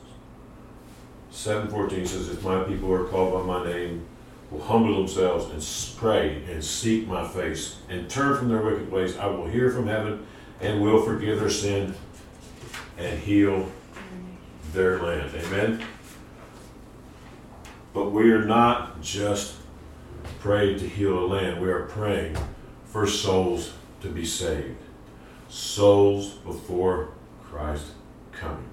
7 1.31 1.67
14 1.69 2.05
says, 2.05 2.29
If 2.29 2.43
my 2.43 2.63
people 2.63 2.91
are 2.91 3.05
called 3.05 3.33
by 3.33 3.59
my 3.59 3.69
name 3.69 4.05
will 4.51 4.61
humble 4.61 4.95
themselves 4.95 5.45
and 5.51 5.99
pray 5.99 6.43
and 6.47 6.63
seek 6.63 7.07
my 7.07 7.27
face 7.27 7.77
and 7.89 8.09
turn 8.09 8.37
from 8.37 8.49
their 8.49 8.61
wicked 8.61 8.91
ways, 8.91 9.17
I 9.17 9.25
will 9.25 9.47
hear 9.47 9.71
from 9.71 9.87
heaven 9.87 10.25
and 10.61 10.81
will 10.81 11.01
forgive 11.01 11.39
their 11.39 11.49
sin 11.49 11.95
and 12.97 13.19
heal 13.19 13.69
their 14.73 15.01
land. 15.01 15.31
Amen. 15.35 15.83
But 17.93 18.11
we 18.11 18.31
are 18.31 18.45
not 18.45 19.01
just 19.01 19.55
praying 20.43 20.77
to 20.77 20.85
heal 20.85 21.21
the 21.21 21.35
land, 21.35 21.61
we 21.61 21.69
are 21.69 21.83
praying 21.83 22.37
for 22.83 23.07
souls 23.07 23.71
to 24.01 24.09
be 24.09 24.25
saved. 24.25 24.75
Souls 25.47 26.31
before 26.45 27.11
Christ 27.45 27.85
coming. 28.33 28.69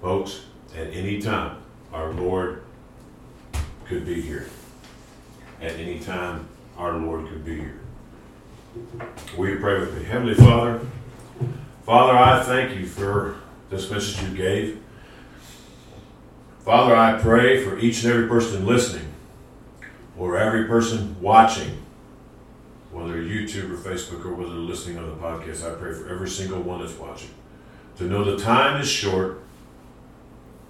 Folks, 0.00 0.46
at 0.74 0.86
any 0.86 1.20
time, 1.20 1.58
our 1.92 2.14
Lord 2.14 2.62
could 3.84 4.06
be 4.06 4.22
here. 4.22 4.48
At 5.60 5.72
any 5.72 6.00
time, 6.00 6.48
our 6.78 6.94
Lord 6.94 7.28
could 7.28 7.44
be 7.44 7.56
here. 7.56 7.80
You 9.36 9.58
pray 9.60 9.80
with 9.80 9.94
me? 9.98 10.04
Heavenly 10.04 10.34
Father, 10.34 10.80
Father, 11.84 12.16
I 12.16 12.42
thank 12.42 12.78
you 12.78 12.86
for 12.86 13.36
this 13.68 13.90
message 13.90 14.22
you 14.22 14.34
gave. 14.34 14.82
Father, 16.60 16.96
I 16.96 17.20
pray 17.20 17.62
for 17.62 17.78
each 17.78 18.02
and 18.02 18.14
every 18.14 18.28
person 18.28 18.64
listening 18.64 19.11
or 20.16 20.36
every 20.36 20.66
person 20.66 21.16
watching, 21.20 21.82
whether 22.90 23.14
YouTube 23.22 23.70
or 23.70 23.76
Facebook 23.76 24.24
or 24.24 24.34
whether 24.34 24.50
they're 24.50 24.60
listening 24.60 24.98
on 24.98 25.08
the 25.08 25.16
podcast. 25.16 25.64
I 25.64 25.74
pray 25.74 25.94
for 25.94 26.08
every 26.08 26.28
single 26.28 26.60
one 26.60 26.80
that's 26.80 26.98
watching 26.98 27.30
to 27.96 28.04
know 28.04 28.24
the 28.24 28.42
time 28.42 28.80
is 28.80 28.88
short. 28.88 29.40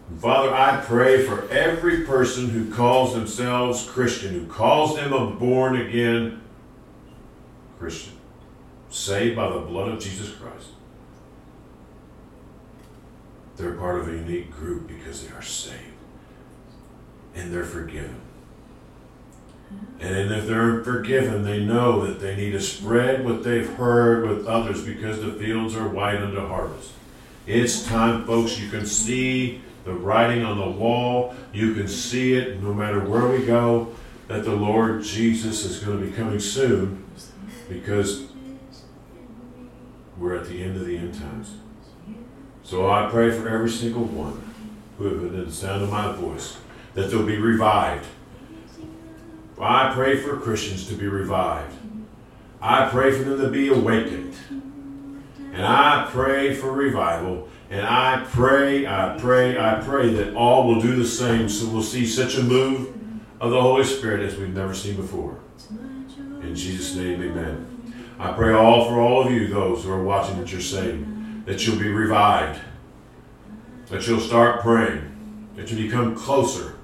And 0.08 0.20
Father, 0.20 0.54
I 0.54 0.80
pray 0.84 1.24
for 1.24 1.48
every 1.48 2.04
person 2.04 2.50
who 2.50 2.72
calls 2.72 3.14
themselves 3.14 3.88
Christian, 3.88 4.34
who 4.34 4.46
calls 4.46 4.96
them 4.96 5.12
a 5.12 5.30
born 5.30 5.80
again 5.80 6.42
Christian, 7.78 8.14
saved 8.90 9.36
by 9.36 9.48
the 9.48 9.60
blood 9.60 9.88
of 9.88 10.00
Jesus 10.00 10.30
Christ. 10.30 10.68
They're 13.56 13.74
part 13.74 14.00
of 14.00 14.08
a 14.08 14.12
unique 14.12 14.50
group 14.50 14.88
because 14.88 15.24
they 15.24 15.32
are 15.34 15.42
saved 15.42 15.78
and 17.34 17.52
they're 17.52 17.64
forgiven. 17.64 18.20
And 20.00 20.32
if 20.32 20.46
they're 20.46 20.82
forgiven, 20.82 21.44
they 21.44 21.64
know 21.64 22.04
that 22.06 22.18
they 22.20 22.34
need 22.34 22.52
to 22.52 22.60
spread 22.60 23.24
what 23.24 23.44
they've 23.44 23.68
heard 23.74 24.28
with 24.28 24.46
others 24.46 24.82
because 24.82 25.20
the 25.20 25.32
fields 25.32 25.76
are 25.76 25.88
white 25.88 26.18
unto 26.18 26.44
harvest. 26.46 26.90
It's 27.46 27.86
time, 27.86 28.24
folks. 28.24 28.58
You 28.58 28.68
can 28.68 28.84
see 28.84 29.60
the 29.84 29.92
writing 29.92 30.44
on 30.44 30.58
the 30.58 30.70
wall. 30.70 31.34
You 31.52 31.74
can 31.74 31.86
see 31.86 32.34
it 32.34 32.60
no 32.62 32.74
matter 32.74 33.00
where 33.00 33.28
we 33.28 33.46
go 33.46 33.94
that 34.28 34.44
the 34.44 34.54
Lord 34.54 35.02
Jesus 35.02 35.64
is 35.64 35.78
going 35.80 36.00
to 36.00 36.06
be 36.06 36.12
coming 36.12 36.40
soon 36.40 37.04
because 37.68 38.26
we're 40.16 40.36
at 40.36 40.48
the 40.48 40.62
end 40.62 40.76
of 40.76 40.86
the 40.86 40.96
end 40.96 41.14
times. 41.14 41.56
So 42.62 42.90
I 42.90 43.10
pray 43.10 43.30
for 43.30 43.48
every 43.48 43.70
single 43.70 44.04
one 44.04 44.42
who 44.98 45.04
have 45.06 45.20
been 45.20 45.40
in 45.40 45.46
the 45.46 45.52
sound 45.52 45.82
of 45.82 45.90
my 45.90 46.12
voice 46.12 46.56
that 46.94 47.10
they'll 47.10 47.26
be 47.26 47.38
revived. 47.38 48.06
I 49.62 49.92
pray 49.94 50.16
for 50.16 50.36
Christians 50.38 50.88
to 50.88 50.94
be 50.94 51.06
revived. 51.06 51.74
I 52.60 52.88
pray 52.88 53.12
for 53.12 53.24
them 53.24 53.40
to 53.40 53.48
be 53.48 53.68
awakened. 53.68 54.34
And 55.52 55.66
I 55.66 56.08
pray 56.10 56.54
for 56.54 56.72
revival. 56.72 57.48
And 57.70 57.86
I 57.86 58.24
pray, 58.30 58.86
I 58.86 59.16
pray, 59.18 59.58
I 59.58 59.80
pray 59.80 60.12
that 60.14 60.34
all 60.34 60.66
will 60.66 60.80
do 60.80 60.96
the 60.96 61.06
same 61.06 61.48
so 61.48 61.68
we'll 61.68 61.82
see 61.82 62.06
such 62.06 62.36
a 62.36 62.42
move 62.42 62.94
of 63.40 63.50
the 63.50 63.60
Holy 63.60 63.84
Spirit 63.84 64.20
as 64.20 64.36
we've 64.36 64.54
never 64.54 64.74
seen 64.74 64.96
before. 64.96 65.38
In 66.42 66.54
Jesus' 66.54 66.94
name, 66.94 67.22
amen. 67.22 67.94
I 68.18 68.32
pray 68.32 68.52
all 68.52 68.88
for 68.88 69.00
all 69.00 69.26
of 69.26 69.32
you, 69.32 69.48
those 69.48 69.84
who 69.84 69.90
are 69.90 70.02
watching 70.02 70.38
that 70.38 70.52
you're 70.52 70.60
saved, 70.60 71.46
that 71.46 71.66
you'll 71.66 71.78
be 71.78 71.88
revived, 71.88 72.60
that 73.88 74.06
you'll 74.06 74.20
start 74.20 74.60
praying, 74.60 75.48
that 75.56 75.70
you 75.70 75.76
become 75.84 76.14
closer 76.14 76.76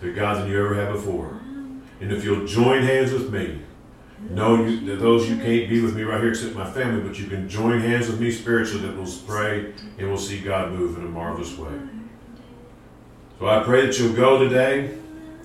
to 0.00 0.12
God 0.12 0.42
than 0.42 0.50
you 0.50 0.64
ever 0.64 0.74
have 0.74 0.92
before. 0.92 1.41
And 2.02 2.10
if 2.10 2.24
you'll 2.24 2.44
join 2.44 2.82
hands 2.82 3.12
with 3.12 3.32
me, 3.32 3.60
no, 4.30 4.64
you, 4.64 4.96
those 4.96 5.30
you 5.30 5.36
can't 5.36 5.70
be 5.70 5.80
with 5.80 5.94
me 5.94 6.02
right 6.02 6.20
here 6.20 6.30
except 6.30 6.56
my 6.56 6.68
family, 6.68 7.00
but 7.00 7.16
you 7.16 7.28
can 7.28 7.48
join 7.48 7.78
hands 7.78 8.08
with 8.08 8.20
me 8.20 8.32
spiritually 8.32 8.84
that 8.84 8.96
we'll 8.96 9.10
pray 9.24 9.72
and 9.98 10.08
we'll 10.08 10.18
see 10.18 10.40
God 10.40 10.72
move 10.72 10.98
in 10.98 11.04
a 11.04 11.08
marvelous 11.08 11.56
way. 11.56 11.70
So 13.38 13.48
I 13.48 13.62
pray 13.62 13.86
that 13.86 13.96
you'll 14.00 14.14
go 14.14 14.36
today 14.36 14.96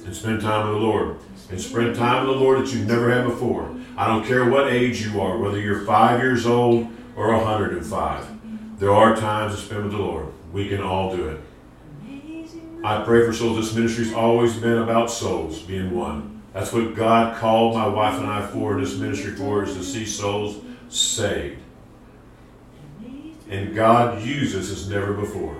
and 0.03 0.15
spend 0.15 0.41
time 0.41 0.67
with 0.67 0.79
the 0.79 0.83
Lord. 0.83 1.17
And 1.51 1.61
spend 1.61 1.95
time 1.95 2.27
with 2.27 2.35
the 2.35 2.43
Lord 2.43 2.59
that 2.59 2.73
you've 2.73 2.87
never 2.87 3.11
had 3.11 3.25
before. 3.25 3.69
I 3.95 4.07
don't 4.07 4.25
care 4.25 4.49
what 4.49 4.67
age 4.73 5.05
you 5.05 5.21
are, 5.21 5.37
whether 5.37 5.59
you're 5.59 5.85
five 5.85 6.19
years 6.19 6.47
old 6.47 6.87
or 7.15 7.33
105. 7.33 8.79
There 8.79 8.91
are 8.91 9.15
times 9.15 9.55
to 9.55 9.61
spend 9.61 9.83
with 9.83 9.91
the 9.91 9.99
Lord. 9.99 10.33
We 10.51 10.69
can 10.69 10.81
all 10.81 11.15
do 11.15 11.29
it. 11.29 11.41
I 12.83 13.03
pray 13.03 13.23
for 13.27 13.31
souls. 13.31 13.57
This 13.57 13.75
ministry's 13.75 14.13
always 14.13 14.55
been 14.55 14.79
about 14.79 15.11
souls 15.11 15.59
being 15.59 15.95
won. 15.95 16.36
That's 16.57 16.73
what 16.73 16.95
God 16.95 17.37
called 17.37 17.75
my 17.75 17.85
wife 17.87 18.17
and 18.17 18.25
I 18.25 18.43
for 18.47 18.81
this 18.81 18.97
ministry 18.97 19.33
for 19.33 19.63
is 19.63 19.75
to 19.75 19.83
see 19.83 20.07
souls 20.07 20.59
saved. 20.89 21.59
And 23.47 23.75
God 23.75 24.23
uses 24.23 24.71
as 24.71 24.89
never 24.89 25.13
before. 25.13 25.55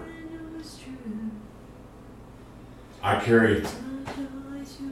I 3.03 3.19
carry 3.19 3.63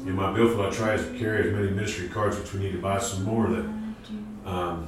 in 0.05 0.11
my 0.13 0.31
billfold, 0.31 0.67
I 0.67 0.69
try 0.69 0.95
to 0.95 1.17
carry 1.17 1.47
as 1.47 1.51
many 1.55 1.71
ministry 1.71 2.07
cards, 2.07 2.37
which 2.37 2.53
we 2.53 2.59
need 2.59 2.73
to 2.73 2.77
buy 2.77 2.99
some 2.99 3.23
more. 3.23 3.47
That 3.47 3.65
um, 4.45 4.87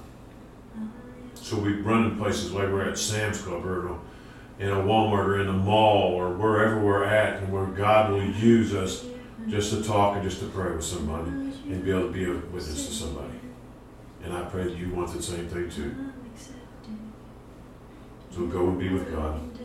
so 1.34 1.57
we 1.57 1.74
run 1.82 2.11
in 2.11 2.18
places 2.20 2.51
like 2.51 2.70
we're 2.70 2.88
at 2.88 2.99
Sam's 2.99 3.41
Club 3.41 3.65
or 3.65 3.97
in 4.59 4.70
a 4.70 4.76
Walmart 4.76 5.26
or 5.26 5.41
in 5.41 5.47
a 5.47 5.53
mall 5.53 6.13
or 6.13 6.30
wherever 6.34 6.80
we're 6.80 7.05
at, 7.05 7.41
and 7.41 7.51
where 7.51 7.65
God 7.65 8.11
will 8.11 8.24
use 8.24 8.76
us 8.76 9.03
just 9.48 9.72
to 9.72 9.84
talk 9.84 10.16
and 10.16 10.24
just 10.24 10.39
to 10.39 10.48
pray 10.48 10.76
with 10.76 10.84
somebody 10.84 11.30
and 11.30 11.84
be 11.84 11.91
able 11.91 12.04
to 12.04 12.12
be 12.12 12.26
a 12.26 12.34
witness 12.34 12.88
to 12.88 12.93
somebody. 12.93 13.39
And 14.24 14.34
I 14.34 14.43
pray 14.43 14.66
that 14.66 14.78
you 14.78 14.93
want 14.93 15.14
the 15.14 15.22
same 15.22 15.48
thing 15.48 15.70
too. 15.70 15.95
So 18.32 18.45
go 18.45 18.68
and 18.68 18.80
be 18.80 18.89
with 18.89 19.12
God. 19.12 19.57